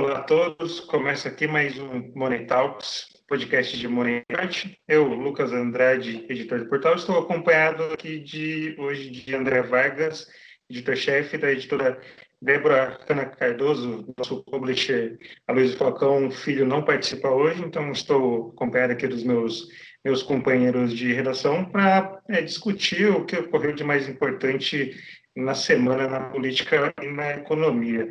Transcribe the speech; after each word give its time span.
Olá 0.00 0.20
a 0.20 0.22
todos, 0.22 0.80
começa 0.80 1.28
aqui 1.28 1.46
mais 1.46 1.78
um 1.78 2.10
Money 2.14 2.46
Talks, 2.46 3.08
podcast 3.28 3.78
de 3.78 3.86
Money 3.86 4.22
Art. 4.32 4.64
Eu, 4.88 5.04
Lucas 5.04 5.52
Andrade, 5.52 6.24
editor 6.26 6.60
do 6.60 6.70
portal, 6.70 6.94
estou 6.94 7.18
acompanhado 7.18 7.82
aqui 7.92 8.18
de 8.18 8.74
hoje 8.78 9.10
de 9.10 9.34
André 9.36 9.60
Vargas, 9.60 10.26
editor-chefe 10.70 11.36
da 11.36 11.52
editora 11.52 12.00
Débora 12.40 12.98
Cana 13.06 13.26
Cardoso, 13.26 14.10
nosso 14.16 14.42
publisher 14.44 15.18
Aloysio 15.46 15.76
Falcão, 15.76 16.30
filho, 16.30 16.64
não 16.64 16.82
participa 16.82 17.28
hoje, 17.28 17.62
então 17.62 17.92
estou 17.92 18.54
acompanhado 18.56 18.94
aqui 18.94 19.06
dos 19.06 19.22
meus 19.22 19.68
meus 20.02 20.22
companheiros 20.22 20.96
de 20.96 21.12
redação 21.12 21.62
para 21.66 22.22
é, 22.30 22.40
discutir 22.40 23.10
o 23.10 23.26
que 23.26 23.36
ocorreu 23.36 23.74
de 23.74 23.84
mais 23.84 24.08
importante 24.08 24.96
na 25.36 25.54
semana 25.54 26.08
na 26.08 26.20
política 26.20 26.90
e 27.02 27.06
na 27.06 27.32
economia. 27.32 28.08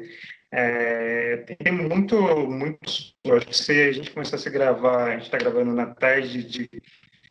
É, 0.52 1.38
tem 1.38 1.72
muito, 1.72 2.16
muito. 2.48 2.80
Acho 3.36 3.46
que 3.46 3.56
se 3.56 3.72
a 3.72 3.92
gente 3.92 4.12
começasse 4.12 4.48
a 4.48 4.52
gravar, 4.52 5.06
a 5.06 5.12
gente 5.12 5.24
está 5.24 5.38
gravando 5.38 5.74
na 5.74 5.88
tarde 5.88 6.44
de, 6.44 6.70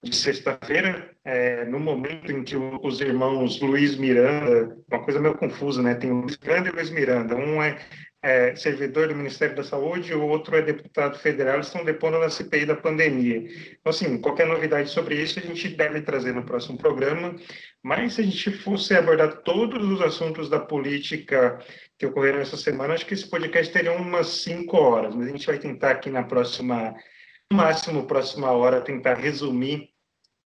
de 0.03 0.15
sexta-feira, 0.15 1.11
é, 1.25 1.65
no 1.65 1.81
momento 1.81 2.31
em 2.31 2.45
que 2.45 2.57
os 2.57 3.01
irmãos 3.01 3.61
Luiz 3.61 3.97
Miranda, 3.97 4.77
uma 4.91 5.03
coisa 5.03 5.21
meio 5.21 5.37
confusa, 5.37 5.83
né? 5.83 5.95
Tem 5.95 6.11
o 6.11 6.21
Luiz 6.21 6.39
Miranda 6.39 6.69
e 6.69 6.71
o 6.71 6.75
Luiz 6.75 6.91
Miranda. 6.91 7.37
Um 7.37 7.62
é 7.62 7.79
é, 8.21 8.57
servidor 8.57 9.09
do 9.09 9.15
Ministério 9.15 9.55
da 9.55 9.63
Saúde, 9.63 10.13
o 10.13 10.27
outro 10.27 10.57
é 10.57 10.63
deputado 10.63 11.19
federal, 11.19 11.61
estão 11.61 11.85
depondo 11.85 12.19
na 12.19 12.29
CPI 12.29 12.67
da 12.67 12.75
pandemia. 12.75 13.39
Então, 13.39 13.91
assim, 13.91 14.21
qualquer 14.21 14.47
novidade 14.47 14.91
sobre 14.91 15.23
isso 15.23 15.39
a 15.39 15.43
gente 15.43 15.69
deve 15.69 16.01
trazer 16.03 16.33
no 16.35 16.45
próximo 16.45 16.77
programa, 16.77 17.37
mas 17.83 18.15
se 18.15 18.23
a 18.23 18.25
gente 18.25 18.51
fosse 18.51 18.95
abordar 18.95 19.43
todos 19.43 19.85
os 19.85 20.01
assuntos 20.01 20.49
da 20.49 20.59
política 20.59 21.59
que 21.97 22.07
ocorreram 22.07 22.41
essa 22.41 22.57
semana, 22.57 22.95
acho 22.95 23.07
que 23.07 23.15
esse 23.15 23.29
podcast 23.29 23.73
teria 23.73 23.92
umas 23.92 24.27
cinco 24.27 24.77
horas, 24.77 25.14
mas 25.14 25.29
a 25.29 25.31
gente 25.31 25.47
vai 25.47 25.59
tentar 25.59 25.92
aqui 25.92 26.11
na 26.11 26.25
próxima, 26.25 26.95
no 27.51 27.57
máximo, 27.57 28.07
próxima 28.07 28.51
hora, 28.51 28.81
tentar 28.81 29.14
resumir 29.14 29.91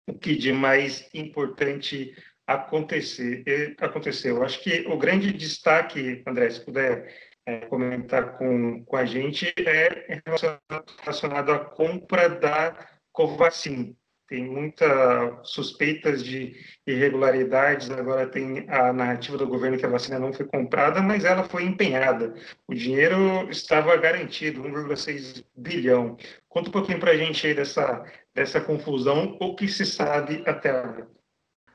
o 0.08 0.18
que 0.18 0.36
de 0.36 0.52
mais 0.52 1.08
importante 1.14 2.16
acontecer, 2.48 3.76
aconteceu. 3.80 4.44
Acho 4.44 4.62
que 4.64 4.86
o 4.88 4.98
grande 4.98 5.32
destaque, 5.32 6.24
André, 6.28 6.50
se 6.50 6.66
puder 6.66 7.31
comentar 7.70 8.38
com, 8.38 8.84
com 8.86 8.96
a 8.96 9.06
gente 9.06 9.54
é 9.58 10.22
relacionado 10.26 11.52
à 11.52 11.60
compra 11.60 12.30
da 12.30 12.76
Covaxin. 13.12 13.96
Tem 14.32 14.46
muitas 14.46 15.50
suspeitas 15.50 16.24
de 16.24 16.56
irregularidades, 16.88 17.92
agora 17.92 18.26
tem 18.26 18.66
a 18.70 18.94
narrativa 18.94 19.38
do 19.38 19.46
governo 19.46 19.78
que 19.78 19.86
a 19.86 19.90
vacina 19.90 20.18
não 20.18 20.32
foi 20.32 20.46
comprada, 20.46 21.02
mas 21.02 21.26
ela 21.26 21.44
foi 21.44 21.66
empenhada. 21.66 22.34
O 22.66 22.74
dinheiro 22.74 23.50
estava 23.50 23.94
garantido, 23.98 24.64
1,6 24.64 25.44
bilhão. 25.54 26.16
Conta 26.48 26.70
um 26.70 26.72
pouquinho 26.72 26.98
para 26.98 27.12
a 27.12 27.18
gente 27.18 27.46
aí 27.46 27.54
dessa, 27.54 28.06
dessa 28.34 28.62
confusão, 28.62 29.38
o 29.42 29.54
que 29.54 29.68
se 29.68 29.86
sabe 29.86 30.42
até 30.48 30.70
agora. 30.70 31.10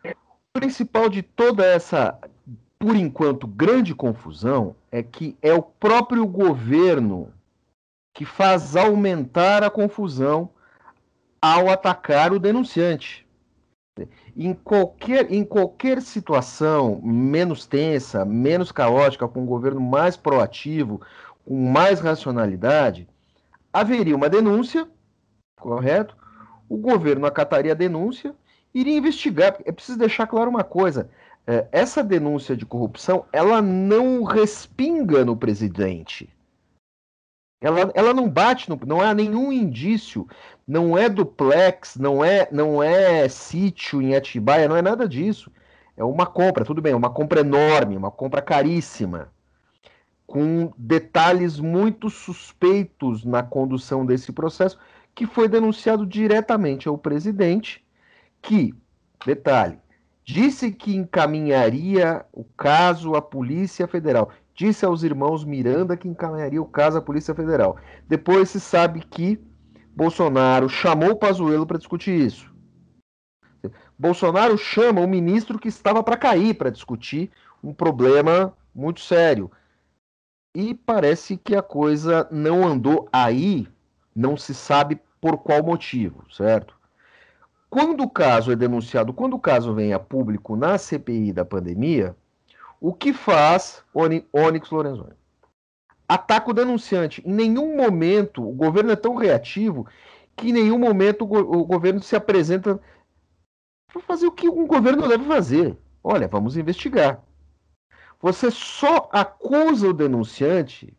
O 0.06 0.58
principal 0.58 1.10
de 1.10 1.20
toda 1.20 1.62
essa 1.62 2.18
por 2.86 2.94
enquanto, 2.94 3.48
grande 3.48 3.92
confusão 3.96 4.76
é 4.92 5.02
que 5.02 5.36
é 5.42 5.52
o 5.52 5.60
próprio 5.60 6.24
governo 6.24 7.32
que 8.14 8.24
faz 8.24 8.76
aumentar 8.76 9.64
a 9.64 9.70
confusão 9.70 10.48
ao 11.42 11.68
atacar 11.68 12.32
o 12.32 12.38
denunciante. 12.38 13.26
Em 14.36 14.54
qualquer, 14.54 15.32
em 15.32 15.44
qualquer 15.44 16.00
situação 16.00 17.00
menos 17.02 17.66
tensa, 17.66 18.24
menos 18.24 18.70
caótica, 18.70 19.26
com 19.26 19.40
um 19.40 19.46
governo 19.46 19.80
mais 19.80 20.16
proativo, 20.16 21.00
com 21.44 21.68
mais 21.68 21.98
racionalidade, 21.98 23.08
haveria 23.72 24.14
uma 24.14 24.28
denúncia, 24.28 24.86
correto? 25.58 26.16
O 26.68 26.76
governo 26.76 27.26
acataria 27.26 27.72
a 27.72 27.74
denúncia, 27.74 28.32
iria 28.72 28.96
investigar. 28.96 29.56
É 29.64 29.72
preciso 29.72 29.98
deixar 29.98 30.28
claro 30.28 30.48
uma 30.48 30.62
coisa: 30.62 31.10
é, 31.46 31.66
essa 31.70 32.02
denúncia 32.02 32.56
de 32.56 32.66
corrupção 32.66 33.24
ela 33.32 33.62
não 33.62 34.24
respinga 34.24 35.24
no 35.24 35.36
presidente. 35.36 36.28
Ela, 37.60 37.90
ela 37.94 38.12
não 38.12 38.28
bate, 38.28 38.68
no, 38.68 38.78
não 38.86 39.00
há 39.00 39.14
nenhum 39.14 39.52
indício, 39.52 40.28
não 40.66 40.98
é 40.98 41.08
duplex, 41.08 41.96
não 41.96 42.24
é, 42.24 42.48
não 42.52 42.82
é 42.82 43.28
sítio 43.28 44.02
em 44.02 44.14
Atibaia, 44.14 44.68
não 44.68 44.76
é 44.76 44.82
nada 44.82 45.08
disso. 45.08 45.50
É 45.96 46.04
uma 46.04 46.26
compra, 46.26 46.64
tudo 46.64 46.82
bem, 46.82 46.92
uma 46.94 47.08
compra 47.10 47.40
enorme, 47.40 47.96
uma 47.96 48.10
compra 48.10 48.42
caríssima, 48.42 49.32
com 50.26 50.70
detalhes 50.76 51.58
muito 51.58 52.10
suspeitos 52.10 53.24
na 53.24 53.42
condução 53.42 54.04
desse 54.04 54.32
processo, 54.32 54.78
que 55.14 55.26
foi 55.26 55.48
denunciado 55.48 56.04
diretamente 56.04 56.88
ao 56.88 56.98
presidente, 56.98 57.82
que, 58.42 58.74
detalhe, 59.24 59.78
disse 60.26 60.72
que 60.72 60.94
encaminharia 60.94 62.26
o 62.32 62.42
caso 62.44 63.14
à 63.14 63.22
Polícia 63.22 63.86
Federal. 63.86 64.30
Disse 64.52 64.84
aos 64.84 65.04
irmãos 65.04 65.44
Miranda 65.44 65.96
que 65.96 66.08
encaminharia 66.08 66.60
o 66.60 66.66
caso 66.66 66.98
à 66.98 67.00
Polícia 67.00 67.34
Federal. 67.34 67.76
Depois 68.08 68.50
se 68.50 68.58
sabe 68.58 69.00
que 69.00 69.40
Bolsonaro 69.94 70.68
chamou 70.68 71.10
o 71.10 71.16
Pazuello 71.16 71.66
para 71.66 71.78
discutir 71.78 72.20
isso. 72.20 72.52
Bolsonaro 73.96 74.58
chama 74.58 75.00
o 75.00 75.08
ministro 75.08 75.58
que 75.58 75.68
estava 75.68 76.02
para 76.02 76.16
cair 76.16 76.54
para 76.54 76.70
discutir 76.70 77.30
um 77.62 77.72
problema 77.72 78.52
muito 78.74 79.00
sério. 79.00 79.50
E 80.54 80.74
parece 80.74 81.36
que 81.36 81.54
a 81.54 81.62
coisa 81.62 82.26
não 82.30 82.66
andou 82.66 83.08
aí, 83.12 83.68
não 84.14 84.36
se 84.36 84.54
sabe 84.54 85.00
por 85.20 85.38
qual 85.38 85.62
motivo, 85.62 86.24
certo? 86.32 86.74
Quando 87.68 88.02
o 88.02 88.10
caso 88.10 88.52
é 88.52 88.56
denunciado, 88.56 89.12
quando 89.12 89.34
o 89.34 89.40
caso 89.40 89.74
vem 89.74 89.92
a 89.92 89.98
público 89.98 90.56
na 90.56 90.78
CPI 90.78 91.32
da 91.32 91.44
pandemia, 91.44 92.16
o 92.80 92.92
que 92.92 93.12
faz 93.12 93.84
Onyx 93.94 94.70
Lorenzoni? 94.70 95.14
Ataca 96.08 96.50
o 96.50 96.54
denunciante. 96.54 97.22
Em 97.26 97.32
nenhum 97.32 97.76
momento, 97.76 98.48
o 98.48 98.52
governo 98.52 98.92
é 98.92 98.96
tão 98.96 99.16
reativo 99.16 99.86
que 100.36 100.50
em 100.50 100.52
nenhum 100.52 100.78
momento 100.78 101.22
o, 101.22 101.26
go 101.26 101.38
o 101.38 101.64
governo 101.64 102.00
se 102.00 102.14
apresenta 102.14 102.80
para 103.92 104.02
fazer 104.02 104.26
o 104.26 104.32
que 104.32 104.48
um 104.48 104.66
governo 104.66 105.08
deve 105.08 105.24
fazer. 105.24 105.76
Olha, 106.04 106.28
vamos 106.28 106.56
investigar. 106.56 107.22
Você 108.20 108.50
só 108.50 109.08
acusa 109.12 109.88
o 109.88 109.92
denunciante 109.92 110.94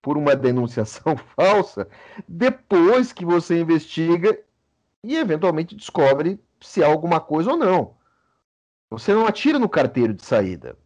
por 0.00 0.16
uma 0.16 0.34
denunciação 0.34 1.16
falsa 1.36 1.88
depois 2.26 3.12
que 3.12 3.24
você 3.24 3.60
investiga 3.60 4.38
e 5.02 5.16
eventualmente 5.16 5.74
descobre 5.74 6.40
se 6.60 6.82
há 6.82 6.86
alguma 6.86 7.20
coisa 7.20 7.50
ou 7.50 7.56
não. 7.56 7.94
Você 8.90 9.12
não 9.12 9.26
atira 9.26 9.58
no 9.58 9.68
carteiro 9.68 10.14
de 10.14 10.24
saída. 10.24 10.76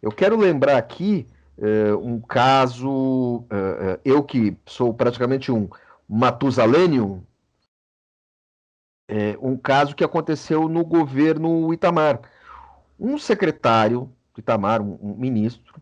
Eu 0.00 0.10
quero 0.10 0.36
lembrar 0.36 0.76
aqui 0.76 1.26
uh, 1.58 1.98
um 1.98 2.20
caso, 2.20 3.38
uh, 3.40 4.00
eu 4.04 4.22
que 4.22 4.56
sou 4.66 4.92
praticamente 4.94 5.50
um 5.52 5.68
Matusalenium, 6.08 7.22
é, 9.08 9.36
um 9.40 9.56
caso 9.56 9.94
que 9.94 10.04
aconteceu 10.04 10.68
no 10.68 10.84
governo 10.84 11.72
Itamar. 11.72 12.20
Um 12.98 13.18
secretário 13.18 14.12
do 14.34 14.40
Itamar, 14.40 14.80
um, 14.82 14.98
um 15.00 15.14
ministro, 15.14 15.80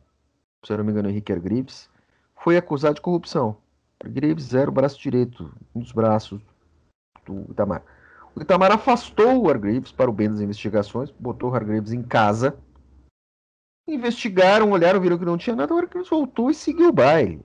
se 0.62 0.72
eu 0.72 0.78
não 0.78 0.84
me 0.84 0.90
engano, 0.90 1.08
Henrique 1.08 1.32
Argrives, 1.32 1.88
foi 2.36 2.56
acusado 2.56 2.96
de 2.96 3.00
corrupção. 3.00 3.56
Argrives 4.02 4.54
era 4.54 4.68
o 4.68 4.72
braço 4.72 5.00
direito, 5.00 5.52
um 5.74 5.80
dos 5.80 5.92
braços 5.92 6.40
do 7.24 7.50
Itamar. 7.50 7.82
O 8.34 8.42
Itamar 8.42 8.72
afastou 8.72 9.42
o 9.42 9.48
Hargreaves 9.48 9.92
para 9.92 10.10
o 10.10 10.12
bem 10.12 10.28
das 10.28 10.40
investigações, 10.40 11.10
botou 11.12 11.50
o 11.50 11.54
Hargreaves 11.54 11.92
em 11.92 12.02
casa. 12.02 12.56
Investigaram, 13.86 14.70
olharam, 14.70 15.00
viram 15.00 15.18
que 15.18 15.24
não 15.24 15.38
tinha 15.38 15.54
nada, 15.54 15.74
o 15.74 15.78
Hargreaves 15.78 16.10
voltou 16.10 16.50
e 16.50 16.54
seguiu 16.54 16.88
o 16.88 16.92
baile. 16.92 17.44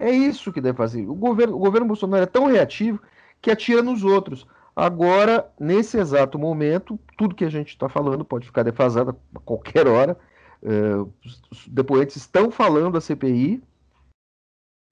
É 0.00 0.10
isso 0.10 0.52
que 0.52 0.60
deve 0.60 0.76
fazer. 0.76 1.08
O 1.08 1.14
governo, 1.14 1.54
o 1.54 1.60
governo 1.60 1.86
Bolsonaro 1.86 2.24
é 2.24 2.26
tão 2.26 2.46
reativo 2.46 3.00
que 3.40 3.50
atira 3.50 3.82
nos 3.82 4.02
outros. 4.02 4.46
Agora, 4.74 5.48
nesse 5.60 5.98
exato 5.98 6.38
momento, 6.38 6.98
tudo 7.16 7.34
que 7.34 7.44
a 7.44 7.50
gente 7.50 7.68
está 7.68 7.88
falando 7.88 8.24
pode 8.24 8.46
ficar 8.46 8.62
defasado 8.62 9.16
a 9.34 9.40
qualquer 9.40 9.86
hora. 9.86 10.18
Uh, 10.62 11.12
os 11.22 11.68
depoentes 11.68 12.16
estão 12.16 12.50
falando 12.50 12.96
a 12.96 13.00
CPI, 13.00 13.62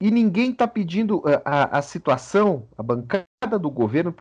e 0.01 0.09
ninguém 0.09 0.51
está 0.51 0.67
pedindo 0.67 1.21
eh, 1.29 1.39
a, 1.45 1.77
a, 1.77 1.81
situação, 1.83 2.67
a 2.75 2.81
bancada 2.81 3.59
do 3.59 3.69
governo 3.69 4.15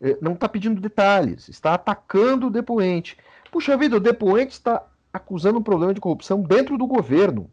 eh, 0.00 0.16
não 0.22 0.34
está 0.34 0.48
pedindo 0.48 0.80
detalhes, 0.80 1.48
está 1.48 1.74
atacando 1.74 2.46
o 2.46 2.50
depoente. 2.50 3.18
Puxa 3.50 3.76
vida, 3.76 3.96
o 3.96 4.00
depoente 4.00 4.52
está 4.52 4.86
acusando 5.12 5.58
um 5.58 5.62
problema 5.62 5.92
de 5.92 6.00
corrupção 6.00 6.40
dentro 6.40 6.78
do 6.78 6.86
governo. 6.86 7.50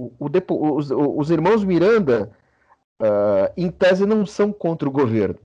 O, 0.00 0.12
o 0.18 0.28
depo, 0.28 0.76
os, 0.76 0.90
os, 0.90 1.30
irmãos 1.30 1.62
Miranda, 1.62 2.32
uh, 3.00 3.52
em 3.56 3.70
tese, 3.70 4.04
não 4.04 4.26
são 4.26 4.52
contra 4.52 4.88
o 4.88 4.92
governo. 4.92 5.38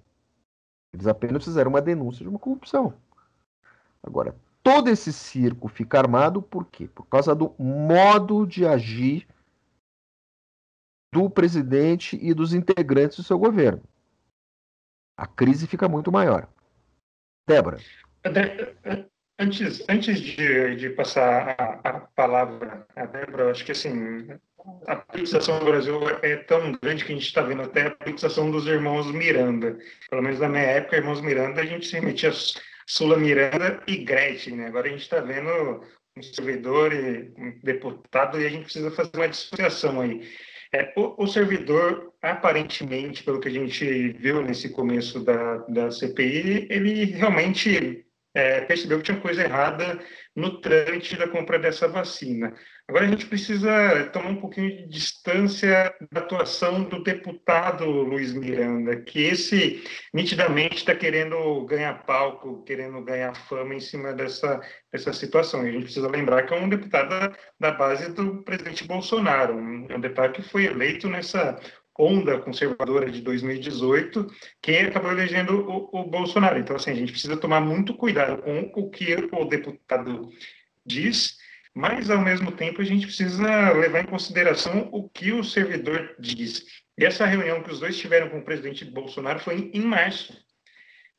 Eles 0.94 1.06
apenas 1.06 1.44
fizeram 1.44 1.69
uma 1.69 1.81
denúncia 1.81 2.24
de 2.24 2.30
uma 2.30 2.39
corrupção. 2.39 2.94
Agora, 4.01 4.36
todo 4.63 4.89
esse 4.89 5.13
circo 5.13 5.68
fica 5.68 6.00
armado 6.00 6.42
por 6.42 6.66
quê? 6.66 6.88
Por 6.88 7.06
causa 7.06 7.36
do 7.36 7.54
modo 7.59 8.48
de 8.48 8.66
agir 8.66 9.27
do 11.13 11.30
presidente 11.30 12.18
e 12.19 12.33
dos 12.33 12.56
integrantes 12.56 13.18
do 13.18 13.24
seu 13.24 13.38
governo. 13.38 13.83
A 15.15 15.27
crise 15.27 15.68
fica 15.68 15.88
muito 15.88 16.12
maior. 16.12 16.50
Débora. 17.48 17.77
Antes, 19.39 19.83
antes 19.88 20.19
de, 20.19 20.75
de 20.75 20.89
passar 20.89 21.56
a, 21.57 21.89
a 21.89 22.00
palavra 22.00 22.88
a 22.95 23.06
Débora, 23.06 23.51
acho 23.51 23.63
que 23.63 23.71
assim, 23.71 24.27
a 24.88 24.95
politização 24.95 25.60
no 25.60 25.65
Brasil 25.65 26.00
é 26.21 26.38
tão 26.38 26.71
grande 26.81 27.06
que 27.06 27.12
a 27.12 27.16
gente 27.16 27.27
está 27.27 27.42
vendo 27.42 27.62
até 27.62 27.88
a 27.88 27.92
politização 27.92 28.50
dos 28.50 28.66
irmãos 28.66 29.12
Miranda. 29.12 29.77
Pelo 30.09 30.21
menos 30.24 30.39
na 30.39 30.50
minha 30.50 30.63
época, 30.63 30.98
irmãos 30.98 31.21
Miranda, 31.21 31.62
a 31.62 31.66
gente 31.66 31.88
se 31.88 31.94
remetia 31.94 32.30
a 32.30 32.33
Sula 32.88 33.18
Miranda 33.18 33.83
e 33.88 33.98
Gretchen, 33.98 34.56
né? 34.56 34.68
Agora 34.68 34.88
a 34.88 34.92
gente 34.92 35.01
está 35.01 35.19
vendo 35.19 35.83
um 36.18 36.24
servidor 36.24 36.94
e 36.94 37.33
um 37.38 37.59
deputado 37.63 38.39
e 38.39 38.45
a 38.45 38.50
gente 38.50 38.66
precisa 38.66 38.92
fazer 38.92 39.12
uma 39.16 39.30
dissociação 39.30 40.01
aí. 40.01 40.27
É, 40.75 40.92
o, 40.98 41.24
o, 41.24 41.28
servidor, 41.28 42.12
aparentemente, 42.20 43.24
pelo 43.24 43.40
que 43.40 43.48
a 43.48 43.52
gente 43.52 44.10
viu 44.14 44.42
nesse 44.42 44.70
começo 44.70 45.24
da, 45.24 45.58
da 45.70 45.92
CPI, 45.92 46.66
ele 46.68 47.06
realmente 47.06 48.04
é, 48.33 48.62
percebeu 48.62 48.97
que 48.97 49.06
tinha 49.06 49.19
coisa 49.19 49.44
errada 49.44 50.00
no 50.35 50.59
trâmite 50.59 51.15
da 51.15 51.27
compra 51.27 51.59
dessa 51.59 51.88
vacina. 51.88 52.53
Agora 52.88 53.06
a 53.06 53.07
gente 53.07 53.27
precisa 53.27 54.09
tomar 54.12 54.30
um 54.30 54.41
pouquinho 54.41 54.69
de 54.69 54.88
distância 54.88 55.94
da 56.12 56.19
atuação 56.19 56.83
do 56.83 57.01
deputado 57.03 57.85
Luiz 57.85 58.33
Miranda, 58.33 59.00
que 59.01 59.21
esse 59.21 59.83
nitidamente 60.13 60.77
está 60.77 60.94
querendo 60.94 61.65
ganhar 61.65 62.03
palco, 62.06 62.63
querendo 62.63 63.01
ganhar 63.03 63.35
fama 63.35 63.75
em 63.75 63.80
cima 63.80 64.12
dessa, 64.12 64.59
dessa 64.91 65.13
situação. 65.13 65.62
A 65.62 65.71
gente 65.71 65.83
precisa 65.83 66.09
lembrar 66.09 66.44
que 66.44 66.53
é 66.53 66.57
um 66.57 66.68
deputado 66.68 67.09
da, 67.09 67.33
da 67.59 67.71
base 67.71 68.12
do 68.12 68.44
presidente 68.44 68.85
Bolsonaro, 68.85 69.56
um, 69.56 69.88
um 69.89 70.00
deputado 70.00 70.33
que 70.33 70.41
foi 70.41 70.65
eleito 70.65 71.07
nessa 71.07 71.59
onda 71.98 72.40
conservadora 72.40 73.10
de 73.12 73.22
2018, 73.22 74.28
que 74.62 74.78
acabou 74.78 75.12
elegendo 75.12 75.69
o, 75.69 76.01
o, 76.01 76.04
Bolsonaro. 76.04 76.60
Então, 76.60 76.75
assim, 76.75 76.92
a 76.92 76.95
gente 76.95 77.12
precisa 77.12 77.38
tomar 77.38 77.62
muito 77.62 77.94
cuidado 77.94 78.42
com 78.42 78.72
o 78.75 78.90
que 78.90 79.16
o 79.31 79.45
deputado 79.45 80.30
diz, 80.86 81.38
mas, 81.74 82.10
ao 82.10 82.22
mesmo 82.22 82.51
tempo, 82.51 82.81
a 82.81 82.86
gente 82.86 83.06
precisa 83.06 83.72
levar 83.72 84.01
em 84.01 84.07
consideração 84.07 84.90
o 84.92 85.10
que 85.10 85.31
o 85.31 85.44
servidor 85.44 86.16
diz. 86.19 86.66
E 86.98 87.06
essa 87.06 87.25
reunião 87.25 87.63
que 87.63 87.72
os 87.72 87.80
dois 87.80 87.98
tiveram 87.98 88.30
com 88.30 88.40
o 88.40 88.44
presidente 88.44 88.86
Bolsonaro 88.86 89.40
foi 89.40 89.56
em, 89.56 89.72
em 89.74 89.81
março. 89.81 90.38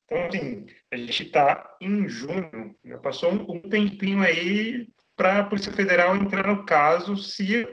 Então, 0.04 0.26
assim, 0.26 0.66
a 0.92 0.96
gente 0.96 1.24
está 1.24 1.76
em 1.80 2.08
junho, 2.08 2.76
já 2.84 2.98
passou 2.98 3.32
um, 3.32 3.56
um 3.56 3.60
tempinho 3.60 4.22
aí 4.22 4.88
para 5.16 5.40
a 5.40 5.44
Polícia 5.44 5.72
Federal 5.72 6.14
entrar 6.16 6.46
no 6.46 6.64
caso 6.64 7.16
se 7.16 7.66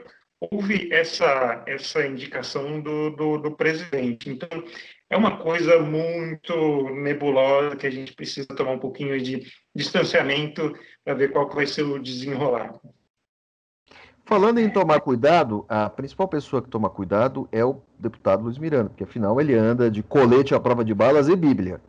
houve 0.50 0.92
essa, 0.92 1.62
essa 1.66 2.04
indicação 2.06 2.80
do, 2.80 3.10
do, 3.10 3.38
do, 3.38 3.50
presidente. 3.52 4.28
Então, 4.28 4.48
é 5.08 5.16
uma 5.16 5.36
coisa 5.36 5.78
muito 5.80 6.88
nebulosa 6.90 7.76
que 7.76 7.86
a 7.86 7.90
gente 7.90 8.14
precisa 8.14 8.48
tomar 8.48 8.72
um 8.72 8.78
pouquinho 8.78 9.20
de 9.20 9.46
distanciamento 9.74 10.74
para 11.04 11.14
ver 11.14 11.32
qual 11.32 11.48
vai 11.48 11.66
ser 11.66 11.82
o 11.82 11.98
desenrolar. 11.98 12.74
Falando 14.24 14.58
em 14.58 14.70
tomar 14.70 15.00
cuidado, 15.00 15.64
a 15.68 15.90
principal 15.90 16.28
pessoa 16.28 16.62
que 16.62 16.70
toma 16.70 16.88
cuidado 16.88 17.48
é 17.52 17.64
o 17.64 17.82
deputado 17.98 18.44
Luiz 18.44 18.56
Miranda, 18.56 18.88
porque 18.88 19.04
afinal 19.04 19.40
ele 19.40 19.54
anda 19.54 19.90
de 19.90 20.02
colete 20.02 20.54
à 20.54 20.60
prova 20.60 20.84
de 20.84 20.94
balas 20.94 21.28
e 21.28 21.36
Bíblia. 21.36 21.80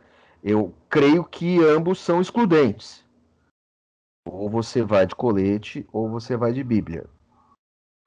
Eu 0.42 0.74
creio 0.90 1.24
que 1.24 1.58
ambos 1.64 2.00
são 2.00 2.20
excludentes. 2.20 3.02
Ou 4.26 4.50
você 4.50 4.82
vai 4.82 5.06
de 5.06 5.14
colete 5.14 5.86
ou 5.92 6.08
você 6.08 6.36
vai 6.36 6.52
de 6.52 6.62
Bíblia 6.62 7.06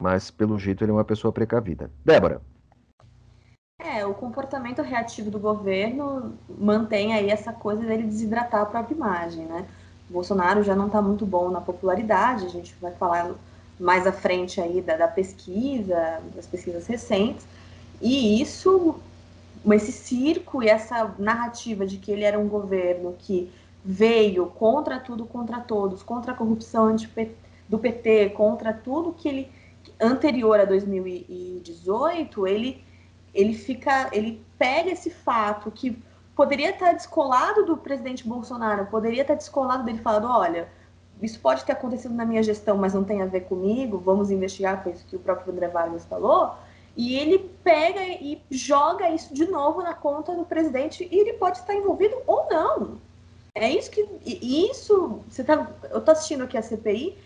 mas 0.01 0.29
pelo 0.29 0.59
jeito 0.59 0.83
ele 0.83 0.91
é 0.91 0.93
uma 0.93 1.03
pessoa 1.03 1.31
precavida. 1.31 1.91
Débora. 2.05 2.41
É, 3.79 4.05
o 4.05 4.13
comportamento 4.13 4.81
reativo 4.81 5.29
do 5.29 5.39
governo 5.39 6.33
mantém 6.49 7.13
aí 7.13 7.29
essa 7.29 7.53
coisa 7.53 7.83
dele 7.83 8.03
desidratar 8.03 8.61
a 8.61 8.65
própria 8.65 8.95
imagem, 8.95 9.45
né? 9.45 9.67
O 10.09 10.13
Bolsonaro 10.13 10.63
já 10.63 10.75
não 10.75 10.87
está 10.87 11.01
muito 11.01 11.25
bom 11.25 11.49
na 11.49 11.61
popularidade, 11.61 12.45
a 12.45 12.49
gente 12.49 12.75
vai 12.81 12.91
falar 12.93 13.35
mais 13.79 14.07
à 14.07 14.11
frente 14.11 14.59
aí 14.59 14.81
da, 14.81 14.97
da 14.97 15.07
pesquisa, 15.07 16.21
das 16.35 16.47
pesquisas 16.47 16.87
recentes, 16.87 17.45
e 18.01 18.41
isso, 18.41 18.95
esse 19.73 19.91
circo 19.91 20.63
e 20.63 20.69
essa 20.69 21.13
narrativa 21.19 21.85
de 21.85 21.97
que 21.97 22.11
ele 22.11 22.23
era 22.23 22.39
um 22.39 22.47
governo 22.47 23.15
que 23.17 23.51
veio 23.83 24.47
contra 24.47 24.99
tudo, 24.99 25.25
contra 25.25 25.59
todos, 25.59 26.01
contra 26.01 26.31
a 26.31 26.35
corrupção 26.35 26.95
do 27.69 27.77
PT, 27.77 28.29
contra 28.29 28.73
tudo 28.73 29.13
que 29.13 29.27
ele 29.27 29.51
anterior 29.99 30.59
a 30.59 30.65
2018, 30.65 32.47
ele, 32.47 32.83
ele 33.33 33.53
fica, 33.53 34.09
ele 34.11 34.43
pega 34.57 34.91
esse 34.91 35.09
fato 35.09 35.71
que 35.71 36.01
poderia 36.35 36.69
estar 36.69 36.93
descolado 36.93 37.65
do 37.65 37.77
presidente 37.77 38.27
Bolsonaro, 38.27 38.85
poderia 38.87 39.21
estar 39.21 39.35
descolado 39.35 39.83
dele 39.83 39.99
falando, 39.99 40.27
olha, 40.27 40.69
isso 41.21 41.39
pode 41.39 41.65
ter 41.65 41.71
acontecido 41.71 42.13
na 42.13 42.25
minha 42.25 42.43
gestão, 42.43 42.77
mas 42.77 42.93
não 42.93 43.03
tem 43.03 43.21
a 43.21 43.25
ver 43.25 43.41
comigo, 43.41 43.97
vamos 43.97 44.29
investigar, 44.29 44.83
foi 44.83 44.91
isso 44.91 45.05
que 45.05 45.15
o 45.15 45.19
próprio 45.19 45.51
André 45.51 45.67
Vargas 45.67 46.05
falou, 46.05 46.53
e 46.95 47.15
ele 47.15 47.39
pega 47.63 48.03
e 48.03 48.41
joga 48.49 49.09
isso 49.09 49.33
de 49.33 49.45
novo 49.45 49.83
na 49.83 49.93
conta 49.93 50.33
do 50.35 50.45
presidente 50.45 51.07
e 51.11 51.19
ele 51.19 51.33
pode 51.33 51.59
estar 51.59 51.75
envolvido 51.75 52.15
ou 52.25 52.47
não. 52.49 52.97
É 53.53 53.69
isso 53.69 53.91
que. 53.91 54.07
Isso. 54.25 55.21
Você 55.29 55.43
tá, 55.43 55.67
eu 55.91 55.99
estou 55.99 56.11
assistindo 56.11 56.43
aqui 56.43 56.57
a 56.57 56.61
CPI, 56.61 57.17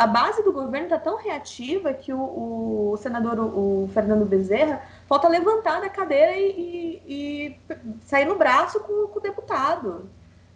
a 0.00 0.06
base 0.06 0.42
do 0.42 0.50
governo 0.50 0.86
está 0.86 0.98
tão 0.98 1.18
reativa 1.18 1.92
que 1.92 2.10
o, 2.10 2.92
o 2.92 2.96
senador, 2.96 3.38
o, 3.38 3.84
o, 3.84 3.88
Fernando 3.88 4.24
Bezerra, 4.24 4.80
falta 5.06 5.28
levantar 5.28 5.82
da 5.82 5.90
cadeira 5.90 6.38
e, 6.38 7.02
e, 7.06 7.54
e 7.76 8.00
sair 8.00 8.24
no 8.24 8.36
braço 8.36 8.80
com, 8.80 9.08
com, 9.08 9.18
o 9.18 9.22
deputado. 9.22 10.08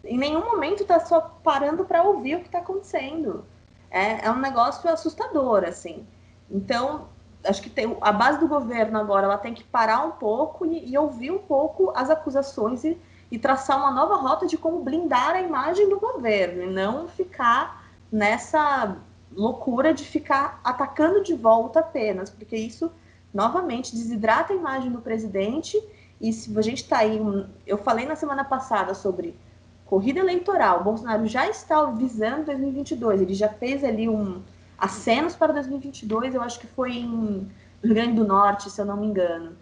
Em 0.02 0.16
nenhum 0.16 0.42
momento 0.42 0.80
está 0.80 0.98
só 0.98 1.20
parando 1.44 1.84
para 1.84 2.02
ouvir 2.02 2.36
o 2.36 2.40
que 2.40 2.46
está 2.46 2.60
acontecendo. 2.60 3.44
É, 3.90 4.24
é 4.24 4.30
um 4.30 4.38
negócio 4.38 4.88
assustador, 4.88 5.62
assim. 5.64 6.06
Então, 6.50 7.08
acho 7.46 7.60
que 7.60 7.68
tem, 7.68 7.98
a 8.00 8.12
base 8.12 8.40
do 8.40 8.48
governo 8.48 8.98
agora 8.98 9.26
ela 9.26 9.36
tem 9.36 9.52
que 9.52 9.62
parar 9.62 10.06
um 10.06 10.12
pouco 10.12 10.64
e, 10.64 10.90
e 10.90 10.96
ouvir 10.96 11.30
um 11.30 11.38
pouco 11.38 11.92
as 11.94 12.08
acusações 12.08 12.82
e, 12.82 12.98
e, 13.30 13.38
traçar 13.38 13.76
uma 13.76 13.90
nova 13.90 14.16
rota 14.16 14.46
de 14.46 14.56
como 14.56 14.82
blindar 14.82 15.34
a 15.34 15.42
imagem 15.42 15.86
do 15.90 16.00
governo 16.00 16.62
e 16.62 16.66
não 16.66 17.08
ficar 17.08 17.84
nessa 18.10 18.96
loucura 19.36 19.92
de 19.92 20.04
ficar 20.04 20.60
atacando 20.62 21.22
de 21.22 21.34
volta 21.34 21.80
apenas, 21.80 22.30
porque 22.30 22.56
isso 22.56 22.90
novamente 23.32 23.94
desidrata 23.94 24.52
a 24.52 24.56
imagem 24.56 24.90
do 24.90 25.00
presidente. 25.00 25.82
E 26.20 26.32
se 26.32 26.56
a 26.56 26.62
gente 26.62 26.82
está 26.82 26.98
aí, 26.98 27.20
eu 27.66 27.78
falei 27.78 28.06
na 28.06 28.16
semana 28.16 28.44
passada 28.44 28.94
sobre 28.94 29.36
corrida 29.84 30.20
eleitoral, 30.20 30.82
Bolsonaro 30.82 31.26
já 31.26 31.48
está 31.48 31.84
visando 31.84 32.46
2022, 32.46 33.20
ele 33.20 33.34
já 33.34 33.48
fez 33.48 33.84
ali 33.84 34.08
um 34.08 34.42
acenos 34.78 35.34
para 35.34 35.52
2022, 35.52 36.34
eu 36.34 36.42
acho 36.42 36.58
que 36.58 36.66
foi 36.66 36.92
em 36.92 37.50
Rio 37.82 37.94
Grande 37.94 38.14
do 38.14 38.24
Norte, 38.24 38.70
se 38.70 38.80
eu 38.80 38.84
não 38.84 38.96
me 38.96 39.06
engano. 39.06 39.56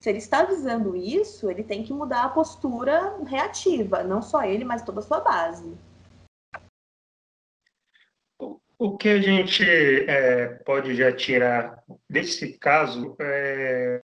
Se 0.00 0.10
ele 0.10 0.18
está 0.18 0.44
visando 0.44 0.94
isso, 0.94 1.50
ele 1.50 1.64
tem 1.64 1.82
que 1.82 1.92
mudar 1.92 2.24
a 2.24 2.28
postura 2.28 3.16
reativa, 3.26 4.02
não 4.02 4.22
só 4.22 4.44
ele, 4.44 4.64
mas 4.64 4.82
toda 4.82 5.00
a 5.00 5.02
sua 5.02 5.20
base. 5.20 5.76
O 8.78 8.96
que 8.96 9.08
a 9.08 9.20
gente 9.20 9.64
é, 9.64 10.48
pode 10.64 10.94
já 10.94 11.10
tirar 11.10 11.82
desse 12.10 12.58
caso 12.58 13.16
é, 13.18 14.02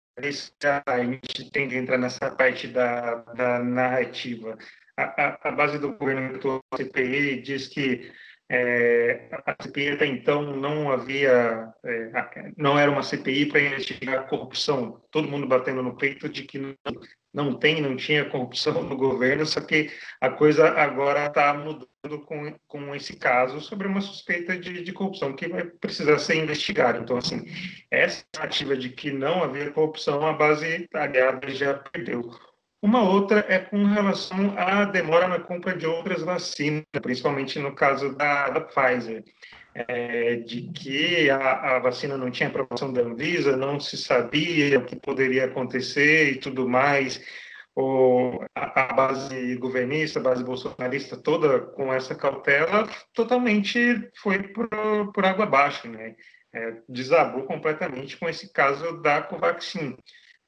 a 0.86 1.04
gente 1.04 1.52
tem 1.52 1.68
que 1.68 1.76
entrar 1.76 1.98
nessa 1.98 2.32
parte 2.32 2.68
da, 2.68 3.16
da 3.36 3.60
narrativa. 3.60 4.58
A, 4.98 5.04
a, 5.04 5.50
a, 5.50 5.52
base 5.52 5.78
do 5.78 5.94
governo 5.98 6.40
do 6.40 6.64
CPI 6.76 7.42
diz 7.42 7.68
que 7.68 8.12
é, 8.48 9.28
a 9.46 9.56
CPI 9.64 9.90
até 9.92 10.06
então 10.06 10.56
não 10.56 10.92
havia, 10.92 11.74
é, 11.84 12.52
não 12.56 12.78
era 12.78 12.92
uma 12.92 13.02
CPI 13.02 13.48
para 13.48 13.60
investigar 13.60 14.28
corrupção. 14.28 15.02
Todo 15.10 15.28
mundo 15.28 15.48
batendo 15.48 15.82
no 15.82 15.98
peito 15.98 16.30
de 16.30 16.44
que 16.44 16.60
não, 16.60 16.76
não 17.34 17.58
tem, 17.58 17.82
não 17.82 17.96
tinha 17.96 18.30
corrupção 18.30 18.84
no 18.84 18.96
governo, 18.96 19.46
só 19.46 19.62
que 19.62 19.92
a 20.22 20.30
coisa 20.30 20.70
agora 20.70 21.26
está 21.26 21.54
mudando 21.56 22.24
com, 22.26 22.56
com 22.68 22.94
esse 22.94 23.16
caso 23.18 23.60
sobre 23.62 23.88
uma 23.88 24.02
suspeita 24.02 24.58
de, 24.58 24.84
de 24.84 24.94
corrupção 24.94 25.36
que 25.36 25.48
vai 25.48 25.66
precisar 25.66 26.20
ser 26.20 26.36
investigada. 26.36 27.00
Então, 27.00 27.18
assim, 27.18 27.44
essa 27.90 28.24
narrativa 28.36 28.78
de 28.78 28.90
que 28.90 29.12
não 29.12 29.44
havia 29.44 29.72
corrupção, 29.72 30.26
a 30.26 30.34
base 30.34 30.88
aliada 30.94 31.50
já 31.50 31.74
perdeu. 31.74 32.30
Uma 32.86 33.02
outra 33.02 33.44
é 33.50 33.58
com 33.58 33.84
relação 33.84 34.54
à 34.56 34.86
demora 34.86 35.28
na 35.28 35.40
compra 35.40 35.76
de 35.76 35.88
outras 35.88 36.22
vacinas, 36.22 36.86
principalmente 37.02 37.58
no 37.58 37.74
caso 37.74 38.16
da, 38.16 38.52
da 38.52 38.62
Pfizer, 38.62 39.24
é, 39.74 40.36
de 40.36 40.72
que 40.72 41.28
a, 41.32 41.78
a, 41.78 41.80
vacina 41.80 42.16
não 42.16 42.30
tinha 42.30 42.48
aprovação 42.48 42.94
da 42.94 43.02
Anvisa, 43.02 43.58
não 43.58 43.80
se 43.80 43.98
sabia 43.98 44.78
o 44.78 44.86
que 44.86 44.96
poderia 44.96 45.46
acontecer 45.46 46.34
e 46.34 46.36
tudo 46.36 46.70
mais. 46.70 47.20
O, 47.76 48.40
a, 48.54 48.84
a 48.84 48.94
base 48.94 49.56
governista, 49.56 50.20
a 50.20 50.24
base 50.24 50.44
bolsonarista 50.44 51.18
toda 51.18 51.62
com 51.62 51.92
essa 51.92 52.14
cautela, 52.14 52.88
totalmente 53.16 54.12
foi 54.22 54.44
por, 54.44 54.70
por 55.12 55.26
água 55.26 55.46
abaixo, 55.46 55.88
né? 55.88 56.14
é, 56.56 56.78
desabou 56.88 57.44
completamente 57.44 58.16
com 58.18 58.30
esse 58.30 58.52
caso 58.54 59.02
da 59.02 59.22
Covaxin, 59.22 59.98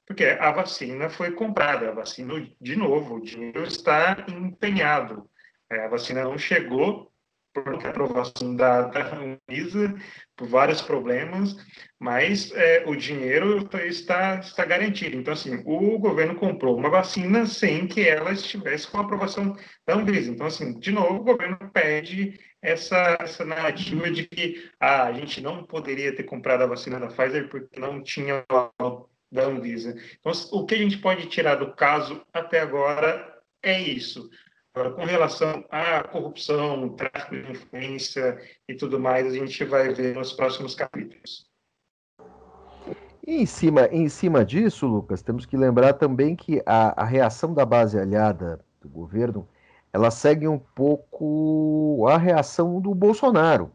porque 0.08 0.24
a 0.24 0.52
vacina 0.52 1.10
foi 1.10 1.32
comprada, 1.32 1.90
a 1.90 1.94
vacina, 1.94 2.34
de 2.62 2.76
novo, 2.78 3.16
o 3.16 3.22
dinheiro 3.22 3.64
está 3.64 4.26
empenhado. 4.30 5.30
É, 5.70 5.86
a 5.86 5.90
vacina 5.90 6.24
não 6.24 6.38
chegou 6.38 7.12
por 7.54 7.86
aprovação 7.86 8.56
da, 8.56 8.84
da 8.84 9.14
Anvisa, 9.16 9.94
por 10.36 10.48
vários 10.48 10.82
problemas, 10.82 11.56
mas 12.00 12.52
é, 12.54 12.84
o 12.86 12.96
dinheiro 12.96 13.68
está, 13.86 14.40
está 14.40 14.64
garantido. 14.64 15.18
Então, 15.18 15.34
assim, 15.34 15.62
o 15.66 15.98
governo 16.00 16.36
comprou 16.36 16.78
uma 16.78 16.90
vacina 16.90 17.46
sem 17.46 17.88
que 17.88 18.08
ela 18.08 18.32
estivesse 18.32 18.88
com 18.88 19.00
a 19.00 19.02
aprovação 19.02 19.56
da 19.86 19.96
Anvisa. 19.96 20.32
Então, 20.32 20.48
assim, 20.48 20.80
de 20.80 20.92
novo, 20.92 21.16
o 21.16 21.24
governo 21.24 21.58
pede 21.74 22.40
essa, 22.62 23.18
essa 23.20 23.44
narrativa 23.44 24.10
de 24.10 24.26
que 24.26 24.70
ah, 24.80 25.06
a 25.06 25.14
gente 25.14 25.42
não 25.42 25.64
poderia 25.64 26.16
ter 26.16 26.24
comprado 26.24 26.64
a 26.64 26.68
vacina 26.68 27.00
da 27.00 27.08
Pfizer 27.08 27.50
porque 27.50 27.80
não 27.80 28.02
tinha 28.02 28.46
da 29.32 29.46
Anvisa. 29.46 29.96
Então, 30.20 30.32
o 30.52 30.66
que 30.66 30.76
a 30.76 30.78
gente 30.78 30.98
pode 30.98 31.28
tirar 31.28 31.56
do 31.56 31.74
caso 31.74 32.22
até 32.34 32.60
agora 32.60 33.42
é 33.62 33.80
isso. 33.80 34.30
Agora, 34.74 34.94
com 34.94 35.06
relação 35.06 35.66
à 35.72 36.04
corrupção, 36.04 36.90
tráfico 36.90 37.36
de 37.36 37.52
influência 37.52 38.40
e 38.68 38.76
tudo 38.76 39.00
mais, 39.00 39.26
a 39.26 39.36
gente 39.36 39.64
vai 39.66 39.94
ver 39.94 40.16
nos 40.16 40.34
próximos 40.34 40.76
capítulos. 40.76 41.48
E 43.26 43.42
em 43.42 43.46
cima, 43.46 43.88
em 43.92 44.08
cima 44.08 44.46
disso, 44.46 44.86
Lucas, 44.88 45.22
temos 45.22 45.46
que 45.46 45.58
lembrar 45.58 45.94
também 45.94 46.36
que 46.36 46.62
a, 46.66 47.02
a 47.02 47.06
reação 47.06 47.54
da 47.54 47.66
base 47.66 48.00
aliada 48.00 48.64
do 48.80 48.88
governo, 48.88 49.48
ela 49.92 50.12
segue 50.12 50.48
um 50.48 50.60
pouco 50.60 52.08
a 52.08 52.18
reação 52.18 52.80
do 52.80 52.94
Bolsonaro, 52.94 53.72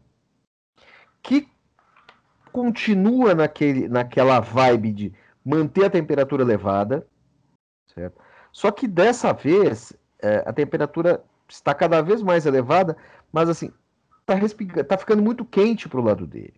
que 1.21 1.47
continua 2.51 3.35
naquele, 3.35 3.87
naquela 3.87 4.39
vibe 4.39 4.91
de 4.91 5.13
manter 5.45 5.85
a 5.85 5.89
temperatura 5.89 6.43
elevada, 6.43 7.05
certo? 7.93 8.19
Só 8.51 8.71
que 8.71 8.87
dessa 8.87 9.33
vez 9.33 9.93
é, 10.21 10.43
a 10.45 10.53
temperatura 10.53 11.23
está 11.49 11.73
cada 11.73 12.01
vez 12.01 12.21
mais 12.21 12.45
elevada, 12.45 12.95
mas 13.31 13.49
assim, 13.49 13.71
está 14.21 14.83
tá 14.83 14.97
ficando 14.97 15.21
muito 15.21 15.43
quente 15.43 15.89
para 15.89 15.99
o 15.99 16.03
lado 16.03 16.25
dele. 16.25 16.53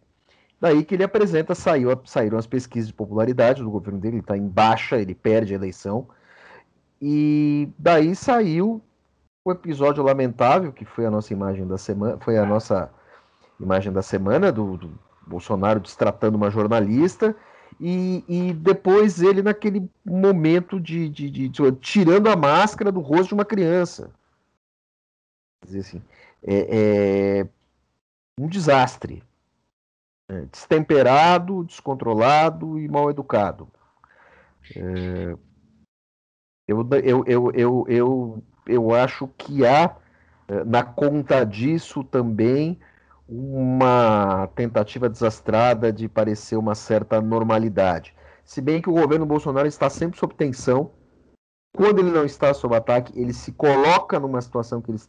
Daí 0.60 0.84
que 0.84 0.96
ele 0.96 1.04
apresenta, 1.04 1.54
saiu, 1.54 2.00
saíram 2.06 2.38
as 2.38 2.48
pesquisas 2.48 2.88
de 2.88 2.94
popularidade 2.94 3.62
do 3.62 3.70
governo 3.70 4.00
dele, 4.00 4.16
ele 4.16 4.22
está 4.22 4.38
em 4.38 4.48
baixa, 4.48 4.98
ele 4.98 5.14
perde 5.14 5.54
a 5.54 5.56
eleição. 5.56 6.08
E 7.02 7.70
daí 7.78 8.16
saiu 8.16 8.82
o 9.44 9.52
episódio 9.52 10.04
lamentável, 10.04 10.72
que 10.72 10.86
foi 10.86 11.06
a 11.06 11.12
nossa 11.12 11.34
imagem 11.34 11.68
da 11.68 11.78
semana, 11.78 12.18
foi 12.20 12.38
a 12.38 12.46
nossa 12.46 12.90
imagem 13.60 13.92
da 13.92 14.02
semana 14.02 14.52
do, 14.52 14.78
do 14.78 15.00
Bolsonaro 15.28 15.80
destratando 15.80 16.38
uma 16.38 16.50
jornalista 16.50 17.36
e, 17.80 18.24
e 18.28 18.54
depois 18.54 19.22
ele 19.22 19.42
naquele 19.42 19.90
momento 20.06 20.80
de, 20.80 21.10
de, 21.10 21.30
de, 21.30 21.50
de, 21.50 21.72
tirando 21.74 22.28
a 22.28 22.36
máscara 22.36 22.92
do 22.92 23.02
rosto 23.02 23.30
de 23.30 23.34
uma 23.34 23.46
criança. 23.46 24.12
Quer 25.62 25.68
dizer 25.68 25.80
assim, 25.80 26.02
é, 26.44 27.40
é 27.42 27.50
um 28.40 28.48
desastre. 28.48 29.24
É, 30.28 30.42
destemperado, 30.46 31.64
descontrolado 31.66 32.80
e 32.80 32.88
mal 32.88 33.12
educado. 33.12 33.68
É, 34.76 35.38
eu, 36.68 36.88
eu, 37.04 37.24
eu, 37.28 37.52
eu, 37.54 37.86
eu, 37.88 38.44
eu 38.66 38.96
acho 38.96 39.28
que 39.38 39.64
há 39.64 39.96
é, 40.48 40.64
na 40.64 40.84
conta 40.84 41.44
disso 41.44 42.04
também 42.04 42.80
uma 43.28 44.48
tentativa 44.56 45.10
desastrada 45.10 45.92
de 45.92 46.08
parecer 46.08 46.58
uma 46.58 46.76
certa 46.76 47.20
normalidade. 47.22 48.16
Se 48.44 48.62
bem 48.62 48.82
que 48.82 48.90
o 48.90 48.94
governo 48.94 49.26
Bolsonaro 49.26 49.68
está 49.68 49.90
sempre 49.90 50.20
sob 50.20 50.36
tensão, 50.36 50.92
quando 51.76 52.00
ele 52.00 52.12
não 52.12 52.24
está 52.24 52.54
sob 52.54 52.76
ataque, 52.76 53.20
ele 53.20 53.34
se 53.34 53.52
coloca 53.52 54.20
numa 54.20 54.42
situação 54.42 54.82
que 54.82 54.92
ele 54.92 55.02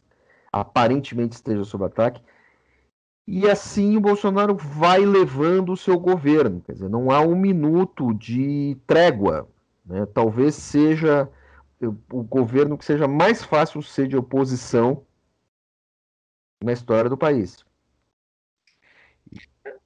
aparentemente 0.50 1.34
esteja 1.34 1.64
sob 1.64 1.84
ataque, 1.84 2.22
e 3.26 3.48
assim 3.48 3.96
o 3.96 4.00
Bolsonaro 4.00 4.54
vai 4.54 5.04
levando 5.04 5.72
o 5.72 5.76
seu 5.76 5.98
governo. 5.98 6.62
Quer 6.62 6.72
dizer, 6.72 6.88
não 6.88 7.10
há 7.10 7.20
um 7.20 7.34
minuto 7.34 8.14
de 8.14 8.76
trégua. 8.86 9.48
Né? 9.84 10.06
Talvez 10.06 10.54
seja 10.54 11.28
o 11.80 12.22
governo 12.22 12.78
que 12.78 12.84
seja 12.84 13.08
mais 13.08 13.44
fácil 13.44 13.82
ser 13.82 14.06
de 14.06 14.16
oposição 14.16 15.04
na 16.62 16.72
história 16.72 17.10
do 17.10 17.18
país. 17.18 17.65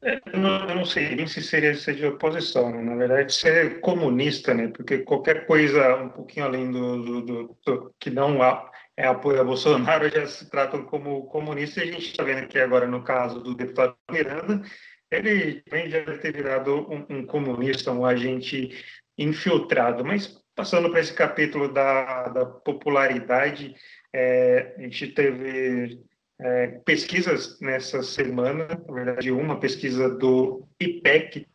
Eu 0.03 0.41
não, 0.41 0.69
eu 0.69 0.75
não 0.77 0.85
sei 0.85 1.15
nem 1.15 1.27
se 1.27 1.43
seria 1.43 1.75
ser 1.75 1.95
de 1.95 2.07
oposição, 2.07 2.71
né? 2.71 2.81
na 2.81 2.97
verdade 2.97 3.35
ser 3.35 3.81
comunista, 3.81 4.55
né? 4.55 4.69
Porque 4.69 4.99
qualquer 4.99 5.47
coisa 5.47 5.97
um 5.97 6.09
pouquinho 6.09 6.47
além 6.47 6.71
do, 6.71 7.03
do, 7.03 7.21
do, 7.23 7.59
do 7.67 7.95
que 8.01 8.09
não 8.09 8.43
há, 8.43 8.71
é 8.97 9.07
apoio 9.07 9.41
a 9.41 9.45
Bolsonaro 9.45 10.09
já 10.09 10.27
se 10.27 10.49
tratam 10.49 10.85
como 10.85 11.27
comunista. 11.27 11.85
E 11.85 11.91
a 11.91 11.93
gente 11.93 12.11
está 12.11 12.25
vendo 12.25 12.45
aqui 12.45 12.59
agora 12.59 12.87
no 12.87 13.05
caso 13.05 13.41
do 13.41 13.55
deputado 13.55 13.95
Miranda, 14.11 14.63
ele 15.11 15.61
também 15.63 15.91
já 15.91 16.03
ter 16.19 16.33
virado 16.33 16.91
um, 16.91 17.19
um 17.19 17.27
comunista, 17.27 17.93
um 17.93 18.07
agente 18.07 18.71
infiltrado. 19.19 20.03
Mas 20.03 20.43
passando 20.55 20.91
para 20.91 21.01
esse 21.01 21.13
capítulo 21.13 21.73
da, 21.73 22.29
da 22.29 22.47
popularidade, 22.47 23.75
é, 24.15 24.75
a 24.79 24.83
gente 24.83 25.09
teve 25.09 26.01
é, 26.43 26.67
pesquisas 26.85 27.61
nessa 27.61 28.03
semana, 28.03 28.67
na 28.89 28.95
verdade, 28.95 29.31
uma 29.31 29.59
pesquisa 29.59 30.09
do 30.09 30.67
IPEC, 30.81 31.47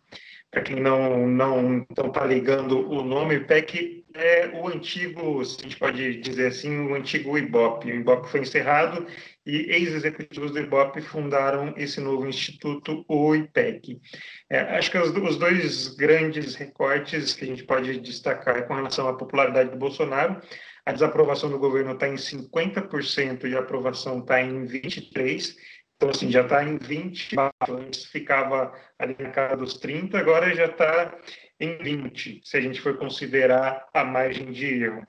para 0.52 0.62
quem 0.62 0.80
não 0.80 1.28
não 1.28 1.86
está 1.90 2.26
ligando 2.26 2.90
o 2.90 3.04
nome, 3.04 3.36
IPEC 3.36 4.06
é 4.14 4.48
o 4.54 4.68
antigo, 4.68 5.42
a 5.42 5.44
gente 5.44 5.78
pode 5.78 6.22
dizer 6.22 6.48
assim, 6.48 6.88
o 6.88 6.96
antigo 6.96 7.38
IBOP. 7.38 7.92
O 7.92 7.96
IBOP 7.96 8.30
foi 8.30 8.40
encerrado 8.42 9.06
e 9.46 9.72
ex-executivos 9.72 10.52
do 10.52 10.60
IBOP 10.60 11.02
fundaram 11.02 11.74
esse 11.78 12.02
novo 12.02 12.28
instituto, 12.28 13.06
o 13.08 13.36
IPEC. 13.36 14.02
É, 14.50 14.60
acho 14.78 14.90
que 14.90 14.98
os, 14.98 15.10
os, 15.10 15.38
dois 15.38 15.90
grandes 15.96 16.56
recortes 16.56 17.34
que 17.34 17.44
a 17.44 17.48
gente 17.48 17.64
pode 17.64 18.00
destacar 18.00 18.58
é 18.58 18.62
com 18.64 18.74
relação 18.74 19.08
à 19.08 19.16
popularidade 19.16 19.70
do 19.70 19.78
Bolsonaro, 19.78 20.42
a 20.86 20.92
desaprovação 20.92 21.50
do 21.50 21.60
governo 21.60 21.94
está 21.94 22.08
em 22.08 22.16
50% 22.16 23.46
e 23.46 23.56
a 23.56 23.60
aprovação 23.60 24.20
está 24.20 24.42
em 24.42 24.66
23%. 24.66 25.56
Então, 25.96 26.10
assim, 26.10 26.30
já 26.30 26.42
está 26.42 26.62
em 26.62 26.78
20, 26.78 27.36
antes 27.70 28.06
ficava 28.06 28.74
ali 29.00 29.16
na 29.18 29.30
casa 29.30 29.56
dos 29.56 29.76
30, 29.76 30.18
agora 30.18 30.54
já 30.54 30.66
está 30.66 31.18
em 31.58 31.78
20, 31.78 32.42
se 32.44 32.58
a 32.58 32.62
gente 32.62 32.82
for 32.82 32.98
considerar 32.98 33.88
a 33.94 34.04
margem 34.04 34.52
de 34.52 34.84
erro. 34.84 35.08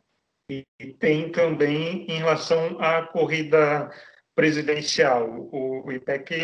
E 0.48 0.64
tem 1.00 1.32
também 1.32 2.06
em 2.08 2.18
relação 2.18 2.80
à 2.80 3.02
corrida 3.02 3.90
presidencial. 4.36 5.48
O, 5.50 5.90
IPEC 5.90 6.36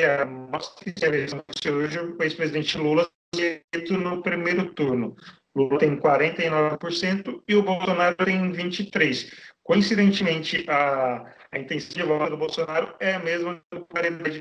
mostra 0.51 0.93
que 0.93 1.05
a 1.05 1.09
eleição 1.09 1.45
hoje 1.71 2.01
o 2.01 2.23
ex-presidente 2.23 2.79
Lula 2.79 3.09
eleito 3.37 3.97
no 3.99 4.23
primeiro 4.23 4.73
turno. 4.75 5.15
Lula 5.55 5.79
tem 5.79 5.97
49% 5.97 7.43
e 7.47 7.55
o 7.55 7.63
Bolsonaro 7.63 8.17
tem 8.17 8.51
23%. 8.51 9.31
Coincidentemente, 9.63 10.65
a, 10.69 11.33
a 11.53 11.59
voto 12.07 12.31
do 12.31 12.37
Bolsonaro 12.39 12.95
é 12.99 13.13
a 13.13 13.19
mesma 13.19 13.63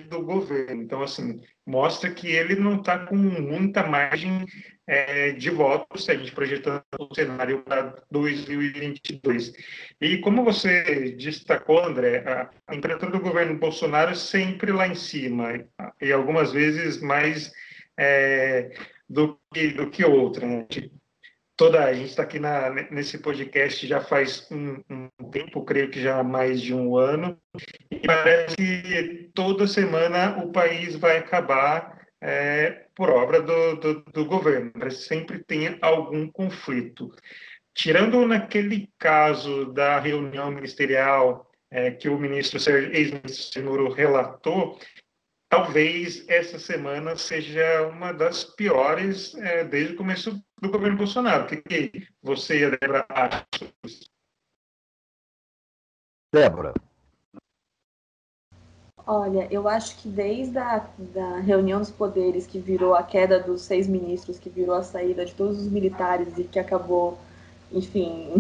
do 0.10 0.22
governo. 0.22 0.82
Então, 0.82 1.04
assim, 1.04 1.42
mostra 1.68 2.10
que 2.10 2.28
ele 2.28 2.56
não 2.56 2.78
está 2.78 3.06
com 3.06 3.18
muita 3.18 3.86
margem 3.86 4.46
é, 4.88 5.32
de 5.32 5.50
votos, 5.50 6.06
se 6.06 6.12
a 6.12 6.16
gente 6.16 6.32
projetando 6.32 6.82
o 6.98 7.14
cenário 7.14 7.64
para 7.64 8.02
2022. 8.10 9.52
E 10.00 10.20
como 10.20 10.46
você 10.46 11.12
destacou, 11.18 11.84
André, 11.84 12.24
a, 12.26 12.50
a 12.66 12.76
imprensa 12.76 13.08
do 13.08 13.20
governo 13.20 13.60
Bolsonaro 13.60 14.16
sempre 14.16 14.72
lá 14.72 14.88
em 14.88 14.96
cima, 14.96 15.66
e 16.02 16.14
algumas 16.14 16.54
vezes 16.54 17.02
mais 17.02 17.52
é, 18.00 18.72
do, 19.10 19.38
que, 19.54 19.68
do 19.70 19.90
que 19.90 20.06
outra. 20.06 20.48
Né? 20.48 20.66
Toda 21.62 21.86
a 21.86 21.94
gente 21.94 22.10
está 22.10 22.24
aqui 22.24 22.40
na, 22.40 22.72
nesse 22.90 23.20
podcast 23.20 23.86
já 23.86 24.02
faz 24.02 24.48
um, 24.50 24.82
um, 24.90 25.30
tempo, 25.30 25.64
creio 25.64 25.92
que 25.92 26.02
já 26.02 26.24
mais 26.24 26.60
de 26.60 26.74
um 26.74 26.98
ano, 26.98 27.38
e 27.92 28.00
parece 28.00 28.56
que 28.56 29.30
toda 29.36 29.68
semana 29.68 30.44
o 30.44 30.52
país 30.52 30.96
vai 30.96 31.20
acabar 31.20 32.02
é, 32.20 32.88
por 32.96 33.12
obra 33.12 33.44
do, 33.44 33.76
do, 33.76 34.02
do 34.06 34.26
governo, 34.26 34.72
parece 34.72 35.04
sempre 35.04 35.38
tem 35.44 35.78
algum 35.84 36.28
conflito. 36.32 37.14
Tirando 37.76 38.26
naquele 38.26 38.90
caso 38.98 39.72
da 39.72 40.00
reunião 40.00 40.50
ministerial 40.50 41.48
é, 41.70 41.92
que 41.92 42.10
o 42.10 42.18
ministro 42.18 42.58
ex-ministro 42.58 43.54
Senuro 43.54 43.94
relatou, 43.94 44.80
talvez 45.52 46.24
essa 46.30 46.58
semana 46.58 47.18
seja 47.18 47.86
uma 47.90 48.14
das 48.14 48.46
piores 48.46 49.36
é, 49.36 49.66
desde 49.66 49.94
o 49.94 49.98
começo 49.98 50.42
do 50.62 50.72
governo 50.72 50.98
Bolsonaro. 50.98 51.44
O 51.44 51.48
que, 51.48 51.58
que 51.58 52.08
você 52.24 52.60
e 52.60 52.66
a 52.66 52.70
Débora 52.70 53.06
acham? 53.10 53.68
Débora. 56.34 56.74
Olha, 59.06 59.46
eu 59.52 59.68
acho 59.68 59.98
que 59.98 60.08
desde 60.08 60.58
a 60.58 60.88
da 60.98 61.40
reunião 61.40 61.82
dos 61.82 61.92
poderes, 61.92 62.48
que 62.48 62.58
virou 62.58 62.96
a 62.96 63.04
queda 63.04 63.38
dos 63.38 63.64
seis 63.64 63.88
ministros, 63.88 64.40
que 64.40 64.50
virou 64.50 64.76
a 64.76 64.84
saída 64.84 65.26
de 65.26 65.36
todos 65.36 65.60
os 65.60 65.68
militares 65.68 66.38
e 66.38 66.46
que 66.46 66.60
acabou, 66.60 67.20
enfim, 67.74 68.36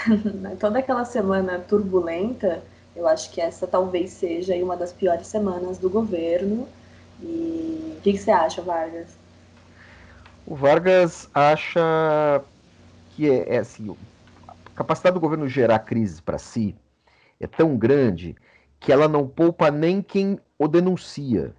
toda 0.58 0.78
aquela 0.78 1.04
semana 1.04 1.58
turbulenta, 1.58 2.62
eu 2.94 3.08
acho 3.08 3.30
que 3.30 3.40
essa 3.40 3.66
talvez 3.66 4.10
seja 4.10 4.54
uma 4.56 4.76
das 4.76 4.92
piores 4.92 5.26
semanas 5.26 5.78
do 5.78 5.88
governo. 5.88 6.68
E 7.20 7.94
o 7.96 8.00
que, 8.02 8.12
que 8.12 8.18
você 8.18 8.30
acha, 8.30 8.60
Vargas? 8.60 9.08
O 10.46 10.54
Vargas 10.54 11.28
acha 11.32 12.42
que 13.10 13.30
é, 13.30 13.56
é 13.56 13.58
assim, 13.58 13.94
a 14.46 14.54
capacidade 14.74 15.14
do 15.14 15.20
governo 15.20 15.48
gerar 15.48 15.78
crise 15.80 16.20
para 16.20 16.38
si 16.38 16.74
é 17.40 17.46
tão 17.46 17.76
grande 17.76 18.36
que 18.78 18.92
ela 18.92 19.08
não 19.08 19.26
poupa 19.26 19.70
nem 19.70 20.02
quem 20.02 20.38
o 20.58 20.66
denuncia. 20.66 21.54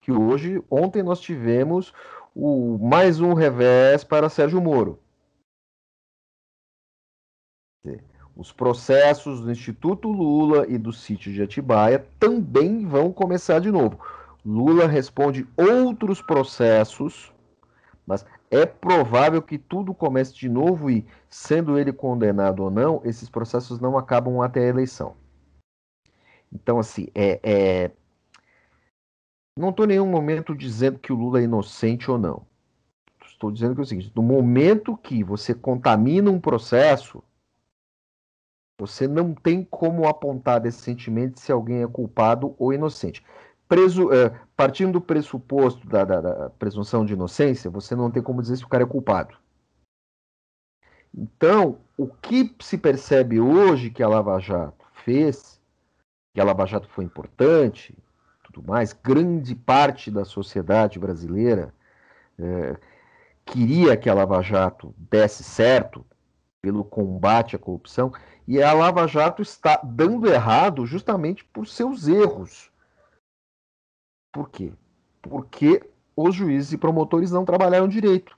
Que 0.00 0.10
hoje, 0.10 0.60
ontem 0.68 1.02
nós 1.02 1.20
tivemos 1.20 1.92
o 2.34 2.78
mais 2.78 3.20
um 3.20 3.34
revés 3.34 4.02
para 4.02 4.28
Sérgio 4.28 4.60
Moro. 4.60 4.98
Os 8.34 8.50
processos 8.50 9.40
do 9.40 9.50
Instituto 9.50 10.08
Lula 10.08 10.66
e 10.66 10.78
do 10.78 10.92
sítio 10.92 11.32
de 11.32 11.42
Atibaia 11.42 12.06
também 12.18 12.86
vão 12.86 13.12
começar 13.12 13.58
de 13.58 13.70
novo. 13.70 13.98
Lula 14.44 14.86
responde 14.86 15.46
outros 15.56 16.22
processos, 16.22 17.32
mas 18.06 18.24
é 18.50 18.66
provável 18.66 19.40
que 19.40 19.58
tudo 19.58 19.94
comece 19.94 20.34
de 20.34 20.48
novo 20.48 20.90
e, 20.90 21.06
sendo 21.28 21.78
ele 21.78 21.92
condenado 21.92 22.64
ou 22.64 22.70
não, 22.70 23.00
esses 23.04 23.28
processos 23.28 23.78
não 23.78 23.96
acabam 23.96 24.40
até 24.40 24.60
a 24.60 24.68
eleição. 24.68 25.14
Então, 26.52 26.78
assim, 26.78 27.08
é, 27.14 27.40
é... 27.42 27.90
não 29.56 29.70
estou 29.70 29.84
em 29.84 29.88
nenhum 29.88 30.06
momento 30.06 30.54
dizendo 30.54 30.98
que 30.98 31.12
o 31.12 31.16
Lula 31.16 31.40
é 31.40 31.44
inocente 31.44 32.10
ou 32.10 32.18
não. 32.18 32.46
Estou 33.24 33.50
dizendo 33.50 33.74
que 33.74 33.80
é 33.80 33.84
o 33.84 33.86
seguinte: 33.86 34.12
no 34.14 34.22
momento 34.22 34.96
que 34.96 35.24
você 35.24 35.54
contamina 35.54 36.30
um 36.30 36.40
processo, 36.40 37.22
você 38.82 39.06
não 39.06 39.32
tem 39.32 39.62
como 39.64 40.08
apontar 40.08 40.60
decentemente 40.60 41.40
se 41.40 41.52
alguém 41.52 41.84
é 41.84 41.86
culpado 41.86 42.56
ou 42.58 42.72
inocente. 42.72 43.24
Preso, 43.68 44.12
é, 44.12 44.30
partindo 44.56 44.94
do 44.94 45.00
pressuposto 45.00 45.86
da, 45.86 46.04
da, 46.04 46.20
da, 46.20 46.50
presunção 46.50 47.04
de 47.06 47.12
inocência, 47.12 47.70
você 47.70 47.94
não 47.94 48.10
tem 48.10 48.20
como 48.20 48.42
dizer 48.42 48.56
se 48.56 48.64
o 48.64 48.68
cara 48.68 48.82
é 48.82 48.86
culpado. 48.86 49.36
Então, 51.14 51.78
o 51.96 52.08
que 52.08 52.52
se 52.60 52.76
percebe 52.76 53.40
hoje 53.40 53.88
que 53.88 54.02
a 54.02 54.08
Lava 54.08 54.38
Jato 54.40 54.84
fez 55.04 55.60
que 56.34 56.40
a 56.40 56.44
Lava 56.44 56.66
Jato 56.66 56.88
foi 56.88 57.04
importante, 57.04 57.96
tudo 58.42 58.66
mais, 58.66 58.92
grande 58.92 59.54
parte 59.54 60.10
da 60.10 60.24
sociedade 60.24 60.98
brasileira 60.98 61.72
é, 62.38 62.76
queria 63.44 63.96
que 63.96 64.08
a 64.08 64.14
Lava 64.14 64.42
Jato 64.42 64.94
desse 64.98 65.44
certo 65.44 66.04
pelo 66.62 66.84
combate 66.84 67.56
à 67.56 67.58
corrupção, 67.58 68.12
e 68.46 68.62
a 68.62 68.72
Lava 68.72 69.06
Jato 69.06 69.42
está 69.42 69.80
dando 69.82 70.28
errado 70.28 70.84
justamente 70.86 71.44
por 71.44 71.66
seus 71.66 72.08
erros. 72.08 72.70
Por 74.32 74.48
quê? 74.48 74.72
Porque 75.20 75.82
os 76.16 76.34
juízes 76.34 76.72
e 76.72 76.78
promotores 76.78 77.30
não 77.30 77.44
trabalharam 77.44 77.88
direito. 77.88 78.36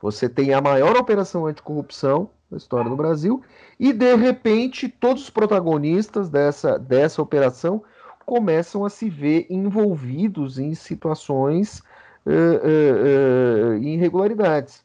Você 0.00 0.28
tem 0.28 0.52
a 0.52 0.60
maior 0.60 0.96
operação 0.96 1.46
anticorrupção 1.46 2.28
da 2.50 2.56
história 2.56 2.90
do 2.90 2.96
Brasil, 2.96 3.42
e 3.78 3.92
de 3.92 4.14
repente 4.16 4.88
todos 4.88 5.22
os 5.22 5.30
protagonistas 5.30 6.28
dessa, 6.28 6.78
dessa 6.78 7.22
operação 7.22 7.82
começam 8.26 8.84
a 8.84 8.90
se 8.90 9.08
ver 9.08 9.46
envolvidos 9.48 10.58
em 10.58 10.74
situações 10.74 11.78
uh, 12.26 12.30
uh, 12.30 13.70
uh, 13.70 13.82
irregularidades. 13.82 14.84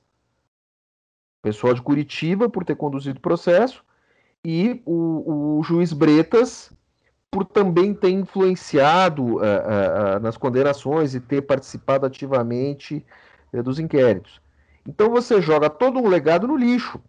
Pessoal 1.47 1.73
de 1.73 1.81
Curitiba 1.81 2.49
por 2.49 2.65
ter 2.65 2.75
conduzido 2.75 3.19
o 3.19 3.21
processo 3.21 3.81
e 4.43 4.81
o, 4.85 5.59
o 5.59 5.63
juiz 5.63 5.93
Bretas 5.93 6.73
por 7.31 7.45
também 7.45 7.93
ter 7.93 8.09
influenciado 8.09 9.37
nas 10.21 10.35
condenações 10.35 11.15
e 11.15 11.21
ter 11.21 11.41
participado 11.41 12.05
ativamente 12.05 13.05
dos 13.63 13.79
inquéritos. 13.79 14.41
Então 14.85 15.09
você 15.09 15.41
joga 15.41 15.69
todo 15.69 15.99
um 15.99 16.07
legado 16.07 16.47
no 16.47 16.57
lixo. 16.57 16.99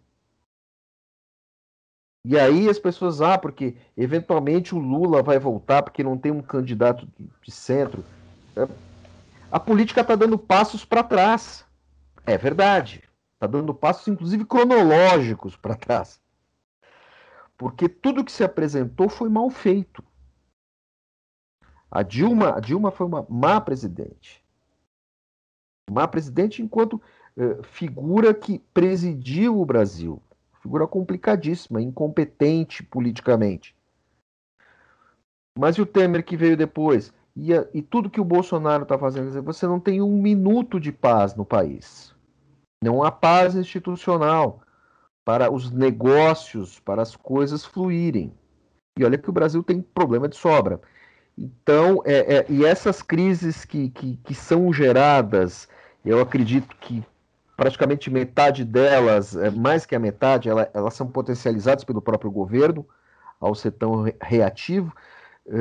E 2.25 2.37
aí 2.37 2.69
as 2.69 2.79
pessoas, 2.79 3.21
ah, 3.21 3.37
porque 3.37 3.75
eventualmente 3.97 4.73
o 4.73 4.79
Lula 4.79 5.21
vai 5.21 5.39
voltar 5.39 5.83
porque 5.83 6.03
não 6.03 6.17
tem 6.17 6.31
um 6.31 6.41
candidato 6.41 7.07
de 7.41 7.51
centro. 7.51 8.05
A 9.51 9.59
política 9.59 10.01
está 10.01 10.15
dando 10.15 10.37
passos 10.37 10.85
para 10.85 11.03
trás. 11.03 11.65
É 12.25 12.37
verdade. 12.37 13.08
Está 13.39 13.47
dando 13.47 13.73
passos, 13.73 14.07
inclusive 14.07 14.45
cronológicos, 14.45 15.55
para 15.55 15.75
trás. 15.75 16.21
Porque 17.57 17.87
tudo 17.87 18.23
que 18.23 18.31
se 18.31 18.43
apresentou 18.43 19.07
foi 19.07 19.29
mal 19.29 19.49
feito. 19.49 20.03
A 21.89 22.03
Dilma, 22.03 22.55
a 22.55 22.59
Dilma 22.59 22.91
foi 22.91 23.07
uma 23.07 23.25
má 23.29 23.59
presidente. 23.59 24.43
Má 25.89 26.07
presidente 26.07 26.61
enquanto 26.61 27.01
eh, 27.35 27.63
figura 27.63 28.33
que 28.33 28.59
presidiu 28.73 29.59
o 29.59 29.65
Brasil 29.65 30.21
figura 30.59 30.87
complicadíssima, 30.87 31.81
incompetente 31.81 32.83
politicamente. 32.83 33.75
Mas 35.57 35.75
e 35.75 35.81
o 35.81 35.85
Temer 35.85 36.23
que 36.23 36.37
veio 36.37 36.55
depois? 36.55 37.13
E, 37.35 37.53
a, 37.53 37.67
e 37.73 37.81
tudo 37.81 38.09
que 38.09 38.21
o 38.21 38.25
Bolsonaro 38.25 38.83
está 38.83 38.97
fazendo, 38.97 39.41
você 39.43 39.65
não 39.65 39.79
tem 39.79 40.01
um 40.01 40.21
minuto 40.21 40.79
de 40.79 40.91
paz 40.91 41.35
no 41.35 41.45
país. 41.45 42.13
Não 42.81 43.03
há 43.03 43.11
paz 43.11 43.55
institucional 43.55 44.61
para 45.25 45.51
os 45.51 45.69
negócios, 45.69 46.79
para 46.79 47.01
as 47.01 47.15
coisas 47.15 47.65
fluírem. 47.65 48.33
E 48.97 49.03
olha 49.03 49.17
que 49.17 49.29
o 49.29 49.33
Brasil 49.33 49.61
tem 49.63 49.81
problema 49.81 50.27
de 50.27 50.35
sobra. 50.35 50.81
Então, 51.37 52.01
é, 52.05 52.37
é, 52.37 52.45
e 52.49 52.65
essas 52.65 53.01
crises 53.01 53.63
que, 53.63 53.89
que, 53.89 54.17
que 54.17 54.33
são 54.33 54.73
geradas, 54.73 55.67
eu 56.03 56.19
acredito 56.19 56.75
que 56.77 57.03
praticamente 57.55 58.09
metade 58.09 58.63
delas, 58.63 59.35
é, 59.35 59.49
mais 59.49 59.85
que 59.85 59.95
a 59.95 59.99
metade, 59.99 60.49
ela, 60.49 60.69
elas 60.73 60.93
são 60.93 61.07
potencializadas 61.07 61.83
pelo 61.83 62.01
próprio 62.01 62.31
governo, 62.31 62.85
ao 63.39 63.53
ser 63.53 63.71
tão 63.71 64.05
reativo. 64.21 64.93
É, 65.47 65.51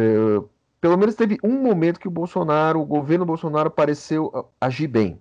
pelo 0.80 0.96
menos 0.96 1.14
teve 1.14 1.38
um 1.42 1.60
momento 1.60 2.00
que 2.00 2.08
o 2.08 2.12
Bolsonaro, 2.12 2.80
o 2.80 2.86
governo 2.86 3.26
Bolsonaro 3.26 3.70
pareceu 3.70 4.50
agir 4.60 4.86
bem. 4.86 5.20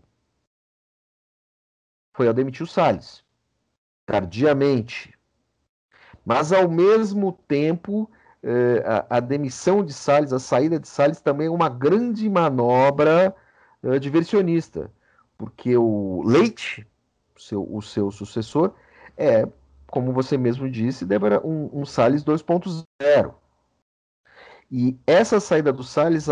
Foi 2.17 2.27
ao 2.27 2.33
demitir 2.33 2.63
o 2.63 2.67
Salles, 2.67 3.23
tardiamente. 4.05 5.13
Mas, 6.25 6.51
ao 6.51 6.67
mesmo 6.67 7.31
tempo, 7.47 8.11
é, 8.43 8.83
a, 8.85 9.17
a, 9.17 9.19
demissão 9.21 9.85
de 9.85 9.93
Salles, 9.93 10.33
a 10.33 10.39
saída 10.39 10.77
de 10.77 10.89
Salles 10.89 11.21
também 11.21 11.47
é 11.47 11.49
uma 11.49 11.69
grande 11.69 12.29
manobra 12.29 13.33
é, 13.81 13.99
diversionista 13.99 14.91
porque 15.37 15.77
o 15.77 16.23
Leite, 16.25 16.85
o 17.35 17.39
seu, 17.39 17.75
o 17.75 17.81
seu 17.81 18.09
sucessor, 18.09 18.73
é, 19.15 19.47
como 19.85 20.11
você 20.11 20.37
mesmo 20.37 20.69
disse, 20.69 21.05
Débora, 21.05 21.39
um, 21.45 21.69
um 21.71 21.85
Salles 21.85 22.23
2.0. 22.23 23.33
E 24.71 24.99
essa 25.05 25.39
saída 25.39 25.71
do 25.71 25.83
Salles 25.83 26.27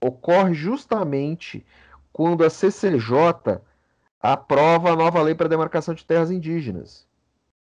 ocorre 0.00 0.54
justamente 0.54 1.64
quando 2.12 2.44
a 2.44 2.50
CCJ 2.50 3.58
aprova 4.24 4.90
a 4.90 4.96
nova 4.96 5.20
lei 5.20 5.34
para 5.34 5.44
a 5.44 5.50
demarcação 5.50 5.92
de 5.92 6.02
terras 6.02 6.30
indígenas. 6.30 7.06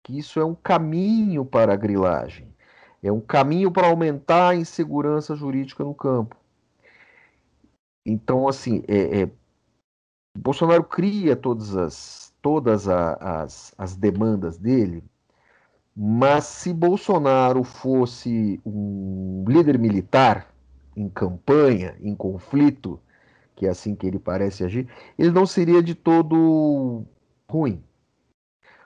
Que 0.05 0.17
isso 0.17 0.39
é 0.39 0.45
um 0.45 0.55
caminho 0.55 1.45
para 1.45 1.73
a 1.73 1.77
grilagem, 1.77 2.55
é 3.03 3.11
um 3.11 3.21
caminho 3.21 3.69
para 3.73 3.89
aumentar 3.89 4.51
a 4.51 4.55
insegurança 4.55 5.35
jurídica 5.35 5.83
no 5.83 5.93
campo. 5.93 6.37
Então, 8.05 8.47
assim, 8.47 8.85
é, 8.87 9.23
é 9.23 9.31
Bolsonaro 10.39 10.85
cria 10.85 11.35
todas 11.35 11.75
as, 11.75 12.33
todas 12.41 12.87
as, 12.87 13.75
as 13.77 13.97
demandas 13.97 14.57
dele, 14.57 15.03
mas 15.97 16.45
se 16.45 16.73
Bolsonaro 16.73 17.65
fosse 17.65 18.61
um 18.65 19.45
líder 19.49 19.81
militar 19.81 20.55
em 20.95 21.09
campanha, 21.09 21.97
em 22.01 22.15
conflito, 22.15 23.01
que 23.57 23.67
é 23.67 23.71
assim 23.71 23.95
que 23.97 24.07
ele 24.07 24.19
parece 24.19 24.63
agir, 24.63 24.87
ele 25.19 25.31
não 25.31 25.47
seria 25.47 25.83
de 25.83 25.95
todo 25.95 27.05
ruim. 27.49 27.83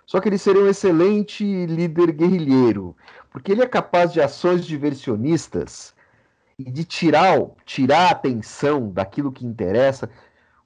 Só 0.06 0.20
que 0.20 0.28
ele 0.28 0.38
seria 0.38 0.62
um 0.62 0.68
excelente 0.68 1.44
líder 1.66 2.12
guerrilheiro, 2.12 2.96
porque 3.30 3.52
ele 3.52 3.62
é 3.62 3.66
capaz 3.66 4.12
de 4.12 4.20
ações 4.20 4.64
diversionistas 4.64 5.94
e 6.58 6.70
de 6.70 6.84
tirar, 6.84 7.38
tirar 7.64 8.08
a 8.08 8.10
atenção 8.10 8.90
daquilo 8.90 9.32
que 9.32 9.46
interessa 9.46 10.08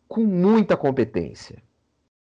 com 0.09 0.25
muita 0.25 0.77
competência. 0.77 1.63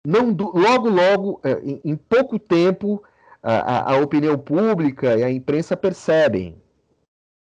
Não, 0.07 0.31
logo, 0.31 0.89
logo, 0.89 1.41
é, 1.43 1.61
em, 1.85 1.97
pouco 1.97 2.39
tempo, 2.39 3.03
a, 3.43 3.95
a, 3.95 3.99
opinião 3.99 4.39
pública 4.39 5.17
e 5.17 5.25
a 5.25 5.31
imprensa 5.31 5.77
percebem 5.77 6.61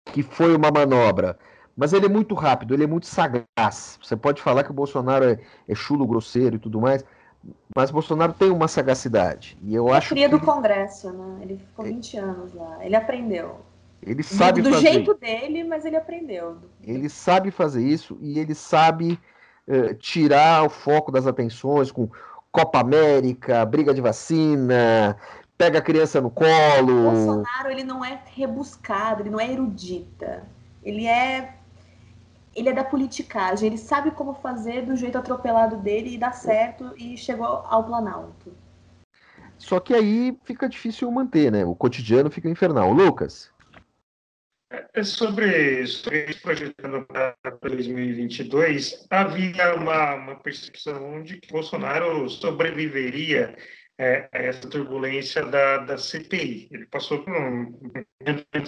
que 0.06 0.24
foi 0.24 0.56
uma 0.56 0.72
manobra. 0.72 1.38
Mas 1.76 1.92
ele 1.92 2.06
é 2.06 2.10
muito 2.10 2.34
rápido, 2.36 2.74
ele 2.74 2.84
é 2.84 2.88
muito 2.88 3.06
sagaz. 3.06 4.00
Você 4.02 4.16
pode 4.16 4.42
falar 4.42 4.64
que 4.64 4.72
o 4.72 4.74
Bolsonaro 4.74 5.26
é, 5.26 5.40
é 5.68 5.76
chulo, 5.76 6.08
grosseiro 6.08 6.56
e 6.56 6.60
tudo 6.60 6.80
mais, 6.80 7.04
mas 7.76 7.92
Bolsonaro 7.92 8.34
tem 8.34 8.50
uma 8.50 8.68
sagacidade. 8.68 9.58
E 9.62 9.76
eu 9.76 9.88
ele 9.88 9.98
acho 9.98 10.10
cria 10.10 10.30
que 10.30 10.38
do 10.38 10.46
Congresso, 10.46 11.12
né? 11.12 11.40
Ele 11.42 11.58
ficou 11.58 11.86
20 11.86 12.18
anos 12.18 12.54
lá. 12.54 12.78
Ele 12.84 12.96
aprendeu. 12.96 13.60
Ele 14.02 14.24
sabe 14.24 14.62
do, 14.62 14.70
do 14.70 14.76
fazer. 14.76 14.94
jeito 14.94 15.14
dele, 15.16 15.64
mas 15.64 15.84
ele 15.84 15.98
aprendeu. 15.98 16.58
Ele 16.84 17.10
sabe 17.10 17.52
fazer 17.52 17.86
isso 17.86 18.18
e 18.22 18.40
ele 18.40 18.54
sabe 18.54 19.20
uh, 19.68 19.94
tirar 19.96 20.64
o 20.64 20.70
foco 20.70 21.12
das 21.12 21.26
atenções 21.26 21.92
com 21.92 22.10
Copa 22.52 22.80
América, 22.80 23.66
briga 23.66 23.94
de 23.94 24.02
vacina, 24.02 25.18
pega 25.58 25.80
a 25.80 25.82
criança 25.82 26.22
no 26.22 26.30
colo. 26.30 27.08
O 27.08 27.12
Bolsonaro 27.12 27.70
ele 27.70 27.84
não 27.84 28.06
é 28.06 28.22
rebuscado, 28.34 29.24
ele 29.24 29.30
não 29.30 29.40
é 29.40 29.52
erudita. 29.52 30.44
Ele 30.84 31.08
é 31.08 31.56
ele 32.56 32.70
é 32.70 32.74
da 32.74 32.84
politicagem, 32.84 33.68
ele 33.68 33.78
sabe 33.78 34.12
como 34.12 34.34
fazer 34.34 34.86
do 34.86 34.96
jeito 34.96 35.18
atropelado 35.18 35.78
dele 35.78 36.14
e 36.14 36.18
dá 36.18 36.32
certo 36.32 36.94
e 36.98 37.18
chegou 37.18 37.46
ao 37.46 37.84
Planalto. 37.84 38.54
Só 39.58 39.80
que 39.80 39.94
aí 39.94 40.38
fica 40.44 40.68
difícil 40.68 41.10
manter, 41.12 41.52
né? 41.52 41.66
O 41.66 41.76
cotidiano 41.76 42.30
fica 42.30 42.50
infernal. 42.50 42.92
Lucas? 42.92 43.54
É 44.94 45.04
sobre, 45.04 45.86
sobre 45.88 46.26
esse 46.26 46.42
projetando 46.42 47.06
para 47.06 47.36
2022, 47.62 49.06
havia 49.10 49.76
uma, 49.76 50.16
uma 50.16 50.36
percepção 50.36 51.22
de 51.24 51.38
que 51.38 51.52
Bolsonaro 51.52 52.28
sobreviveria 52.30 53.56
é, 53.98 54.28
essa 54.32 54.70
turbulência 54.70 55.44
da, 55.46 55.78
da 55.78 55.98
CPI. 55.98 56.70
Ele 56.72 56.86
passou 56.88 57.24
por 57.24 57.34
um, 57.34 57.80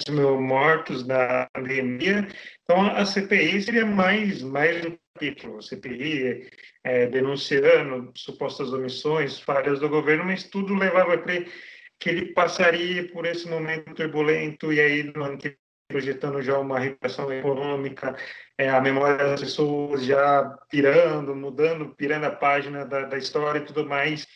mil 0.10 0.42
mortos 0.42 1.06
na 1.06 1.48
pandemia, 1.54 2.28
então 2.63 2.88
a 2.88 3.06
CPI 3.06 3.62
seria 3.62 3.86
mais, 3.86 4.42
mais 4.42 4.86
um 4.86 4.98
capítulo. 5.13 5.58
A 5.58 5.62
CPI 5.62 6.50
é, 6.84 7.08
denunciando 7.08 8.12
supostas 8.16 8.72
omissões, 8.72 9.40
falhas 9.40 9.80
do 9.80 9.90
governo, 9.90 10.26
mas 10.26 10.44
tudo 10.46 10.76
levava 10.76 11.16
a 11.16 11.18
crer 11.18 11.52
que 12.00 12.10
ele 12.10 12.34
passaria 12.34 13.12
por 13.12 13.26
esse 13.26 13.50
momento 13.50 13.94
turbulento 13.96 14.72
e 14.72 14.80
aí 14.80 15.04
no 15.04 15.24
ano 15.24 15.38
que 15.38 15.58
projetando 15.88 16.42
já 16.42 16.60
uma 16.60 16.80
recuperação 16.80 17.32
econômica, 17.32 18.16
é, 18.58 18.70
a 18.70 18.82
memória 18.82 19.18
das 19.18 19.40
pessoas 19.40 20.04
já 20.04 20.44
pirando, 20.70 21.34
mudando, 21.34 21.96
pirando 21.96 22.26
a 22.26 22.32
página 22.32 22.86
da, 22.86 23.04
da 23.04 23.18
história 23.18 23.60
e 23.60 23.66
tudo 23.66 23.86
mais, 23.86 24.28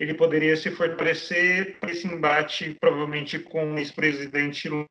ele 0.00 0.14
poderia 0.14 0.56
se 0.56 0.70
fortalecer 0.70 1.78
para 1.78 1.92
esse 1.92 2.06
embate, 2.06 2.74
provavelmente, 2.80 3.38
com 3.38 3.74
o 3.74 3.78
ex-presidente 3.78 4.66
Lula. 4.66 4.86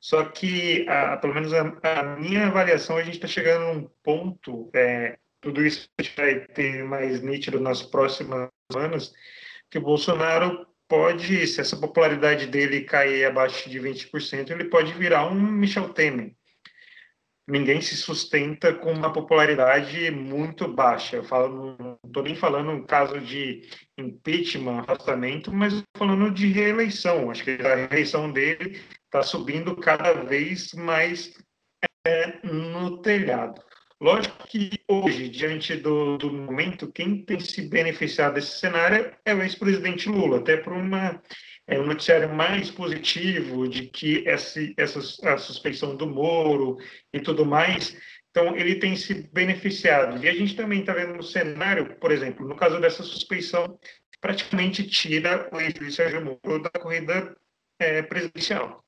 Só 0.00 0.24
que, 0.26 0.88
a, 0.88 1.16
pelo 1.16 1.34
menos 1.34 1.52
a, 1.52 1.62
a, 1.82 2.02
minha 2.16 2.46
avaliação, 2.46 2.96
a 2.96 3.02
gente 3.02 3.14
está 3.14 3.26
chegando 3.26 3.74
num 3.74 3.90
ponto, 4.02 4.70
é, 4.72 5.18
tudo 5.40 5.66
isso 5.66 5.88
a 5.98 6.20
vai 6.20 6.40
ter 6.40 6.84
mais 6.84 7.20
nítido 7.20 7.58
nas 7.58 7.82
próximas 7.82 8.48
semanas, 8.70 9.12
que 9.68 9.78
o 9.78 9.82
Bolsonaro 9.82 10.66
pode, 10.86 11.44
se 11.48 11.60
essa 11.60 11.76
popularidade 11.76 12.46
dele 12.46 12.82
cair 12.82 13.24
abaixo 13.24 13.68
de 13.68 13.80
20%, 13.80 14.50
ele 14.50 14.64
pode 14.66 14.92
virar 14.92 15.26
um 15.26 15.34
Michel 15.34 15.92
Temer. 15.92 16.37
Ninguém 17.48 17.80
se 17.80 17.96
sustenta 17.96 18.74
com 18.74 18.92
uma 18.92 19.10
popularidade 19.10 20.10
muito 20.10 20.68
baixa. 20.68 21.16
Eu 21.16 21.24
falo, 21.24 21.74
não 21.78 21.98
estou 22.04 22.22
nem 22.22 22.34
falando 22.34 22.70
um 22.70 22.84
caso 22.84 23.18
de 23.20 23.62
impeachment, 23.96 24.80
afastamento, 24.80 25.50
mas 25.50 25.82
falando 25.96 26.30
de 26.30 26.46
reeleição. 26.48 27.30
Acho 27.30 27.44
que 27.44 27.52
a 27.52 27.74
reeleição 27.74 28.30
dele 28.30 28.78
está 29.06 29.22
subindo 29.22 29.74
cada 29.76 30.12
vez 30.12 30.74
mais 30.74 31.32
é, 32.06 32.38
no 32.46 33.00
telhado. 33.00 33.62
Lógico 34.00 34.46
que 34.46 34.70
hoje, 34.86 35.28
diante 35.28 35.74
do, 35.74 36.18
do, 36.18 36.30
momento, 36.30 36.92
quem 36.92 37.24
tem 37.24 37.40
se 37.40 37.68
beneficiado 37.68 38.34
desse 38.34 38.58
cenário 38.58 39.12
é 39.24 39.34
o 39.34 39.42
ex-presidente 39.42 40.08
Lula, 40.08 40.38
até 40.38 40.56
por 40.56 40.72
uma, 40.72 41.20
é, 41.68 41.78
um 41.78 41.86
noticiário 41.86 42.34
mais 42.34 42.70
positivo 42.70 43.68
de 43.68 43.86
que 43.86 44.26
essa, 44.26 44.58
essa, 44.76 44.98
a 45.30 45.36
suspeição 45.36 45.94
do 45.94 46.06
Moro 46.06 46.78
e 47.12 47.20
tudo 47.20 47.44
mais, 47.44 47.94
então 48.30 48.56
ele 48.56 48.76
tem 48.76 48.96
se 48.96 49.14
beneficiado. 49.32 50.24
E 50.24 50.28
a 50.28 50.32
gente 50.32 50.56
também 50.56 50.80
está 50.80 50.94
vendo 50.94 51.14
no 51.14 51.22
cenário, 51.22 51.94
por 51.96 52.10
exemplo, 52.10 52.48
no 52.48 52.56
caso 52.56 52.80
dessa 52.80 53.02
suspeição, 53.02 53.78
praticamente 54.18 54.82
tira 54.88 55.48
o 55.52 55.60
ex-juiz 55.60 55.94
Sérgio 55.94 56.24
Moro 56.24 56.62
da 56.62 56.70
corrida 56.70 57.36
é, 57.78 58.02
presidencial. 58.02 58.82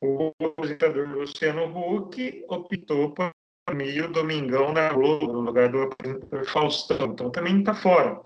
O 0.00 0.32
apresentador 0.42 1.08
Luciano 1.08 1.64
Huck 1.66 2.44
optou 2.48 3.12
por 3.12 3.32
meio 3.74 4.10
Domingão 4.10 4.72
na 4.72 4.92
Globo, 4.92 5.32
no 5.32 5.40
lugar 5.40 5.68
do 5.68 5.82
apresentador 5.82 6.44
Faustão. 6.46 7.12
Então 7.12 7.30
também 7.30 7.58
está 7.58 7.74
fora. 7.74 8.20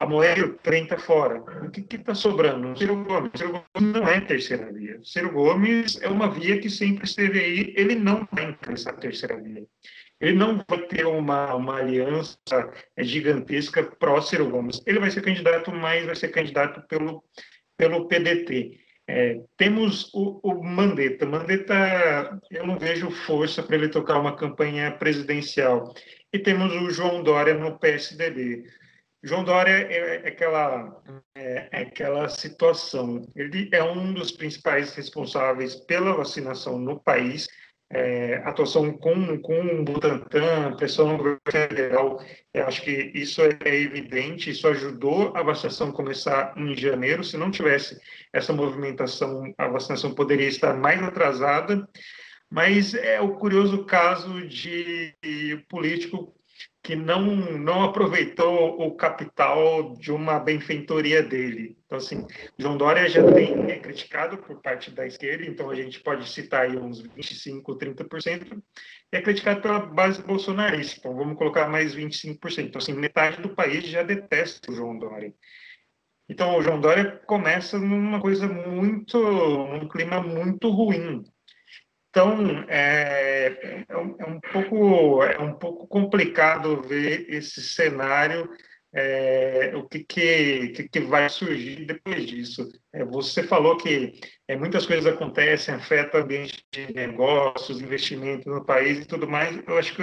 A 0.00 0.06
Moelho 0.06 0.58
também 0.62 0.82
está 0.82 0.98
fora. 0.98 1.40
O 1.64 1.70
que 1.70 1.96
está 1.96 2.14
sobrando? 2.14 2.72
O 2.72 2.76
Ciro 2.76 3.04
Gomes. 3.04 3.30
O 3.34 3.38
Ciro 3.38 3.52
Gomes 3.52 3.92
não 3.94 4.08
é 4.08 4.20
terceira 4.20 4.72
via. 4.72 4.98
O 4.98 5.04
Ciro 5.04 5.32
Gomes 5.32 6.00
é 6.02 6.08
uma 6.08 6.30
via 6.30 6.60
que 6.60 6.68
sempre 6.68 7.04
esteve 7.04 7.38
aí. 7.38 7.74
Ele 7.76 7.94
não 7.94 8.28
vai 8.32 8.56
essa 8.68 8.92
terceira 8.92 9.40
via. 9.40 9.64
Ele 10.20 10.34
não 10.34 10.62
vai 10.68 10.78
ter 10.86 11.06
uma, 11.06 11.54
uma 11.54 11.78
aliança 11.78 12.38
gigantesca 12.98 13.82
pró-Ciro 13.82 14.48
Gomes. 14.48 14.82
Ele 14.86 14.98
vai 14.98 15.10
ser 15.10 15.22
candidato, 15.22 15.70
mas 15.70 16.06
vai 16.06 16.16
ser 16.16 16.28
candidato 16.28 16.86
pelo, 16.88 17.22
pelo 17.76 18.08
PDT. 18.08 18.80
É, 19.06 19.38
temos 19.56 20.10
o, 20.14 20.40
o, 20.42 20.64
Mandetta. 20.64 21.26
Mandetta, 21.26 22.40
eu 22.50 22.66
não 22.66 22.78
vejo 22.78 23.10
força 23.10 23.62
para 23.62 23.76
ele 23.76 23.88
tocar 23.88 24.18
uma 24.18 24.34
campanha 24.34 24.90
presidencial. 24.92 25.92
E 26.32 26.38
temos 26.38 26.72
o 26.72 26.90
João 26.90 27.22
Dória 27.22 27.54
no 27.54 27.78
PSDB. 27.78 28.64
João 29.24 29.42
Dória 29.42 29.72
é, 29.72 30.16
é 30.24 30.28
aquela, 30.28 31.02
é, 31.34 31.68
é 31.72 31.82
aquela 31.82 32.28
situação. 32.28 33.26
Ele 33.34 33.68
é 33.72 33.82
um 33.82 34.12
dos 34.12 34.30
principais 34.30 34.94
responsáveis 34.94 35.74
pela 35.74 36.14
vacinação 36.14 36.78
no 36.78 37.00
país 37.00 37.48
é, 37.90 38.42
atuação 38.44 38.92
com, 38.92 39.38
com 39.40 39.60
o 39.60 39.84
Butantan, 39.84 40.74
pressão 40.76 41.08
no 41.08 41.16
governo 41.16 41.40
federal, 41.48 42.24
eu 42.52 42.66
acho 42.66 42.82
que 42.82 43.12
isso 43.14 43.40
é 43.42 43.74
evidente, 43.74 44.50
isso 44.50 44.66
ajudou 44.66 45.34
a 45.36 45.42
vacinação 45.42 45.92
começar 45.92 46.54
em 46.56 46.76
janeiro. 46.76 47.22
Se 47.22 47.36
não 47.36 47.50
tivesse 47.50 47.98
essa 48.32 48.52
movimentação, 48.52 49.54
a 49.56 49.68
vacinação 49.68 50.14
poderia 50.14 50.48
estar 50.48 50.74
mais 50.74 51.00
atrasada. 51.02 51.88
Mas 52.50 52.94
é 52.94 53.20
o 53.20 53.34
curioso 53.36 53.84
caso 53.84 54.46
de 54.46 55.14
político 55.68 56.33
que 56.84 56.94
não, 56.94 57.24
não 57.24 57.82
aproveitou 57.82 58.78
o 58.78 58.94
capital 58.94 59.94
de 59.94 60.12
uma 60.12 60.38
benfeitoria 60.38 61.22
dele. 61.22 61.78
Então, 61.86 61.96
assim, 61.96 62.26
João 62.58 62.76
Dória 62.76 63.08
já 63.08 63.24
tem 63.32 63.70
é 63.70 63.78
criticado 63.78 64.36
por 64.36 64.60
parte 64.60 64.90
da 64.90 65.06
esquerda, 65.06 65.46
então 65.46 65.70
a 65.70 65.74
gente 65.74 66.00
pode 66.00 66.28
citar 66.28 66.66
aí 66.66 66.76
uns 66.76 67.02
25%, 67.02 67.64
30%, 67.64 68.62
e 69.10 69.16
é 69.16 69.22
criticado 69.22 69.62
pela 69.62 69.78
base 69.78 70.22
bolsonarista, 70.22 70.98
então 70.98 71.16
vamos 71.16 71.38
colocar 71.38 71.66
mais 71.68 71.96
25%. 71.96 72.66
Então, 72.66 72.78
assim, 72.78 72.92
metade 72.92 73.40
do 73.40 73.54
país 73.54 73.86
já 73.86 74.02
detesta 74.02 74.70
o 74.70 74.74
João 74.74 74.98
Dória. 74.98 75.32
Então, 76.28 76.54
o 76.54 76.62
João 76.62 76.78
Dória 76.78 77.18
começa 77.26 77.78
numa 77.78 78.20
coisa 78.20 78.46
muito, 78.46 79.18
num 79.18 79.88
clima 79.88 80.20
muito 80.20 80.68
ruim. 80.68 81.24
Então, 82.14 82.64
é, 82.68 83.84
é, 83.88 83.96
um, 83.96 84.14
é, 84.20 84.24
um 84.24 84.40
pouco, 84.40 85.22
é 85.24 85.40
um 85.40 85.54
pouco 85.54 85.84
complicado 85.88 86.80
ver 86.80 87.26
esse 87.28 87.60
cenário, 87.60 88.48
é, 88.94 89.72
o 89.74 89.88
que, 89.88 90.04
que, 90.04 90.88
que, 90.88 91.00
vai 91.00 91.28
surgir 91.28 91.84
depois 91.86 92.24
disso. 92.24 92.70
É, 92.92 93.04
você 93.04 93.42
falou 93.42 93.76
que 93.76 94.12
é, 94.46 94.54
muitas 94.54 94.86
coisas 94.86 95.12
acontecem, 95.12 95.74
afetam 95.74 96.20
o 96.20 96.22
ambiente 96.22 96.64
de 96.70 96.94
negócios, 96.94 97.80
investimentos 97.80 98.46
no 98.46 98.64
país 98.64 99.00
e 99.00 99.06
tudo 99.06 99.28
mais. 99.28 99.60
Eu 99.66 99.76
acho 99.76 99.96
que 99.96 100.02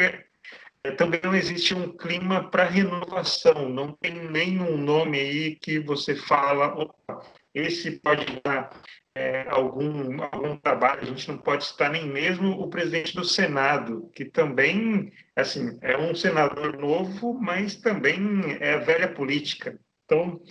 é, 0.84 0.92
também 0.92 1.22
não 1.24 1.34
existe 1.34 1.74
um 1.74 1.96
clima 1.96 2.52
para 2.52 2.66
renovação, 2.66 3.70
não 3.70 3.94
tem 3.94 4.16
nenhum 4.30 4.76
nome 4.76 5.18
aí 5.18 5.56
que 5.56 5.80
você 5.80 6.14
fala, 6.14 6.76
opa, 6.78 7.22
esse 7.54 8.00
pode 8.00 8.42
dar 8.44 8.70
é, 9.16 9.48
algum, 9.50 10.22
algum 10.24 10.58
trabalho, 10.58 11.02
a 11.02 11.06
gente 11.06 11.28
não 11.28 11.38
pode 11.38 11.66
citar 11.66 11.92
nem 11.92 12.08
mesmo 12.08 12.52
o 12.52 12.70
presidente 12.70 13.14
do 13.16 13.26
Senado, 13.26 14.10
que 14.16 14.26
também, 14.26 15.12
assim, 15.36 15.78
é 15.82 15.98
um 15.98 16.16
senador 16.16 16.78
novo, 16.78 17.34
mas 17.34 17.76
também 17.76 18.20
é 18.60 18.78
velha 18.80 19.14
política. 19.14 19.78
Então, 20.06 20.42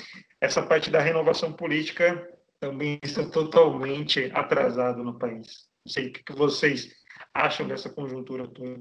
essa 0.40 0.62
parte 0.62 0.90
da 0.90 1.00
renovação 1.00 1.52
política 1.52 2.28
também 2.58 2.98
está 3.02 3.24
totalmente 3.24 4.30
atrasado 4.34 5.02
no 5.02 5.18
país. 5.18 5.68
Não 5.84 5.92
sei 5.92 6.08
o 6.08 6.12
que 6.12 6.32
vocês 6.34 6.94
acham 7.32 7.66
dessa 7.66 7.88
conjuntura 7.88 8.46
toda. 8.46 8.80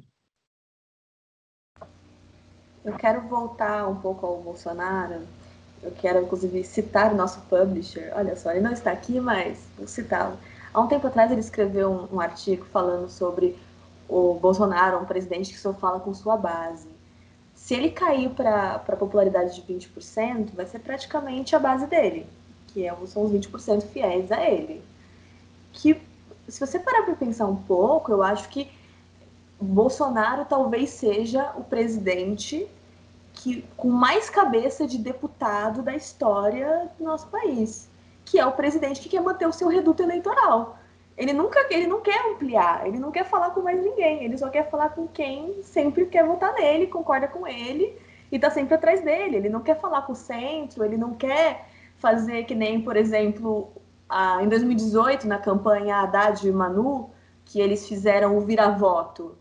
Eu 2.84 2.96
quero 2.98 3.28
voltar 3.28 3.88
um 3.88 4.00
pouco 4.00 4.26
ao 4.26 4.42
Bolsonaro, 4.42 5.26
eu 5.82 5.92
quero, 5.92 6.24
inclusive, 6.24 6.63
citar 6.63 7.13
o 7.13 7.15
nosso 7.15 7.39
publisher. 7.42 8.12
Olha 8.15 8.36
só, 8.36 8.52
ele 8.52 8.62
não 8.62 8.74
está 8.74 8.92
aqui, 8.92 9.20
mas 9.20 9.58
vou 9.78 9.88
citá-lo. 9.88 10.38
Há 10.74 10.80
um 10.80 10.88
tempo 10.88 11.08
atrás 11.08 11.32
ele 11.32 11.39
escreveu 11.39 11.89
um, 11.92 12.18
um 12.18 12.20
artigo 12.20 12.65
falando 12.65 13.10
sobre 13.10 13.58
o 14.08 14.34
Bolsonaro, 14.36 15.00
um 15.00 15.06
presidente 15.06 15.54
que 15.54 15.60
só 15.60 15.74
fala 15.74 16.00
com 16.00 16.13
sua 16.13 16.36
base. 16.36 16.88
Se 17.56 17.74
ele 17.76 17.92
cair 17.92 18.30
para 18.32 18.76
a 18.76 18.96
popularidade 18.96 19.56
de 19.56 19.74
20%, 19.74 20.54
vai 20.54 20.65
ser 20.65 20.80
praticamente 20.80 21.56
a 21.56 21.60
base 21.60 21.86
dele, 21.88 22.26
que 22.68 22.88
é, 22.88 22.96
são 23.06 23.24
os 23.24 23.32
20% 23.32 23.84
fiéis 23.84 24.32
a 24.32 24.44
ele. 24.44 24.82
Que, 25.74 26.02
se 26.48 26.60
você 26.60 26.80
parar 26.80 27.04
para 27.04 27.15
pensar 27.15 27.46
um 27.46 27.56
pouco, 27.56 28.12
eu 28.12 28.24
acho 28.24 28.50
que 28.50 28.72
Bolsonaro 29.62 30.46
talvez 30.46 30.89
seja 30.92 31.52
o 31.56 31.63
presidente 31.63 32.68
que 33.39 33.65
com 33.78 33.89
mais 33.89 34.30
cabeça 34.30 34.86
de 34.86 34.97
deputado 34.97 35.82
da 35.82 35.95
história 35.95 36.89
do 36.97 37.06
nosso 37.06 37.28
país, 37.28 37.89
que 38.25 38.38
é 38.38 38.45
o 38.45 38.52
presidente 38.52 38.99
que 38.99 39.08
quer 39.08 39.21
manter 39.21 39.47
o 39.47 39.54
seu 39.54 39.69
reduto 39.69 40.04
eleitoral. 40.04 40.78
Ele 41.17 41.32
nunca, 41.32 41.65
ele 41.69 41.88
não 41.88 42.02
quer 42.02 42.19
ampliar, 42.32 42.86
ele 42.86 42.99
não 42.99 43.12
quer 43.12 43.23
falar 43.23 43.52
com 43.52 43.62
mais 43.62 43.82
ninguém, 43.82 44.25
ele 44.25 44.38
só 44.38 44.49
quer 44.49 44.69
falar 44.69 44.89
com 44.89 45.08
quem 45.08 45.63
sempre 45.63 46.06
quer 46.08 46.25
votar 46.25 46.54
nele, 46.54 46.88
concorda 46.88 47.30
com 47.30 47.47
ele 47.47 47.97
e 48.30 48.36
está 48.36 48.49
sempre 48.49 48.75
atrás 48.75 49.02
dele. 49.02 49.38
Ele 49.38 49.49
não 49.49 49.62
quer 49.62 49.80
falar 49.80 50.02
com 50.02 50.12
o 50.12 50.15
centro, 50.15 50.84
ele 50.84 50.97
não 50.97 51.13
quer 51.13 51.65
fazer 51.95 52.43
que 52.43 52.54
nem, 52.54 52.82
por 52.82 52.97
exemplo, 52.97 53.71
a, 54.10 54.43
em 54.43 54.49
2018 54.49 55.25
na 55.25 55.38
campanha 55.38 56.02
Haddad 56.02 56.45
e 56.45 56.52
Manu, 56.52 57.10
que 57.45 57.62
eles 57.62 57.88
fizeram 57.88 58.38
o 58.38 58.41
vira-voto 58.41 59.38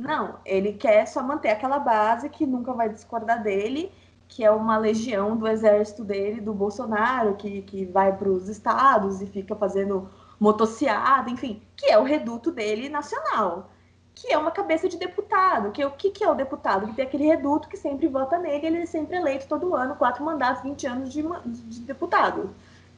não, 0.00 0.38
ele 0.44 0.72
quer 0.72 1.06
só 1.06 1.22
manter 1.22 1.50
aquela 1.50 1.78
base 1.78 2.28
que 2.30 2.46
nunca 2.46 2.72
vai 2.72 2.88
discordar 2.88 3.42
dele, 3.42 3.92
que 4.26 4.44
é 4.44 4.50
uma 4.50 4.78
legião 4.78 5.36
do 5.36 5.46
exército 5.46 6.02
dele, 6.02 6.40
do 6.40 6.54
Bolsonaro, 6.54 7.34
que, 7.34 7.62
que 7.62 7.84
vai 7.84 8.16
para 8.16 8.28
os 8.28 8.48
estados 8.48 9.20
e 9.20 9.26
fica 9.26 9.54
fazendo 9.54 10.08
motociada, 10.38 11.28
enfim, 11.28 11.62
que 11.76 11.86
é 11.86 11.98
o 11.98 12.02
reduto 12.02 12.50
dele 12.50 12.88
nacional, 12.88 13.70
que 14.14 14.32
é 14.32 14.38
uma 14.38 14.50
cabeça 14.50 14.88
de 14.88 14.96
deputado, 14.96 15.70
que 15.70 15.82
é 15.82 15.86
o 15.86 15.90
que, 15.90 16.10
que 16.10 16.24
é 16.24 16.30
o 16.30 16.34
deputado? 16.34 16.86
Que 16.88 16.94
tem 16.94 17.04
aquele 17.04 17.26
reduto 17.26 17.68
que 17.68 17.76
sempre 17.76 18.08
vota 18.08 18.38
nele, 18.38 18.66
ele 18.66 18.78
é 18.78 18.86
sempre 18.86 19.16
eleito 19.16 19.46
todo 19.48 19.74
ano, 19.74 19.96
quatro 19.96 20.24
mandatos, 20.24 20.62
20 20.62 20.86
anos 20.86 21.12
de, 21.12 21.22
de 21.44 21.80
deputado. 21.80 22.50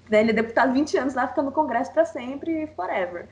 Né? 0.09 0.21
Ele 0.21 0.31
é 0.31 0.35
deputado 0.35 0.73
20 0.73 0.97
anos 0.99 1.15
lá, 1.15 1.27
fica 1.27 1.43
no 1.43 1.51
Congresso 1.51 1.93
para 1.93 2.05
sempre, 2.05 2.69
forever 2.77 3.29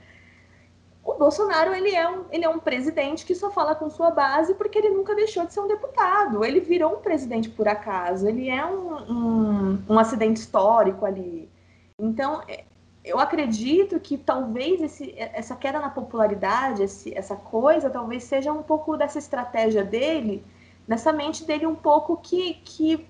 o 1.02 1.14
Bolsonaro 1.14 1.74
ele 1.74 1.94
é, 1.94 2.08
um, 2.08 2.24
ele 2.30 2.44
é 2.44 2.48
um 2.48 2.58
presidente 2.58 3.24
que 3.24 3.34
só 3.34 3.50
fala 3.50 3.74
com 3.74 3.88
sua 3.88 4.10
base 4.10 4.54
porque 4.54 4.78
ele 4.78 4.90
nunca 4.90 5.14
deixou 5.14 5.46
de 5.46 5.52
ser 5.52 5.60
um 5.60 5.66
deputado. 5.66 6.44
Ele 6.44 6.60
virou 6.60 6.94
um 6.94 7.00
presidente 7.00 7.48
por 7.48 7.66
acaso. 7.66 8.28
Ele 8.28 8.48
é 8.50 8.64
um, 8.66 8.96
um, 9.10 9.82
um 9.88 9.98
acidente 9.98 10.40
histórico 10.40 11.06
ali. 11.06 11.50
Então, 11.98 12.42
é, 12.46 12.64
eu 13.02 13.18
acredito 13.18 13.98
que 13.98 14.18
talvez 14.18 14.80
esse, 14.82 15.14
essa 15.16 15.56
queda 15.56 15.80
na 15.80 15.88
popularidade, 15.88 16.82
esse, 16.82 17.16
essa 17.16 17.34
coisa, 17.34 17.88
talvez 17.88 18.24
seja 18.24 18.52
um 18.52 18.62
pouco 18.62 18.96
dessa 18.96 19.18
estratégia 19.18 19.82
dele, 19.82 20.44
nessa 20.86 21.12
mente 21.12 21.44
dele 21.44 21.66
um 21.66 21.74
pouco 21.74 22.18
que, 22.18 22.54
que 22.62 23.06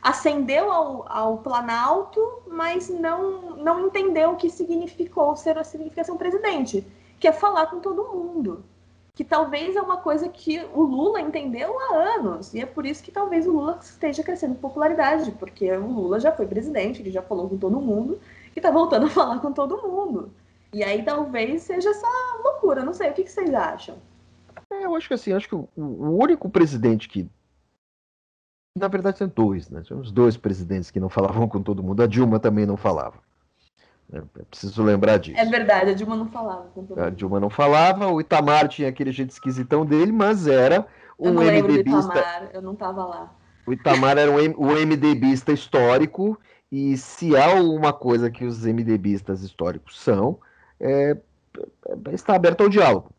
ascendeu 0.00 0.70
ao, 0.70 1.04
ao 1.08 1.38
Planalto, 1.38 2.20
mas 2.46 2.88
não, 2.88 3.56
não 3.56 3.86
entendeu 3.86 4.30
o 4.30 4.36
que 4.36 4.48
significou 4.48 5.34
ser, 5.34 5.62
significa 5.64 6.04
ser 6.04 6.12
um 6.12 6.16
presidente 6.16 6.86
que 7.22 7.28
é 7.28 7.32
falar 7.32 7.68
com 7.68 7.78
todo 7.78 8.08
mundo. 8.08 8.64
Que 9.14 9.22
talvez 9.22 9.76
é 9.76 9.80
uma 9.80 9.98
coisa 9.98 10.28
que 10.28 10.58
o 10.74 10.82
Lula 10.82 11.20
entendeu 11.20 11.78
há 11.78 12.16
anos. 12.16 12.52
E 12.52 12.60
é 12.60 12.66
por 12.66 12.84
isso 12.84 13.00
que 13.00 13.12
talvez 13.12 13.46
o 13.46 13.52
Lula 13.52 13.78
esteja 13.80 14.24
crescendo 14.24 14.54
em 14.54 14.56
popularidade, 14.56 15.30
porque 15.30 15.70
o 15.70 15.86
Lula 15.86 16.18
já 16.18 16.32
foi 16.32 16.48
presidente, 16.48 17.00
ele 17.00 17.12
já 17.12 17.22
falou 17.22 17.48
com 17.48 17.56
todo 17.56 17.80
mundo, 17.80 18.18
e 18.56 18.58
está 18.58 18.72
voltando 18.72 19.06
a 19.06 19.08
falar 19.10 19.38
com 19.38 19.52
todo 19.52 19.86
mundo. 19.88 20.32
E 20.72 20.82
aí 20.82 21.04
talvez 21.04 21.62
seja 21.62 21.90
essa 21.90 22.08
loucura. 22.42 22.84
Não 22.84 22.92
sei, 22.92 23.10
o 23.10 23.14
que, 23.14 23.22
que 23.22 23.30
vocês 23.30 23.54
acham? 23.54 23.98
É, 24.72 24.84
eu 24.84 24.96
acho 24.96 25.06
que 25.06 25.14
assim, 25.14 25.32
acho 25.32 25.48
que 25.48 25.54
o, 25.54 25.68
o 25.76 26.18
único 26.20 26.50
presidente 26.50 27.08
que 27.08 27.30
na 28.76 28.88
verdade, 28.88 29.18
são 29.18 29.28
dois, 29.28 29.70
né? 29.70 29.82
Tínhamos 29.82 30.10
dois 30.10 30.36
presidentes 30.36 30.90
que 30.90 30.98
não 30.98 31.10
falavam 31.10 31.46
com 31.46 31.62
todo 31.62 31.82
mundo. 31.82 32.02
A 32.02 32.06
Dilma 32.06 32.40
também 32.40 32.66
não 32.66 32.76
falava. 32.76 33.21
É, 34.12 34.18
é 34.18 34.44
preciso 34.50 34.82
lembrar 34.82 35.16
disso. 35.16 35.40
É 35.40 35.44
verdade, 35.46 35.90
a 35.90 35.94
Dilma 35.94 36.16
não 36.16 36.28
falava. 36.28 36.70
A 36.98 37.10
Dilma 37.10 37.40
não 37.40 37.48
falava, 37.48 38.08
o 38.08 38.20
Itamar 38.20 38.68
tinha 38.68 38.88
aquele 38.88 39.10
jeito 39.10 39.30
esquisitão 39.30 39.86
dele, 39.86 40.12
mas 40.12 40.46
era 40.46 40.86
um 41.18 41.28
eu 41.28 41.32
não 41.32 41.42
MDBista. 41.42 42.18
Itamar, 42.18 42.50
eu 42.52 42.62
não 42.62 42.72
estava 42.74 43.04
lá. 43.04 43.34
O 43.66 43.72
Itamar 43.72 44.18
era 44.18 44.30
um, 44.30 44.36
um 44.36 44.86
MDBista 44.86 45.52
histórico, 45.52 46.38
e 46.70 46.96
se 46.96 47.36
há 47.36 47.54
uma 47.54 47.92
coisa 47.92 48.30
que 48.30 48.44
os 48.44 48.66
MDBistas 48.66 49.42
históricos 49.42 49.98
são, 49.98 50.38
é, 50.78 51.16
é, 51.86 52.14
está 52.14 52.34
aberto 52.34 52.62
ao 52.62 52.68
diálogo. 52.68 53.10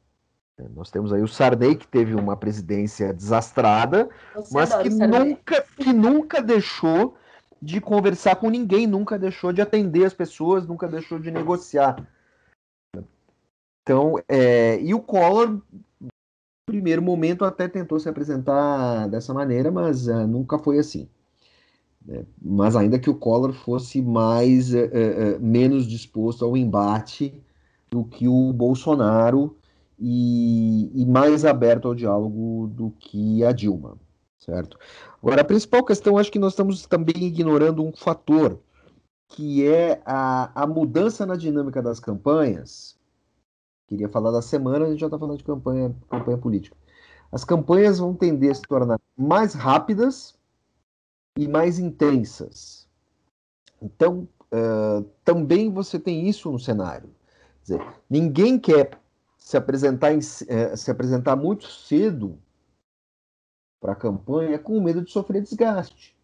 Nós 0.76 0.92
temos 0.92 1.12
aí 1.12 1.22
o 1.22 1.28
Sarney, 1.28 1.76
que 1.76 1.88
teve 1.88 2.14
uma 2.14 2.38
presidência 2.38 3.12
desastrada, 3.12 4.08
Você 4.36 4.54
mas 4.54 4.76
que 4.76 4.90
nunca, 4.90 5.66
que 5.78 5.92
nunca 5.92 6.42
deixou 6.42 7.16
de 7.64 7.80
conversar 7.80 8.36
com 8.36 8.50
ninguém, 8.50 8.86
nunca 8.86 9.18
deixou 9.18 9.54
de 9.54 9.62
atender 9.62 10.04
as 10.04 10.14
pessoas, 10.14 10.68
nunca 10.68 10.86
deixou 10.86 11.18
de 11.18 11.32
negociar. 11.32 11.96
Então, 13.82 14.16
é, 14.28 14.82
e 14.82 14.94
o 14.94 15.00
Collor, 15.00 15.62
no 16.02 16.10
primeiro 16.66 17.02
momento, 17.02 17.46
até 17.46 17.70
tentou 17.70 17.98
se 18.02 18.10
apresentar 18.10 19.08
dessa 19.08 19.34
maneira, 19.34 19.72
mas 19.72 20.08
uh, 20.08 20.28
nunca 20.28 20.60
foi 20.60 20.78
assim. 20.78 21.08
É, 22.10 22.26
mas 22.42 22.76
ainda 22.76 23.00
que 23.00 23.10
o 23.10 23.16
Collor 23.16 23.54
fosse 23.54 24.02
mais, 24.02 24.74
uh, 24.74 24.78
uh, 24.78 25.40
menos 25.40 25.88
disposto 25.88 26.44
ao 26.44 26.58
embate 26.58 27.42
do 27.90 28.04
que 28.04 28.28
o 28.28 28.52
Bolsonaro 28.52 29.56
e, 29.98 30.92
e 30.94 31.06
mais 31.06 31.46
aberto 31.46 31.88
ao 31.88 31.96
diálogo 31.96 32.68
do 32.68 32.92
que 33.00 33.42
a 33.46 33.54
Dilma 33.54 33.98
certo? 34.44 34.78
Agora, 35.22 35.42
a 35.42 35.46
principal 35.46 35.84
questão, 35.84 36.18
acho 36.18 36.32
que 36.32 36.40
nós 36.40 36.54
estamos 36.54 36.86
também 36.86 37.24
ignorando 37.24 37.84
um 37.84 37.94
fator, 37.94 38.60
que 39.30 39.66
é 39.68 40.02
a, 40.06 40.64
a 40.64 40.68
mudança 40.68 41.26
na 41.26 41.36
dinâmica 41.36 41.82
das 41.82 42.00
campanhas. 42.00 42.98
Queria 43.88 44.10
falar 44.10 44.32
da 44.32 44.42
semana, 44.42 44.86
a 44.86 44.90
gente 44.90 45.00
já 45.00 45.08
está 45.08 45.18
falando 45.18 45.38
de 45.38 45.44
campanha, 45.44 45.96
campanha 46.10 46.38
política. 46.38 46.76
As 47.32 47.44
campanhas 47.44 48.00
vão 48.00 48.14
tender 48.14 48.52
a 48.52 48.56
se 48.56 48.62
tornar 48.62 49.00
mais 49.18 49.54
rápidas 49.54 50.36
e 51.38 51.48
mais 51.48 51.80
intensas. 51.80 52.88
Então, 53.82 54.28
uh, 54.54 55.04
também 55.24 55.72
você 55.72 55.98
tem 56.00 56.28
isso 56.28 56.52
no 56.52 56.60
cenário. 56.60 57.10
Quer 57.66 57.78
dizer, 57.78 57.88
ninguém 58.10 58.60
quer 58.60 59.00
se 59.38 59.58
apresentar, 59.58 60.14
em, 60.14 60.20
uh, 60.20 60.78
se 60.78 60.92
apresentar 60.92 61.36
muito 61.36 61.66
cedo 61.68 62.38
para 63.84 63.92
a 63.92 63.98
campanha 63.98 64.58
com 64.58 64.80
medo 64.80 65.04
de 65.04 65.12
sofrer 65.12 65.42
desgaste. 65.42 66.18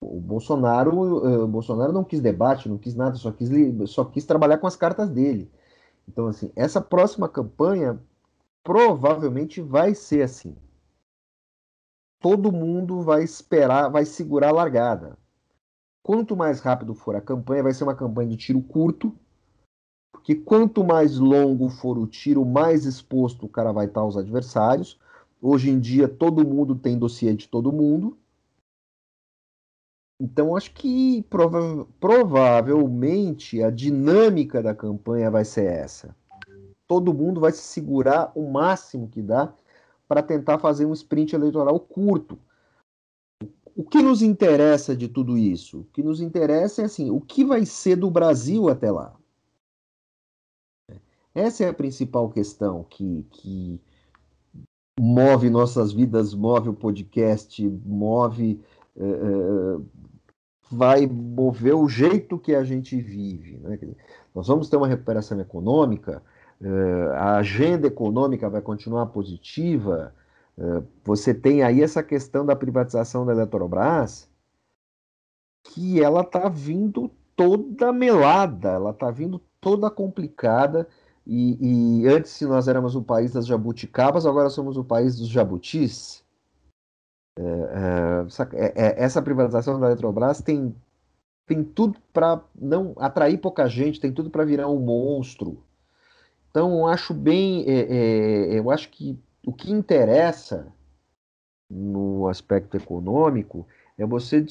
O 0.00 0.20
Bolsonaro, 0.20 0.96
uh, 0.96 1.42
o 1.42 1.48
Bolsonaro 1.48 1.92
não 1.92 2.04
quis 2.04 2.20
debate, 2.20 2.68
não 2.68 2.78
quis 2.78 2.94
nada, 2.94 3.16
só 3.16 3.32
quis, 3.32 3.50
só 3.90 4.04
quis 4.04 4.24
trabalhar 4.24 4.58
com 4.58 4.68
as 4.68 4.76
cartas 4.76 5.10
dele. 5.10 5.50
Então, 6.08 6.28
assim, 6.28 6.52
essa 6.54 6.80
próxima 6.80 7.28
campanha 7.28 8.00
provavelmente 8.62 9.60
vai 9.60 9.96
ser 9.96 10.22
assim. 10.22 10.56
Todo 12.20 12.52
mundo 12.52 13.02
vai 13.02 13.24
esperar, 13.24 13.90
vai 13.90 14.04
segurar 14.04 14.50
a 14.50 14.52
largada. 14.52 15.18
Quanto 16.04 16.36
mais 16.36 16.60
rápido 16.60 16.94
for 16.94 17.16
a 17.16 17.20
campanha, 17.20 17.64
vai 17.64 17.74
ser 17.74 17.82
uma 17.82 17.96
campanha 17.96 18.28
de 18.28 18.36
tiro 18.36 18.62
curto, 18.62 19.12
porque 20.12 20.36
quanto 20.36 20.84
mais 20.84 21.18
longo 21.18 21.68
for 21.68 21.98
o 21.98 22.06
tiro, 22.06 22.44
mais 22.44 22.84
exposto 22.84 23.46
o 23.46 23.48
cara 23.48 23.72
vai 23.72 23.86
estar 23.86 24.02
aos 24.02 24.16
adversários. 24.16 25.00
Hoje 25.40 25.70
em 25.70 25.78
dia, 25.78 26.08
todo 26.08 26.46
mundo 26.46 26.74
tem 26.74 26.98
dossiê 26.98 27.34
de 27.34 27.48
todo 27.48 27.72
mundo. 27.72 28.18
Então, 30.20 30.56
acho 30.56 30.72
que 30.72 31.22
prova 31.24 31.86
provavelmente 32.00 33.62
a 33.62 33.70
dinâmica 33.70 34.62
da 34.62 34.74
campanha 34.74 35.30
vai 35.30 35.44
ser 35.44 35.66
essa. 35.66 36.16
Todo 36.86 37.12
mundo 37.12 37.40
vai 37.40 37.52
se 37.52 37.62
segurar 37.62 38.32
o 38.34 38.50
máximo 38.50 39.08
que 39.08 39.20
dá 39.20 39.54
para 40.08 40.22
tentar 40.22 40.58
fazer 40.58 40.86
um 40.86 40.92
sprint 40.92 41.34
eleitoral 41.34 41.78
curto. 41.78 42.38
O 43.74 43.84
que 43.84 44.00
nos 44.00 44.22
interessa 44.22 44.96
de 44.96 45.06
tudo 45.06 45.36
isso? 45.36 45.80
O 45.80 45.84
que 45.84 46.02
nos 46.02 46.22
interessa 46.22 46.80
é 46.80 46.84
assim, 46.86 47.10
o 47.10 47.20
que 47.20 47.44
vai 47.44 47.66
ser 47.66 47.96
do 47.96 48.10
Brasil 48.10 48.70
até 48.70 48.90
lá? 48.90 49.14
Essa 51.34 51.64
é 51.64 51.68
a 51.68 51.74
principal 51.74 52.30
questão 52.30 52.84
que, 52.84 53.26
que 53.30 53.78
move 55.16 55.48
nossas 55.48 55.92
vidas, 55.92 56.34
move 56.34 56.68
o 56.68 56.74
podcast, 56.74 57.66
move. 57.84 58.60
É, 58.94 59.06
vai 60.70 61.06
mover 61.06 61.74
o 61.74 61.88
jeito 61.88 62.38
que 62.38 62.54
a 62.54 62.62
gente 62.64 63.00
vive. 63.00 63.56
Né? 63.58 63.78
Nós 64.34 64.48
vamos 64.48 64.68
ter 64.68 64.76
uma 64.76 64.88
recuperação 64.88 65.40
econômica, 65.40 66.22
é, 66.60 67.16
a 67.16 67.36
agenda 67.36 67.86
econômica 67.86 68.50
vai 68.50 68.60
continuar 68.60 69.06
positiva. 69.06 70.14
Você 71.04 71.34
tem 71.34 71.62
aí 71.62 71.82
essa 71.82 72.02
questão 72.02 72.46
da 72.46 72.56
privatização 72.56 73.26
da 73.26 73.32
Eletrobras, 73.32 74.26
que 75.62 76.02
ela 76.02 76.22
está 76.22 76.48
vindo 76.48 77.10
toda 77.36 77.92
melada, 77.92 78.70
ela 78.70 78.90
está 78.90 79.10
vindo 79.10 79.38
toda 79.60 79.90
complicada. 79.90 80.88
E, 81.26 82.02
e 82.02 82.06
antes, 82.06 82.40
nós 82.42 82.68
éramos 82.68 82.94
o 82.94 83.02
país 83.02 83.32
das 83.32 83.46
jabuticabas, 83.46 84.24
agora 84.24 84.48
somos 84.48 84.76
o 84.76 84.84
país 84.84 85.16
dos 85.16 85.28
jabutis. 85.28 86.24
É, 87.38 87.42
é, 87.42 88.56
é, 88.56 88.72
é 88.76 89.04
essa 89.04 89.20
privatização 89.20 89.78
da 89.78 89.88
Eletrobras 89.88 90.40
tem, 90.40 90.74
tem 91.46 91.62
tudo 91.62 91.98
para 92.12 92.40
não 92.54 92.94
atrair 92.96 93.38
pouca 93.38 93.68
gente, 93.68 94.00
tem 94.00 94.12
tudo 94.12 94.30
para 94.30 94.44
virar 94.44 94.68
um 94.68 94.78
monstro. 94.78 95.62
Então, 96.50 96.78
eu 96.78 96.86
acho 96.86 97.12
bem. 97.12 97.64
É, 97.68 97.80
é, 97.80 98.58
eu 98.58 98.70
acho 98.70 98.88
que 98.90 99.18
o 99.44 99.52
que 99.52 99.72
interessa 99.72 100.72
no 101.68 102.28
aspecto 102.28 102.76
econômico 102.76 103.66
é 103.98 104.06
você 104.06 104.46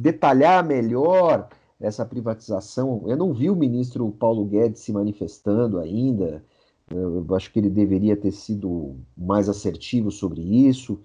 detalhar 0.00 0.64
melhor 0.64 1.48
essa 1.82 2.06
privatização. 2.06 3.02
Eu 3.06 3.16
não 3.16 3.34
vi 3.34 3.50
o 3.50 3.56
ministro 3.56 4.10
Paulo 4.12 4.44
Guedes 4.46 4.80
se 4.80 4.92
manifestando 4.92 5.78
ainda. 5.80 6.44
Eu 6.88 7.26
acho 7.34 7.52
que 7.52 7.58
ele 7.58 7.68
deveria 7.68 8.16
ter 8.16 8.30
sido 8.30 8.96
mais 9.16 9.48
assertivo 9.48 10.10
sobre 10.10 10.40
isso. 10.40 11.00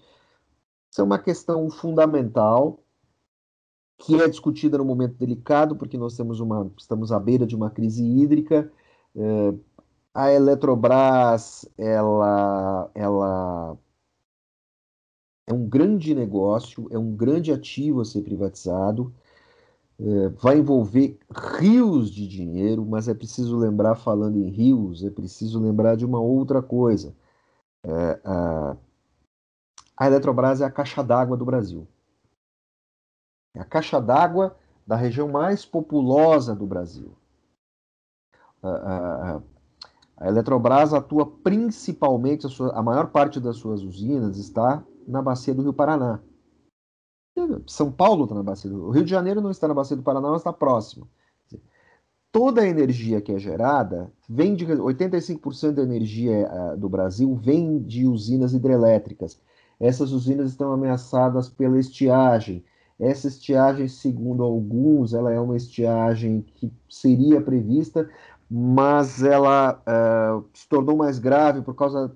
Isso 0.92 1.02
é 1.02 1.04
uma 1.04 1.20
questão 1.20 1.70
fundamental 1.70 2.80
que 3.98 4.22
é 4.22 4.28
discutida 4.30 4.78
no 4.78 4.86
momento 4.86 5.16
delicado, 5.16 5.76
porque 5.76 5.98
nós 5.98 6.16
temos 6.16 6.40
uma, 6.40 6.72
estamos 6.78 7.12
à 7.12 7.20
beira 7.20 7.48
de 7.48 7.56
uma 7.56 7.72
crise 7.72 8.06
hídrica. 8.06 8.72
É, 9.16 9.54
a 10.14 10.32
Eletrobras, 10.32 11.68
ela, 11.78 12.92
ela 12.94 13.78
é 15.48 15.54
um 15.54 15.68
grande 15.68 16.14
negócio, 16.14 16.88
é 16.92 16.98
um 17.00 17.16
grande 17.16 17.52
ativo 17.52 18.02
a 18.02 18.06
ser 18.06 18.22
privatizado, 18.22 19.12
é, 20.00 20.30
vai 20.30 20.60
envolver 20.60 21.18
rios 21.60 22.12
de 22.12 22.28
dinheiro, 22.28 22.86
mas 22.86 23.08
é 23.08 23.14
preciso 23.14 23.58
lembrar, 23.58 23.96
falando 23.96 24.38
em 24.38 24.50
rios, 24.50 25.04
é 25.04 25.10
preciso 25.10 25.60
lembrar 25.60 25.96
de 25.96 26.06
uma 26.06 26.20
outra 26.20 26.62
coisa. 26.62 27.16
É, 27.84 28.22
a, 28.24 28.78
a 29.98 30.08
Eletrobras 30.08 30.62
é 30.62 30.66
a 30.66 30.72
caixa 30.72 31.04
d'água 31.04 31.36
do 31.36 31.46
Brasil. 31.46 31.88
É 33.56 33.60
a 33.62 33.66
caixa 33.66 34.00
d'água 34.00 34.56
da 34.86 34.96
região 34.96 35.28
mais 35.28 35.66
populosa 35.66 36.56
do 36.56 36.68
Brasil. 36.68 37.18
A, 38.62 38.70
a, 38.70 39.42
a 40.18 40.28
Eletrobras 40.28 40.94
atua 40.94 41.26
principalmente, 41.26 42.46
a, 42.46 42.50
sua, 42.50 42.72
a 42.78 42.84
maior 42.84 43.08
parte 43.08 43.40
das 43.40 43.58
suas 43.58 43.82
usinas 43.82 44.38
está 44.38 44.84
na 45.08 45.22
bacia 45.24 45.56
do 45.56 45.64
Rio 45.64 45.74
Paraná. 45.74 46.20
São 47.68 47.92
Paulo 47.92 48.24
está 48.24 48.36
na 48.36 48.44
bacia 48.44 48.70
do 48.70 48.78
Rio. 48.78 48.92
Rio 48.92 49.04
de 49.04 49.12
Janeiro 49.12 49.42
não 49.42 49.52
está 49.52 49.68
na 49.68 49.74
bacia 49.74 49.96
do 49.96 50.04
Paraná, 50.04 50.30
mas 50.30 50.42
está 50.42 50.54
próximo. 50.54 51.08
Toda 52.32 52.62
a 52.62 52.68
energia 52.68 53.22
que 53.22 53.32
é 53.32 53.40
gerada 53.40 54.12
vem 54.30 54.54
de 54.54 54.66
85% 54.66 55.72
da 55.72 55.82
energia 55.82 56.50
uh, 56.52 56.78
do 56.78 56.90
Brasil 56.90 57.34
vem 57.36 57.80
de 57.80 58.08
usinas 58.08 58.54
hidrelétricas. 58.54 59.40
Essas 59.80 60.12
usinas 60.12 60.52
estão 60.52 60.72
ameaçadas 60.72 61.50
pela 61.50 61.80
estiagem. 61.80 62.64
Essa 63.00 63.28
estiagem, 63.28 63.88
segundo 63.88 64.44
alguns, 64.44 65.14
ela 65.14 65.32
é 65.32 65.40
uma 65.40 65.56
estiagem 65.56 66.46
que 66.56 66.72
seria 66.90 67.42
prevista, 67.42 68.10
mas 68.50 69.24
ela 69.24 69.82
uh, 69.82 70.46
se 70.54 70.68
tornou 70.68 70.98
mais 70.98 71.20
grave 71.20 71.62
por 71.62 71.76
causa 71.76 72.16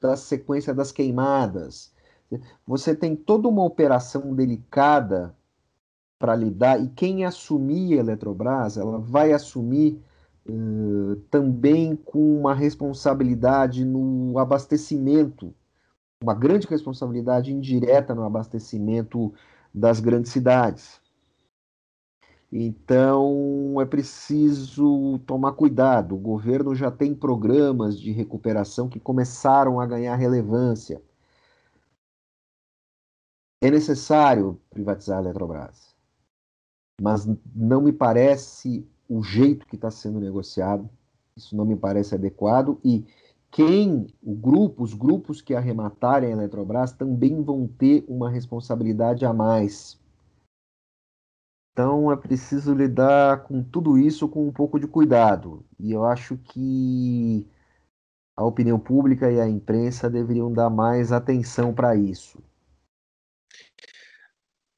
da 0.00 0.16
sequência 0.16 0.74
das 0.74 0.92
queimadas. 0.92 1.92
Você 2.66 2.94
tem 2.94 3.16
toda 3.16 3.48
uma 3.48 3.64
operação 3.64 4.34
delicada 4.34 5.34
para 6.18 6.36
lidar, 6.36 6.80
e 6.80 6.88
quem 6.88 7.24
assumir 7.24 7.94
a 7.94 8.00
Eletrobras, 8.00 8.76
ela 8.76 8.98
vai 8.98 9.32
assumir 9.32 10.00
uh, 10.46 11.16
também 11.30 11.96
com 11.96 12.38
uma 12.38 12.54
responsabilidade 12.54 13.84
no 13.84 14.38
abastecimento, 14.38 15.52
uma 16.22 16.34
grande 16.34 16.68
responsabilidade 16.68 17.52
indireta 17.52 18.14
no 18.14 18.22
abastecimento 18.22 19.34
das 19.74 19.98
grandes 19.98 20.30
cidades. 20.30 21.00
Então 22.52 23.80
é 23.80 23.86
preciso 23.86 25.18
tomar 25.26 25.52
cuidado. 25.52 26.14
O 26.14 26.18
governo 26.18 26.74
já 26.74 26.90
tem 26.90 27.14
programas 27.14 27.98
de 27.98 28.12
recuperação 28.12 28.88
que 28.88 29.00
começaram 29.00 29.80
a 29.80 29.86
ganhar 29.86 30.14
relevância. 30.16 31.02
É 33.62 33.70
necessário 33.70 34.60
privatizar 34.70 35.18
a 35.18 35.20
Eletrobras, 35.22 35.94
mas 37.00 37.24
não 37.54 37.80
me 37.80 37.92
parece 37.92 38.84
o 39.08 39.22
jeito 39.22 39.64
que 39.68 39.76
está 39.76 39.88
sendo 39.88 40.18
negociado. 40.18 40.90
Isso 41.36 41.56
não 41.56 41.64
me 41.64 41.76
parece 41.76 42.12
adequado 42.12 42.80
e 42.84 43.06
quem, 43.52 44.08
o 44.20 44.34
grupo, 44.34 44.82
os 44.82 44.94
grupos 44.94 45.40
que 45.40 45.54
arrematarem 45.54 46.30
a 46.30 46.32
Eletrobras 46.32 46.90
também 46.90 47.40
vão 47.40 47.68
ter 47.68 48.04
uma 48.08 48.28
responsabilidade 48.28 49.24
a 49.24 49.32
mais. 49.32 49.96
Então 51.72 52.10
é 52.10 52.16
preciso 52.16 52.74
lidar 52.74 53.44
com 53.44 53.62
tudo 53.62 53.96
isso 53.96 54.28
com 54.28 54.48
um 54.48 54.52
pouco 54.52 54.80
de 54.80 54.88
cuidado. 54.88 55.64
E 55.78 55.92
eu 55.92 56.04
acho 56.04 56.36
que 56.36 57.46
a 58.36 58.44
opinião 58.44 58.80
pública 58.80 59.30
e 59.30 59.40
a 59.40 59.48
imprensa 59.48 60.10
deveriam 60.10 60.52
dar 60.52 60.68
mais 60.68 61.12
atenção 61.12 61.72
para 61.72 61.94
isso. 61.94 62.42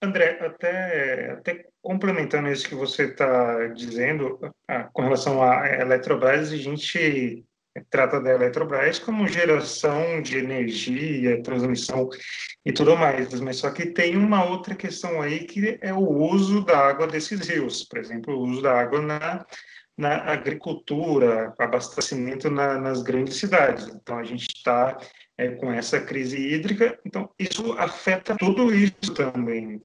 André, 0.04 0.38
até, 0.40 1.32
até 1.32 1.66
complementando 1.82 2.48
isso 2.48 2.68
que 2.68 2.74
você 2.74 3.04
está 3.04 3.68
dizendo, 3.68 4.38
ah, 4.68 4.88
com 4.92 5.02
relação 5.02 5.42
à 5.42 5.68
Eletrobras, 5.68 6.52
a 6.52 6.56
gente 6.56 7.44
trata 7.90 8.20
da 8.20 8.30
Eletrobras 8.30 8.98
como 8.98 9.26
geração 9.26 10.22
de 10.22 10.38
energia, 10.38 11.42
transmissão 11.42 12.08
e 12.64 12.72
tudo 12.72 12.96
mais, 12.96 13.40
mas 13.40 13.56
só 13.56 13.70
que 13.70 13.86
tem 13.86 14.16
uma 14.16 14.44
outra 14.44 14.74
questão 14.74 15.20
aí 15.20 15.44
que 15.44 15.78
é 15.80 15.92
o 15.92 16.08
uso 16.08 16.64
da 16.64 16.78
água 16.78 17.06
desses 17.06 17.48
rios, 17.48 17.84
por 17.84 17.98
exemplo, 17.98 18.34
o 18.34 18.42
uso 18.42 18.62
da 18.62 18.80
água 18.80 19.00
na, 19.00 19.44
na 19.96 20.16
agricultura, 20.32 21.52
abastecimento 21.58 22.48
na, 22.48 22.78
nas 22.78 23.02
grandes 23.02 23.36
cidades. 23.36 23.88
Então 23.88 24.18
a 24.18 24.24
gente 24.24 24.46
está 24.46 24.96
é, 25.38 25.50
com 25.50 25.72
essa 25.72 26.00
crise 26.00 26.38
hídrica. 26.38 26.98
Então, 27.04 27.30
isso 27.38 27.72
afeta 27.72 28.36
tudo 28.36 28.74
isso 28.74 29.14
também. 29.14 29.82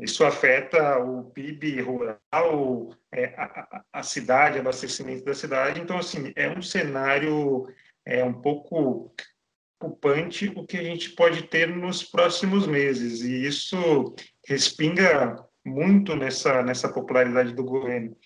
Isso 0.00 0.24
afeta 0.24 0.98
o 0.98 1.24
PIB 1.30 1.80
rural, 1.80 2.94
é, 3.12 3.34
a, 3.36 3.82
a, 3.92 4.02
cidade, 4.02 4.58
abastecimento 4.58 5.24
da 5.24 5.34
cidade. 5.34 5.80
Então, 5.80 5.98
assim, 5.98 6.32
é 6.36 6.48
um 6.48 6.62
cenário 6.62 7.66
é, 8.06 8.22
um 8.22 8.34
pouco 8.34 9.12
preocupante 9.78 10.52
o 10.56 10.66
que 10.66 10.76
a 10.76 10.82
gente 10.82 11.10
pode 11.10 11.44
ter 11.44 11.68
nos 11.68 12.02
próximos 12.02 12.66
meses. 12.66 13.22
E 13.22 13.46
isso 13.46 14.14
respinga 14.46 15.44
muito 15.64 16.16
nessa, 16.16 16.62
nessa 16.62 16.92
popularidade 16.92 17.54
do 17.54 17.64
governo. 17.64 18.16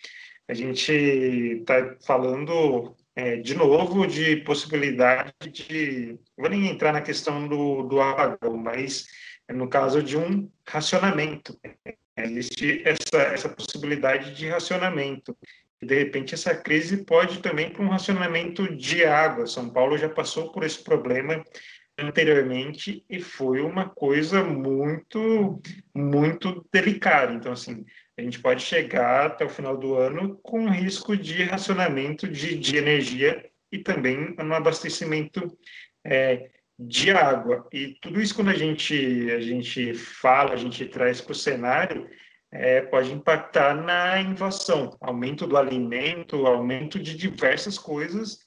A 0.48 0.54
gente 0.54 0.92
está 0.92 1.96
falando 2.04 2.96
é, 3.14 3.36
de 3.36 3.54
novo, 3.54 4.06
de 4.06 4.36
possibilidade 4.36 5.32
de. 5.50 6.18
Vou 6.36 6.48
nem 6.48 6.68
entrar 6.68 6.92
na 6.92 7.00
questão 7.00 7.46
do, 7.46 7.82
do 7.82 8.00
apagão, 8.00 8.56
mas 8.56 9.06
no 9.50 9.68
caso 9.68 10.02
de 10.02 10.16
um 10.16 10.50
racionamento. 10.66 11.58
Existe 12.16 12.82
essa, 12.84 13.22
essa 13.22 13.48
possibilidade 13.48 14.34
de 14.34 14.48
racionamento. 14.48 15.36
De 15.82 15.98
repente, 15.98 16.34
essa 16.34 16.54
crise 16.54 17.04
pode 17.04 17.40
também 17.40 17.70
para 17.70 17.82
um 17.82 17.88
racionamento 17.88 18.76
de 18.76 19.04
água. 19.04 19.46
São 19.46 19.68
Paulo 19.68 19.98
já 19.98 20.08
passou 20.08 20.52
por 20.52 20.62
esse 20.62 20.82
problema 20.82 21.42
anteriormente 21.98 23.04
e 23.08 23.20
foi 23.20 23.60
uma 23.60 23.88
coisa 23.88 24.42
muito, 24.42 25.60
muito 25.94 26.64
delicada. 26.72 27.32
Então, 27.32 27.52
assim, 27.52 27.84
a 28.22 28.24
gente 28.24 28.38
pode 28.38 28.62
chegar 28.62 29.26
até 29.26 29.44
o 29.44 29.50
final 29.50 29.76
do 29.76 29.96
ano 29.96 30.38
com 30.44 30.70
risco 30.70 31.16
de 31.16 31.42
racionamento 31.42 32.28
de, 32.28 32.56
de 32.56 32.76
energia 32.76 33.44
e 33.70 33.78
também 33.78 34.36
no 34.36 34.54
abastecimento 34.54 35.58
é, 36.04 36.50
de 36.78 37.10
água. 37.10 37.66
E 37.72 37.98
tudo 38.00 38.20
isso, 38.20 38.34
quando 38.34 38.50
a 38.50 38.54
gente, 38.54 39.28
a 39.32 39.40
gente 39.40 39.94
fala, 39.94 40.52
a 40.52 40.56
gente 40.56 40.86
traz 40.86 41.20
para 41.20 41.32
o 41.32 41.34
cenário, 41.34 42.08
é, 42.52 42.82
pode 42.82 43.12
impactar 43.12 43.74
na 43.74 44.20
inflação, 44.20 44.96
aumento 45.00 45.44
do 45.44 45.56
alimento, 45.56 46.46
aumento 46.46 47.00
de 47.00 47.16
diversas 47.16 47.76
coisas, 47.76 48.38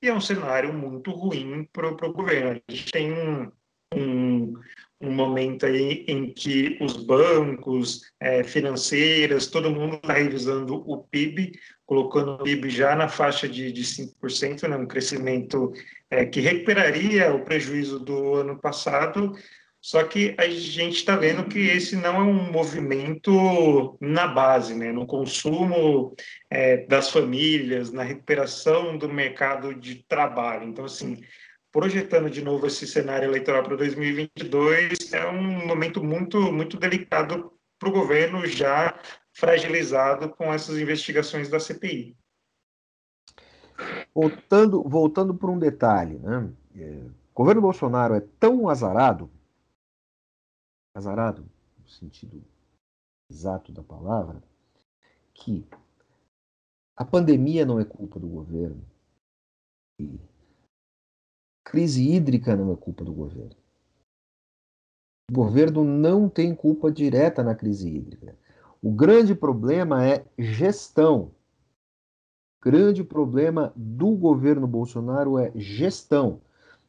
e 0.00 0.08
é 0.08 0.14
um 0.14 0.20
cenário 0.20 0.72
muito 0.72 1.10
ruim 1.10 1.68
para 1.70 1.88
o 1.88 2.12
governo. 2.14 2.62
A 2.66 2.72
gente 2.72 2.90
tem 2.90 3.12
um, 3.12 3.52
um, 3.94 4.54
um 5.00 5.12
momento 5.12 5.64
aí 5.64 6.04
em 6.08 6.32
que 6.32 6.76
os 6.80 6.96
bancos, 6.96 8.02
é, 8.20 8.42
financeiras, 8.42 9.46
todo 9.46 9.70
mundo 9.70 9.96
está 9.96 10.14
revisando 10.14 10.82
o 10.90 11.04
PIB, 11.04 11.52
colocando 11.86 12.32
o 12.32 12.42
PIB 12.42 12.68
já 12.68 12.96
na 12.96 13.08
faixa 13.08 13.48
de, 13.48 13.72
de 13.72 13.82
5%, 13.82 14.68
né, 14.68 14.76
um 14.76 14.86
crescimento 14.86 15.72
é, 16.10 16.24
que 16.26 16.40
recuperaria 16.40 17.32
o 17.34 17.44
prejuízo 17.44 17.98
do 18.00 18.34
ano 18.34 18.58
passado, 18.60 19.32
Só 19.80 20.02
que 20.04 20.34
a 20.36 20.48
gente 20.48 20.96
está 20.96 21.16
vendo 21.16 21.48
que 21.48 21.60
esse 21.60 21.94
não 21.96 22.16
é 22.16 22.22
um 22.22 22.50
movimento 22.50 23.96
na 24.00 24.26
base, 24.26 24.74
né? 24.74 24.92
no 24.92 25.06
consumo 25.06 26.14
é, 26.50 26.78
das 26.86 27.10
famílias, 27.10 27.92
na 27.92 28.02
recuperação 28.02 28.98
do 28.98 29.08
mercado 29.08 29.74
de 29.74 30.04
trabalho. 30.08 30.68
Então, 30.68 30.84
assim, 30.84 31.20
projetando 31.72 32.30
de 32.30 32.42
novo 32.42 32.66
esse 32.66 32.86
cenário 32.86 33.28
eleitoral 33.28 33.62
para 33.62 33.76
2022, 33.76 35.12
é 35.12 35.26
um 35.28 35.66
momento 35.66 36.02
muito, 36.02 36.40
muito 36.52 36.76
delicado 36.76 37.52
para 37.78 37.88
o 37.88 37.92
governo 37.92 38.46
já 38.46 38.98
fragilizado 39.32 40.30
com 40.30 40.52
essas 40.52 40.78
investigações 40.78 41.48
da 41.48 41.60
CPI. 41.60 42.16
Voltando, 44.12 44.82
voltando 44.82 45.34
para 45.34 45.50
um 45.50 45.58
detalhe, 45.58 46.18
né? 46.18 46.50
É, 46.74 47.04
o 47.32 47.34
governo 47.34 47.62
Bolsonaro 47.62 48.14
é 48.14 48.20
tão 48.40 48.68
azarado 48.68 49.30
azarado, 50.98 51.48
no 51.78 51.88
sentido 51.88 52.42
exato 53.30 53.72
da 53.72 53.82
palavra, 53.82 54.42
que 55.32 55.64
a 56.96 57.04
pandemia 57.04 57.64
não 57.64 57.78
é 57.78 57.84
culpa 57.84 58.18
do 58.18 58.26
governo 58.26 58.84
e 60.00 60.18
crise 61.68 62.02
hídrica 62.02 62.56
não 62.56 62.72
é 62.72 62.76
culpa 62.76 63.04
do 63.04 63.12
governo. 63.12 63.54
O 65.30 65.34
governo 65.34 65.84
não 65.84 66.26
tem 66.26 66.54
culpa 66.54 66.90
direta 66.90 67.42
na 67.42 67.54
crise 67.54 67.88
hídrica. 67.88 68.34
O 68.82 68.90
grande 68.90 69.34
problema 69.34 70.02
é 70.06 70.24
gestão. 70.38 71.30
O 72.58 72.70
grande 72.70 73.04
problema 73.04 73.70
do 73.76 74.12
governo 74.12 74.66
Bolsonaro 74.66 75.38
é 75.38 75.52
gestão. 75.54 76.40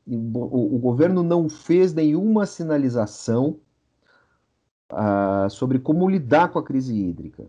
O, 0.08 0.80
governo 0.80 1.22
não 1.24 1.50
fez 1.50 1.94
nenhuma 1.94 2.46
sinalização 2.46 3.60
uh, 4.92 5.50
sobre 5.50 5.78
como 5.78 6.10
lidar 6.10 6.52
com 6.52 6.58
a 6.58 6.64
crise 6.64 6.96
hídrica. 6.96 7.46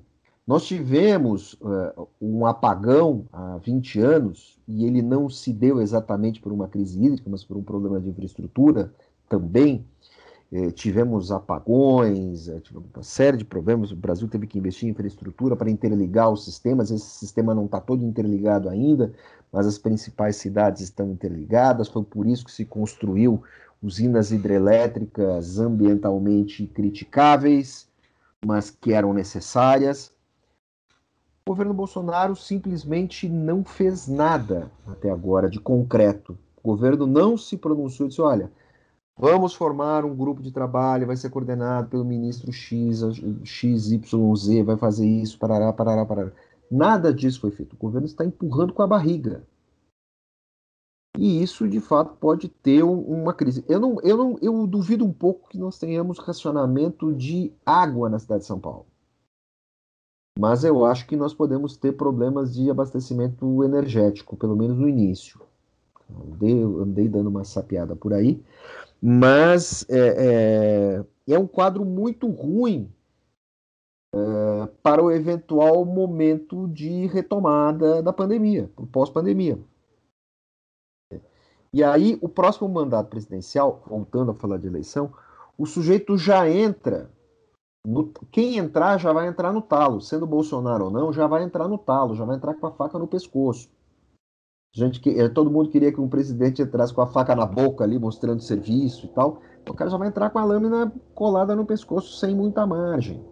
Nós 0.50 0.66
tivemos 0.66 1.52
uh, 1.60 2.08
um 2.20 2.44
apagão 2.44 3.24
há 3.32 3.56
20 3.58 4.00
anos, 4.00 4.58
e 4.66 4.84
ele 4.84 5.00
não 5.00 5.30
se 5.30 5.52
deu 5.52 5.80
exatamente 5.80 6.40
por 6.40 6.50
uma 6.50 6.66
crise 6.66 7.00
hídrica, 7.00 7.30
mas 7.30 7.44
por 7.44 7.56
um 7.56 7.62
problema 7.62 8.00
de 8.00 8.08
infraestrutura 8.08 8.92
também. 9.28 9.86
Eh, 10.50 10.72
tivemos 10.72 11.30
apagões, 11.30 12.48
eh, 12.48 12.58
tivemos 12.58 12.88
uma 12.92 13.04
série 13.04 13.36
de 13.36 13.44
problemas. 13.44 13.92
O 13.92 13.96
Brasil 13.96 14.26
teve 14.26 14.48
que 14.48 14.58
investir 14.58 14.88
em 14.88 14.90
infraestrutura 14.90 15.54
para 15.54 15.70
interligar 15.70 16.28
os 16.28 16.44
sistemas. 16.44 16.90
Esse 16.90 17.06
sistema 17.06 17.54
não 17.54 17.66
está 17.66 17.80
todo 17.80 18.04
interligado 18.04 18.68
ainda, 18.68 19.12
mas 19.52 19.68
as 19.68 19.78
principais 19.78 20.34
cidades 20.34 20.82
estão 20.82 21.12
interligadas. 21.12 21.86
Foi 21.86 22.02
por 22.02 22.26
isso 22.26 22.44
que 22.44 22.50
se 22.50 22.64
construiu 22.64 23.40
usinas 23.80 24.32
hidrelétricas 24.32 25.60
ambientalmente 25.60 26.66
criticáveis, 26.66 27.86
mas 28.44 28.68
que 28.68 28.92
eram 28.92 29.12
necessárias. 29.12 30.12
O 31.46 31.50
governo 31.50 31.74
Bolsonaro 31.74 32.36
simplesmente 32.36 33.28
não 33.28 33.64
fez 33.64 34.06
nada 34.06 34.70
até 34.86 35.10
agora 35.10 35.48
de 35.48 35.58
concreto. 35.58 36.38
O 36.62 36.68
governo 36.68 37.06
não 37.06 37.36
se 37.36 37.56
pronunciou 37.56 38.06
e 38.06 38.08
disse: 38.10 38.20
olha, 38.20 38.52
vamos 39.16 39.54
formar 39.54 40.04
um 40.04 40.14
grupo 40.14 40.42
de 40.42 40.52
trabalho, 40.52 41.06
vai 41.06 41.16
ser 41.16 41.30
coordenado 41.30 41.88
pelo 41.88 42.04
ministro 42.04 42.52
X, 42.52 43.00
XYZ, 43.44 44.64
vai 44.64 44.76
fazer 44.76 45.06
isso, 45.06 45.38
parará, 45.38 45.72
parará, 45.72 46.04
parará. 46.04 46.32
Nada 46.70 47.12
disso 47.12 47.40
foi 47.40 47.50
feito. 47.50 47.72
O 47.72 47.78
governo 47.78 48.06
está 48.06 48.24
empurrando 48.24 48.72
com 48.72 48.82
a 48.82 48.86
barriga. 48.86 49.42
E 51.18 51.42
isso, 51.42 51.68
de 51.68 51.80
fato, 51.80 52.16
pode 52.16 52.48
ter 52.48 52.84
uma 52.84 53.34
crise. 53.34 53.64
Eu, 53.68 53.80
não, 53.80 54.00
eu, 54.02 54.16
não, 54.16 54.38
eu 54.40 54.66
duvido 54.66 55.04
um 55.04 55.12
pouco 55.12 55.48
que 55.48 55.58
nós 55.58 55.78
tenhamos 55.78 56.18
racionamento 56.18 57.12
de 57.12 57.52
água 57.66 58.08
na 58.08 58.18
cidade 58.18 58.42
de 58.42 58.46
São 58.46 58.60
Paulo. 58.60 58.86
Mas 60.40 60.64
eu 60.64 60.86
acho 60.86 61.06
que 61.06 61.16
nós 61.16 61.34
podemos 61.34 61.76
ter 61.76 61.92
problemas 61.92 62.54
de 62.54 62.70
abastecimento 62.70 63.62
energético, 63.62 64.38
pelo 64.38 64.56
menos 64.56 64.78
no 64.78 64.88
início. 64.88 65.38
Andei, 66.32 66.62
andei 66.62 67.08
dando 67.08 67.28
uma 67.28 67.44
sapiada 67.44 67.94
por 67.94 68.14
aí, 68.14 68.42
mas 69.02 69.84
é, 69.90 71.04
é, 71.28 71.34
é 71.34 71.38
um 71.38 71.46
quadro 71.46 71.84
muito 71.84 72.26
ruim 72.26 72.90
é, 74.14 74.66
para 74.82 75.04
o 75.04 75.12
eventual 75.12 75.84
momento 75.84 76.66
de 76.68 77.04
retomada 77.06 78.02
da 78.02 78.10
pandemia, 78.10 78.70
pós-pandemia. 78.90 79.58
E 81.70 81.84
aí, 81.84 82.18
o 82.22 82.30
próximo 82.30 82.66
mandato 82.66 83.10
presidencial, 83.10 83.82
voltando 83.86 84.30
a 84.30 84.34
falar 84.34 84.56
de 84.56 84.68
eleição, 84.68 85.12
o 85.58 85.66
sujeito 85.66 86.16
já 86.16 86.48
entra. 86.48 87.10
No, 87.86 88.12
quem 88.30 88.58
entrar 88.58 88.98
já 88.98 89.12
vai 89.12 89.26
entrar 89.26 89.52
no 89.52 89.62
talo, 89.62 90.00
sendo 90.00 90.26
Bolsonaro 90.26 90.86
ou 90.86 90.90
não, 90.90 91.12
já 91.12 91.26
vai 91.26 91.42
entrar 91.42 91.66
no 91.66 91.78
talo, 91.78 92.14
já 92.14 92.24
vai 92.24 92.36
entrar 92.36 92.54
com 92.54 92.66
a 92.66 92.72
faca 92.72 92.98
no 92.98 93.08
pescoço. 93.08 93.70
Gente 94.72 95.00
que, 95.00 95.10
eh, 95.10 95.28
todo 95.28 95.50
mundo 95.50 95.70
queria 95.70 95.92
que 95.92 96.00
um 96.00 96.08
presidente 96.08 96.62
entrasse 96.62 96.94
com 96.94 97.00
a 97.00 97.06
faca 97.06 97.34
na 97.34 97.44
boca 97.44 97.82
ali, 97.82 97.98
mostrando 97.98 98.42
serviço 98.42 99.06
e 99.06 99.08
tal. 99.08 99.40
O 99.68 99.74
cara 99.74 99.90
já 99.90 99.96
vai 99.96 100.08
entrar 100.08 100.30
com 100.30 100.38
a 100.38 100.44
lâmina 100.44 100.92
colada 101.14 101.56
no 101.56 101.66
pescoço 101.66 102.18
sem 102.18 102.34
muita 102.34 102.66
margem. 102.66 103.24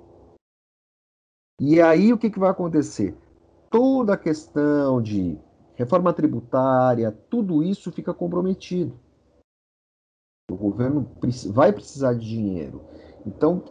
E 1.60 1.80
aí 1.80 2.12
o 2.12 2.18
que, 2.18 2.30
que 2.30 2.38
vai 2.38 2.50
acontecer? 2.50 3.16
Toda 3.70 4.14
a 4.14 4.18
questão 4.18 5.00
de 5.00 5.38
reforma 5.74 6.12
tributária, 6.12 7.12
tudo 7.30 7.62
isso 7.62 7.92
fica 7.92 8.12
comprometido. 8.12 8.98
O 10.50 10.56
governo 10.56 11.08
vai 11.50 11.72
precisar 11.72 12.14
de 12.14 12.26
dinheiro. 12.26 12.82
Então, 13.26 13.62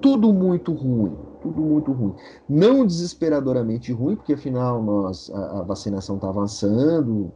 tudo 0.00 0.32
muito 0.32 0.72
ruim, 0.72 1.16
tudo 1.42 1.62
muito 1.62 1.92
ruim. 1.92 2.14
Não 2.48 2.86
desesperadoramente 2.86 3.92
ruim, 3.92 4.16
porque 4.16 4.34
afinal 4.34 4.82
nós, 4.82 5.30
a, 5.30 5.60
a 5.60 5.62
vacinação 5.62 6.16
está 6.16 6.28
avançando, 6.28 7.32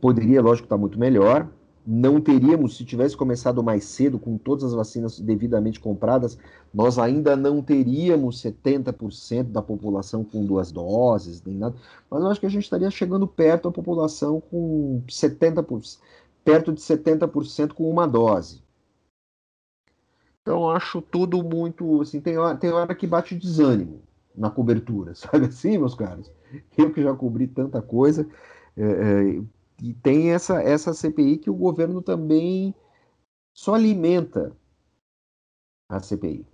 poderia, 0.00 0.42
lógico, 0.42 0.66
estar 0.66 0.76
tá 0.76 0.80
muito 0.80 0.98
melhor, 0.98 1.48
não 1.86 2.20
teríamos, 2.20 2.76
se 2.76 2.84
tivesse 2.84 3.16
começado 3.16 3.62
mais 3.62 3.84
cedo, 3.84 4.18
com 4.18 4.36
todas 4.36 4.64
as 4.64 4.74
vacinas 4.74 5.18
devidamente 5.18 5.80
compradas, 5.80 6.38
nós 6.72 6.98
ainda 6.98 7.34
não 7.34 7.62
teríamos 7.62 8.42
70% 8.42 9.44
da 9.44 9.62
população 9.62 10.22
com 10.22 10.44
duas 10.44 10.70
doses, 10.70 11.42
nem 11.42 11.56
nada, 11.56 11.74
mas 12.10 12.22
eu 12.22 12.28
acho 12.28 12.40
que 12.40 12.46
a 12.46 12.50
gente 12.50 12.64
estaria 12.64 12.90
chegando 12.90 13.26
perto 13.26 13.64
da 13.64 13.72
população 13.72 14.40
com 14.40 15.02
70%, 15.08 15.98
perto 16.44 16.72
de 16.72 16.80
70% 16.80 17.72
com 17.72 17.90
uma 17.90 18.06
dose. 18.06 18.62
Então 20.42 20.70
acho 20.70 21.02
tudo 21.02 21.42
muito, 21.42 22.00
assim, 22.00 22.20
tem 22.20 22.38
hora, 22.38 22.56
tem 22.56 22.70
hora 22.70 22.94
que 22.94 23.06
bate 23.06 23.34
desânimo 23.36 24.02
na 24.34 24.50
cobertura, 24.50 25.14
sabe 25.16 25.46
assim, 25.46 25.78
meus 25.78 25.94
caros? 25.94 26.30
Eu 26.76 26.92
que 26.92 27.02
já 27.02 27.14
cobri 27.14 27.46
tanta 27.46 27.80
coisa, 27.82 28.26
é, 28.76 28.82
é, 28.82 29.42
e 29.82 29.94
tem 29.94 30.32
essa, 30.32 30.62
essa 30.62 30.92
CPI 30.92 31.38
que 31.38 31.50
o 31.50 31.54
governo 31.54 32.02
também 32.02 32.74
só 33.54 33.74
alimenta 33.74 34.56
a 35.88 36.00
CPI. 36.00 36.46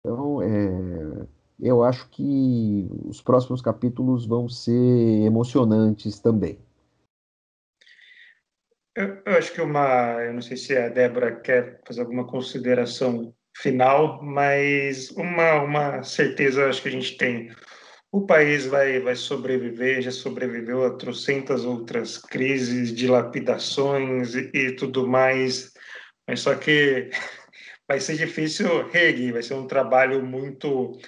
Então, 0.00 0.40
é, 0.40 1.26
eu 1.58 1.82
acho 1.82 2.08
que 2.10 2.88
os 3.04 3.20
próximos 3.20 3.60
capítulos 3.60 4.26
vão 4.26 4.48
ser 4.48 5.24
emocionantes 5.24 6.20
também. 6.20 6.58
Eu, 8.96 9.22
eu, 9.26 9.36
acho 9.36 9.52
que 9.52 9.60
uma, 9.60 10.22
eu 10.24 10.32
não 10.32 10.40
sei 10.40 10.56
se 10.56 10.74
a 10.74 10.88
Débora 10.88 11.38
quer 11.40 11.80
fazer 11.86 12.00
alguma 12.00 12.26
consideração 12.26 13.34
final, 13.54 14.22
mas 14.22 15.10
uma, 15.10 15.62
uma 15.62 16.02
certeza 16.02 16.66
acho 16.66 16.80
que 16.80 16.88
a 16.88 16.92
gente 16.92 17.18
tem. 17.18 17.54
O 18.10 18.24
país 18.24 18.64
vai, 18.64 18.98
vai 19.00 19.14
sobreviver, 19.14 20.00
já 20.00 20.10
sobreviveu 20.10 20.82
a 20.82 20.96
trocentas 20.96 21.66
outras 21.66 22.16
crises, 22.16 22.94
dilapidações 22.94 24.34
e, 24.34 24.50
e 24.54 24.76
tudo 24.76 25.06
mais, 25.06 25.74
mas 26.26 26.40
só 26.40 26.54
que 26.54 27.10
vai 27.86 28.00
ser 28.00 28.16
difícil 28.16 28.88
reerguer, 28.88 29.34
vai 29.34 29.42
ser 29.42 29.54
um 29.54 29.66
trabalho 29.66 30.24
muito 30.24 30.98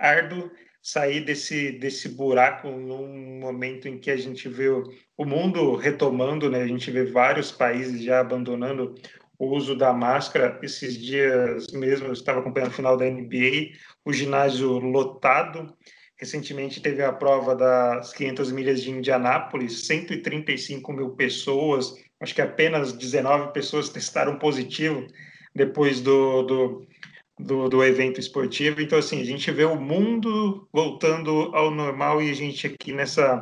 árduo 0.00 0.50
sair 0.86 1.24
desse, 1.24 1.72
desse 1.72 2.08
buraco 2.08 2.68
num 2.68 3.40
momento 3.40 3.88
em 3.88 3.98
que 3.98 4.08
a 4.08 4.16
gente 4.16 4.48
vê 4.48 4.68
o 4.68 5.24
mundo 5.24 5.74
retomando, 5.74 6.48
né? 6.48 6.62
A 6.62 6.66
gente 6.66 6.92
vê 6.92 7.04
vários 7.04 7.50
países 7.50 8.04
já 8.04 8.20
abandonando 8.20 8.94
o 9.36 9.48
uso 9.48 9.76
da 9.76 9.92
máscara. 9.92 10.60
Esses 10.62 10.96
dias 10.96 11.66
mesmo, 11.72 12.06
eu 12.06 12.12
estava 12.12 12.38
acompanhando 12.38 12.70
o 12.70 12.74
final 12.74 12.96
da 12.96 13.04
NBA, 13.04 13.72
o 14.04 14.12
ginásio 14.12 14.78
lotado, 14.78 15.76
Recentemente 16.18 16.80
teve 16.80 17.02
a 17.02 17.12
prova 17.12 17.54
das 17.54 18.10
500 18.14 18.50
milhas 18.50 18.82
de 18.82 18.90
Indianápolis, 18.90 19.86
135 19.86 20.90
mil 20.90 21.10
pessoas, 21.10 21.94
acho 22.18 22.34
que 22.34 22.40
apenas 22.40 22.94
19 22.94 23.52
pessoas 23.52 23.90
testaram 23.90 24.38
positivo 24.38 25.06
depois 25.54 26.00
do, 26.00 26.42
do, 26.44 26.86
do, 27.38 27.68
do, 27.68 27.84
evento 27.84 28.18
esportivo. 28.18 28.80
Então, 28.80 28.98
assim, 28.98 29.20
a 29.20 29.24
gente 29.24 29.50
vê 29.50 29.64
o 29.64 29.80
mundo 29.80 30.68
voltando 30.72 31.50
ao 31.54 31.70
normal 31.70 32.22
e 32.22 32.30
a 32.30 32.34
gente 32.34 32.66
aqui 32.66 32.92
nessa 32.92 33.40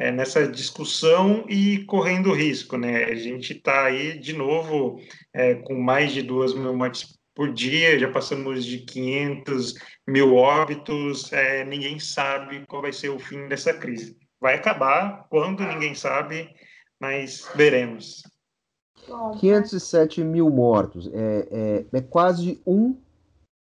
é, 0.00 0.10
nessa 0.10 0.48
discussão 0.48 1.44
e 1.46 1.84
correndo 1.84 2.32
risco, 2.32 2.78
né? 2.78 3.04
A 3.04 3.14
gente 3.14 3.52
está 3.52 3.84
aí 3.84 4.18
de 4.18 4.32
novo 4.32 4.98
é, 5.34 5.56
com 5.56 5.74
mais 5.74 6.12
de 6.12 6.22
duas 6.22 6.54
mil 6.54 6.74
mortes 6.74 7.18
por 7.34 7.52
dia, 7.52 7.98
já 7.98 8.10
passamos 8.10 8.64
de 8.64 8.78
500 8.78 9.74
mil 10.08 10.34
óbitos, 10.34 11.30
é, 11.32 11.64
ninguém 11.64 11.98
sabe 11.98 12.64
qual 12.66 12.82
vai 12.82 12.92
ser 12.92 13.10
o 13.10 13.18
fim 13.18 13.46
dessa 13.46 13.74
crise. 13.74 14.16
Vai 14.40 14.54
acabar 14.54 15.26
quando 15.28 15.62
ninguém 15.66 15.94
sabe, 15.94 16.48
mas 16.98 17.46
veremos. 17.54 18.22
507 19.38 20.22
mil 20.24 20.50
mortos, 20.50 21.10
é, 21.12 21.84
é, 21.92 21.98
é 21.98 22.00
quase 22.00 22.60
um 22.66 22.96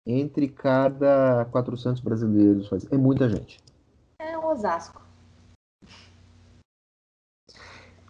entre 0.05 0.47
cada 0.47 1.45
400 1.51 2.01
brasileiros. 2.01 2.69
É 2.91 2.97
muita 2.97 3.29
gente. 3.29 3.59
É 4.19 4.37
o 4.37 4.45
Osasco. 4.45 5.01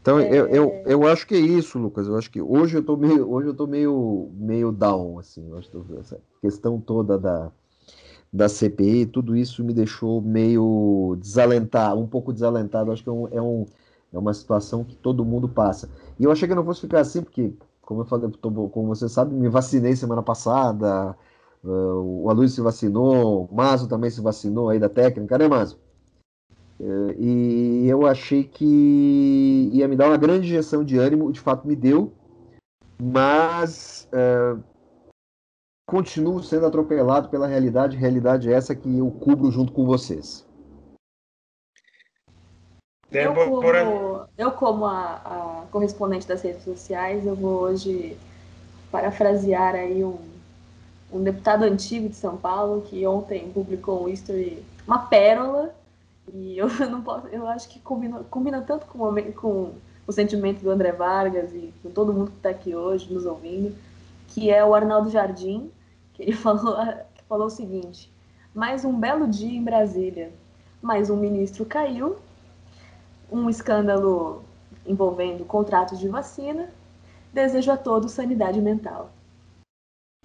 Então 0.02 0.20
é... 0.20 0.28
eu, 0.30 0.48
eu, 0.48 0.84
eu 0.86 1.08
acho 1.08 1.26
que 1.26 1.34
é 1.34 1.40
isso, 1.40 1.80
Lucas. 1.80 2.08
Eu 2.08 2.18
acho 2.18 2.30
que 2.30 2.42
hoje 2.42 2.78
eu 2.78 2.84
tô 2.84 2.98
meio, 2.98 3.32
hoje 3.32 3.48
eu 3.48 3.54
tô 3.54 3.66
meio, 3.66 4.30
meio 4.34 4.72
down, 4.72 5.18
assim. 5.20 5.50
Eu 5.50 5.58
acho 5.58 5.70
que 5.70 5.78
essa 5.98 6.20
questão 6.42 6.80
toda 6.80 7.18
da, 7.18 7.52
da 8.32 8.50
CPI, 8.50 9.06
tudo 9.06 9.36
isso 9.36 9.64
me 9.64 9.74
deixou 9.74 10.22
meio 10.22 11.16
desalentado, 11.22 12.02
um 12.02 12.08
pouco 12.08 12.34
desalentado. 12.34 12.90
Eu 12.90 12.94
acho 12.94 13.04
que 13.04 13.10
é, 13.10 13.14
um, 13.14 13.28
é, 13.30 13.42
um, 13.42 13.66
é 14.12 14.18
uma 14.20 14.34
situação 14.34 14.84
que 14.84 14.96
todo 14.96 15.24
mundo 15.24 15.48
passa. 15.48 15.90
E 16.20 16.26
eu 16.26 16.32
achei 16.32 16.48
que 16.48 16.52
eu 16.52 16.58
não 16.58 16.66
fosse 16.66 16.82
ficar 16.82 17.00
assim, 17.00 17.22
porque, 17.22 17.54
como 17.82 18.02
eu 18.02 18.06
falei, 18.06 18.30
como 18.42 18.88
você 18.88 19.08
sabe, 19.08 19.34
me 19.34 19.48
vacinei 19.48 19.96
semana 19.96 20.22
passada. 20.22 21.16
Uh, 21.64 22.24
o 22.24 22.30
Aloysio 22.30 22.56
se 22.56 22.62
vacinou, 22.62 23.46
o 23.46 23.56
Mazo 23.56 23.88
também 23.88 24.10
se 24.10 24.20
vacinou 24.20 24.70
aí 24.70 24.80
da 24.80 24.90
técnica, 24.90 25.38
né, 25.38 25.48
Mazo? 25.48 25.80
É, 26.80 27.16
e 27.18 27.88
eu 27.88 28.06
achei 28.06 28.44
que 28.44 29.70
ia 29.72 29.88
me 29.88 29.96
dar 29.96 30.08
uma 30.08 30.18
grande 30.18 30.48
injeção 30.48 30.84
de 30.84 30.98
ânimo, 30.98 31.32
de 31.32 31.40
fato 31.40 31.66
me 31.66 31.76
deu, 31.76 32.12
mas 33.02 34.10
é, 34.12 34.58
continuo 35.88 36.44
sendo 36.44 36.66
atropelado 36.66 37.30
pela 37.30 37.48
realidade, 37.48 37.96
realidade 37.96 38.52
é 38.52 38.54
essa 38.54 38.76
que 38.76 38.98
eu 38.98 39.10
cubro 39.12 39.50
junto 39.50 39.72
com 39.72 39.86
vocês. 39.86 40.46
Eu 43.10 43.34
como, 43.36 44.28
eu 44.38 44.52
como 44.52 44.86
a, 44.86 45.16
a, 45.24 45.66
correspondente 45.72 46.28
das 46.28 46.42
redes 46.42 46.64
sociais, 46.64 47.26
eu 47.28 47.36
vou 47.36 47.62
hoje 47.62 48.18
parafrasear 48.92 49.76
aí 49.76 50.04
um, 50.04 50.18
um 51.14 51.24
deputado 51.24 51.64
antigo 51.64 52.10
de 52.10 52.16
São 52.16 52.36
Paulo 52.36 52.82
que 52.82 53.06
ontem 53.06 53.52
publicou 53.52 54.04
um 54.04 54.10
history, 54.10 54.64
uma 54.88 55.00
pérola 55.00 55.74
e 56.34 56.58
eu 56.58 56.68
não 56.90 57.02
posso, 57.02 57.28
eu 57.28 57.48
acho 57.48 57.70
que 57.70 57.80
combina, 57.80 58.24
combina 58.30 58.62
tanto 58.62 58.88
com 58.88 59.00
o, 59.00 59.34
com 59.34 59.74
o 60.08 60.12
sentimento 60.12 60.62
do 60.62 60.72
André 60.72 60.92
Vargas 60.92 61.54
e 61.54 61.72
com 61.82 61.92
todo 61.92 62.14
mundo 62.14 62.32
que 62.32 62.38
está 62.38 62.50
aqui 62.50 62.76
hoje 62.76 63.14
nos 63.14 63.26
ouvindo, 63.26 63.76
que 64.30 64.50
é 64.50 64.66
o 64.66 64.74
Arnaldo 64.74 65.10
Jardim, 65.10 65.70
que 66.14 66.24
ele 66.24 66.34
falou, 66.34 66.76
falou 67.30 67.48
o 67.48 67.52
seguinte: 67.52 68.12
mais 68.54 68.84
um 68.84 69.00
belo 69.00 69.28
dia 69.28 69.56
em 69.56 69.64
Brasília, 69.64 70.32
mais 70.82 71.10
um 71.10 71.18
ministro 71.18 71.64
caiu, 71.64 72.18
um 73.32 73.50
escândalo 73.50 74.44
envolvendo 74.86 75.46
contratos 75.46 76.00
de 76.00 76.08
vacina, 76.08 76.70
desejo 77.32 77.72
a 77.72 77.78
todos 77.78 78.12
sanidade 78.12 78.60
mental. 78.60 79.12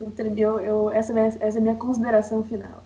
Eu, 0.00 0.60
eu, 0.60 0.90
essa, 0.90 1.18
é, 1.18 1.26
essa 1.26 1.58
é 1.58 1.58
a 1.58 1.60
minha 1.60 1.74
consideração 1.74 2.44
final. 2.44 2.84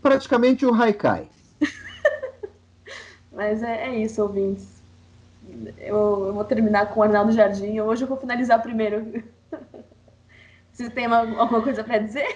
Praticamente 0.00 0.64
o 0.64 0.72
Haikai. 0.72 1.28
Mas 3.30 3.62
é, 3.62 3.88
é 3.88 3.98
isso, 3.98 4.22
ouvintes. 4.22 4.82
Eu, 5.78 6.26
eu, 6.26 6.34
vou 6.34 6.44
terminar 6.44 6.90
com 6.90 7.00
o 7.00 7.02
Arnaldo 7.02 7.32
Jardim. 7.32 7.80
Hoje 7.80 8.04
eu 8.04 8.08
vou 8.08 8.16
finalizar 8.16 8.62
primeiro. 8.62 9.22
Você 10.72 10.88
tem 10.88 11.06
alguma 11.06 11.62
coisa 11.62 11.82
para 11.82 11.98
dizer? 11.98 12.26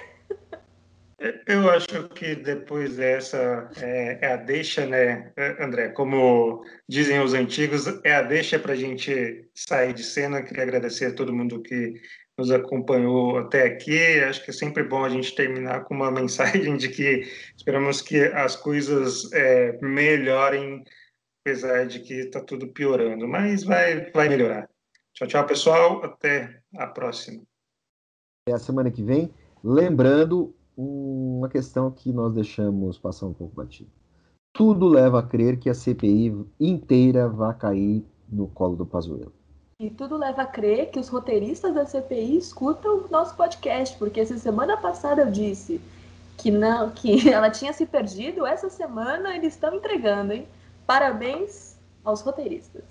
Eu 1.47 1.70
acho 1.70 2.09
que 2.09 2.35
depois 2.35 2.97
dessa 2.97 3.70
é, 3.81 4.18
é, 4.20 4.33
a 4.33 4.37
deixa, 4.37 4.85
né, 4.85 5.31
André? 5.61 5.91
Como 5.91 6.64
dizem 6.89 7.20
os 7.20 7.33
antigos, 7.33 7.87
é 8.03 8.16
a 8.16 8.23
deixa 8.23 8.59
para 8.59 8.73
a 8.73 8.77
gente 8.77 9.49
sair 9.55 9.93
de 9.93 10.03
cena. 10.03 10.43
Queria 10.43 10.64
agradecer 10.64 11.07
a 11.07 11.14
todo 11.14 11.33
mundo 11.33 11.62
que 11.62 11.95
nos 12.39 12.51
acompanhou 12.51 13.39
até 13.39 13.64
aqui. 13.64 14.20
Acho 14.20 14.45
que 14.45 14.51
é 14.51 14.55
sempre 14.55 14.83
bom 14.83 15.05
a 15.05 15.09
gente 15.09 15.35
terminar 15.35 15.85
com 15.85 15.95
uma 15.95 16.11
mensagem 16.12 16.76
de 16.76 16.89
que 16.89 17.26
esperamos 17.57 18.01
que 18.01 18.20
as 18.24 18.57
coisas 18.57 19.30
é, 19.33 19.78
melhorem, 19.80 20.85
apesar 21.41 21.87
de 21.87 22.01
que 22.01 22.14
está 22.14 22.41
tudo 22.41 22.68
piorando, 22.68 23.26
mas 23.28 23.64
vai, 23.64 24.11
vai 24.11 24.28
melhorar. 24.28 24.68
Tchau, 25.14 25.28
tchau, 25.28 25.47
pessoal. 25.47 26.05
Até 26.05 26.62
a 26.76 26.87
próxima. 26.87 27.43
Até 28.47 28.57
a 28.57 28.59
semana 28.59 28.91
que 28.91 29.03
vem. 29.03 29.33
Lembrando 29.62 30.55
uma 30.76 31.49
questão 31.49 31.91
que 31.91 32.12
nós 32.12 32.33
deixamos 32.33 32.99
passar 32.99 33.26
um 33.26 33.35
pouco 33.35 33.55
batido. 33.55 33.91
Tudo 34.55 34.89
leva 34.89 35.20
a 35.20 35.22
crer 35.22 35.59
que 35.59 35.70
a 35.70 35.74
CPI 35.74 36.35
inteira 36.59 37.28
vai 37.28 37.57
cair 37.57 38.05
no 38.28 38.49
colo 38.49 38.76
do 38.76 38.87
Pazuello. 38.87 39.33
E 39.83 39.91
tudo 39.91 40.16
leva 40.16 40.43
a 40.43 40.47
crer 40.47 40.93
que 40.93 41.01
os 41.01 41.09
roteiristas 41.09 41.74
da 41.74 41.85
CPI 41.85 42.37
escutam 42.37 42.99
o 42.99 43.09
nosso 43.11 43.35
podcast, 43.35 43.99
porque 43.99 44.24
se 44.24 44.39
semana 44.39 44.76
passada 44.76 45.22
eu 45.22 45.30
disse 45.33 45.80
que 46.39 46.53
não, 46.53 46.89
que 46.91 47.26
ela 47.28 47.51
tinha 47.51 47.72
se 47.72 47.85
perdido, 47.85 48.47
essa 48.47 48.70
semana 48.70 49.35
eles 49.35 49.55
estão 49.55 49.74
entregando, 49.74 50.35
hein? 50.35 50.47
Parabéns 50.87 51.76
aos 52.05 52.20
roteiristas. 52.20 52.85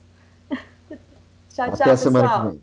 tchau, 1.50 1.70
Até 1.70 1.78
tchau, 1.78 1.88
pessoal. 1.88 2.56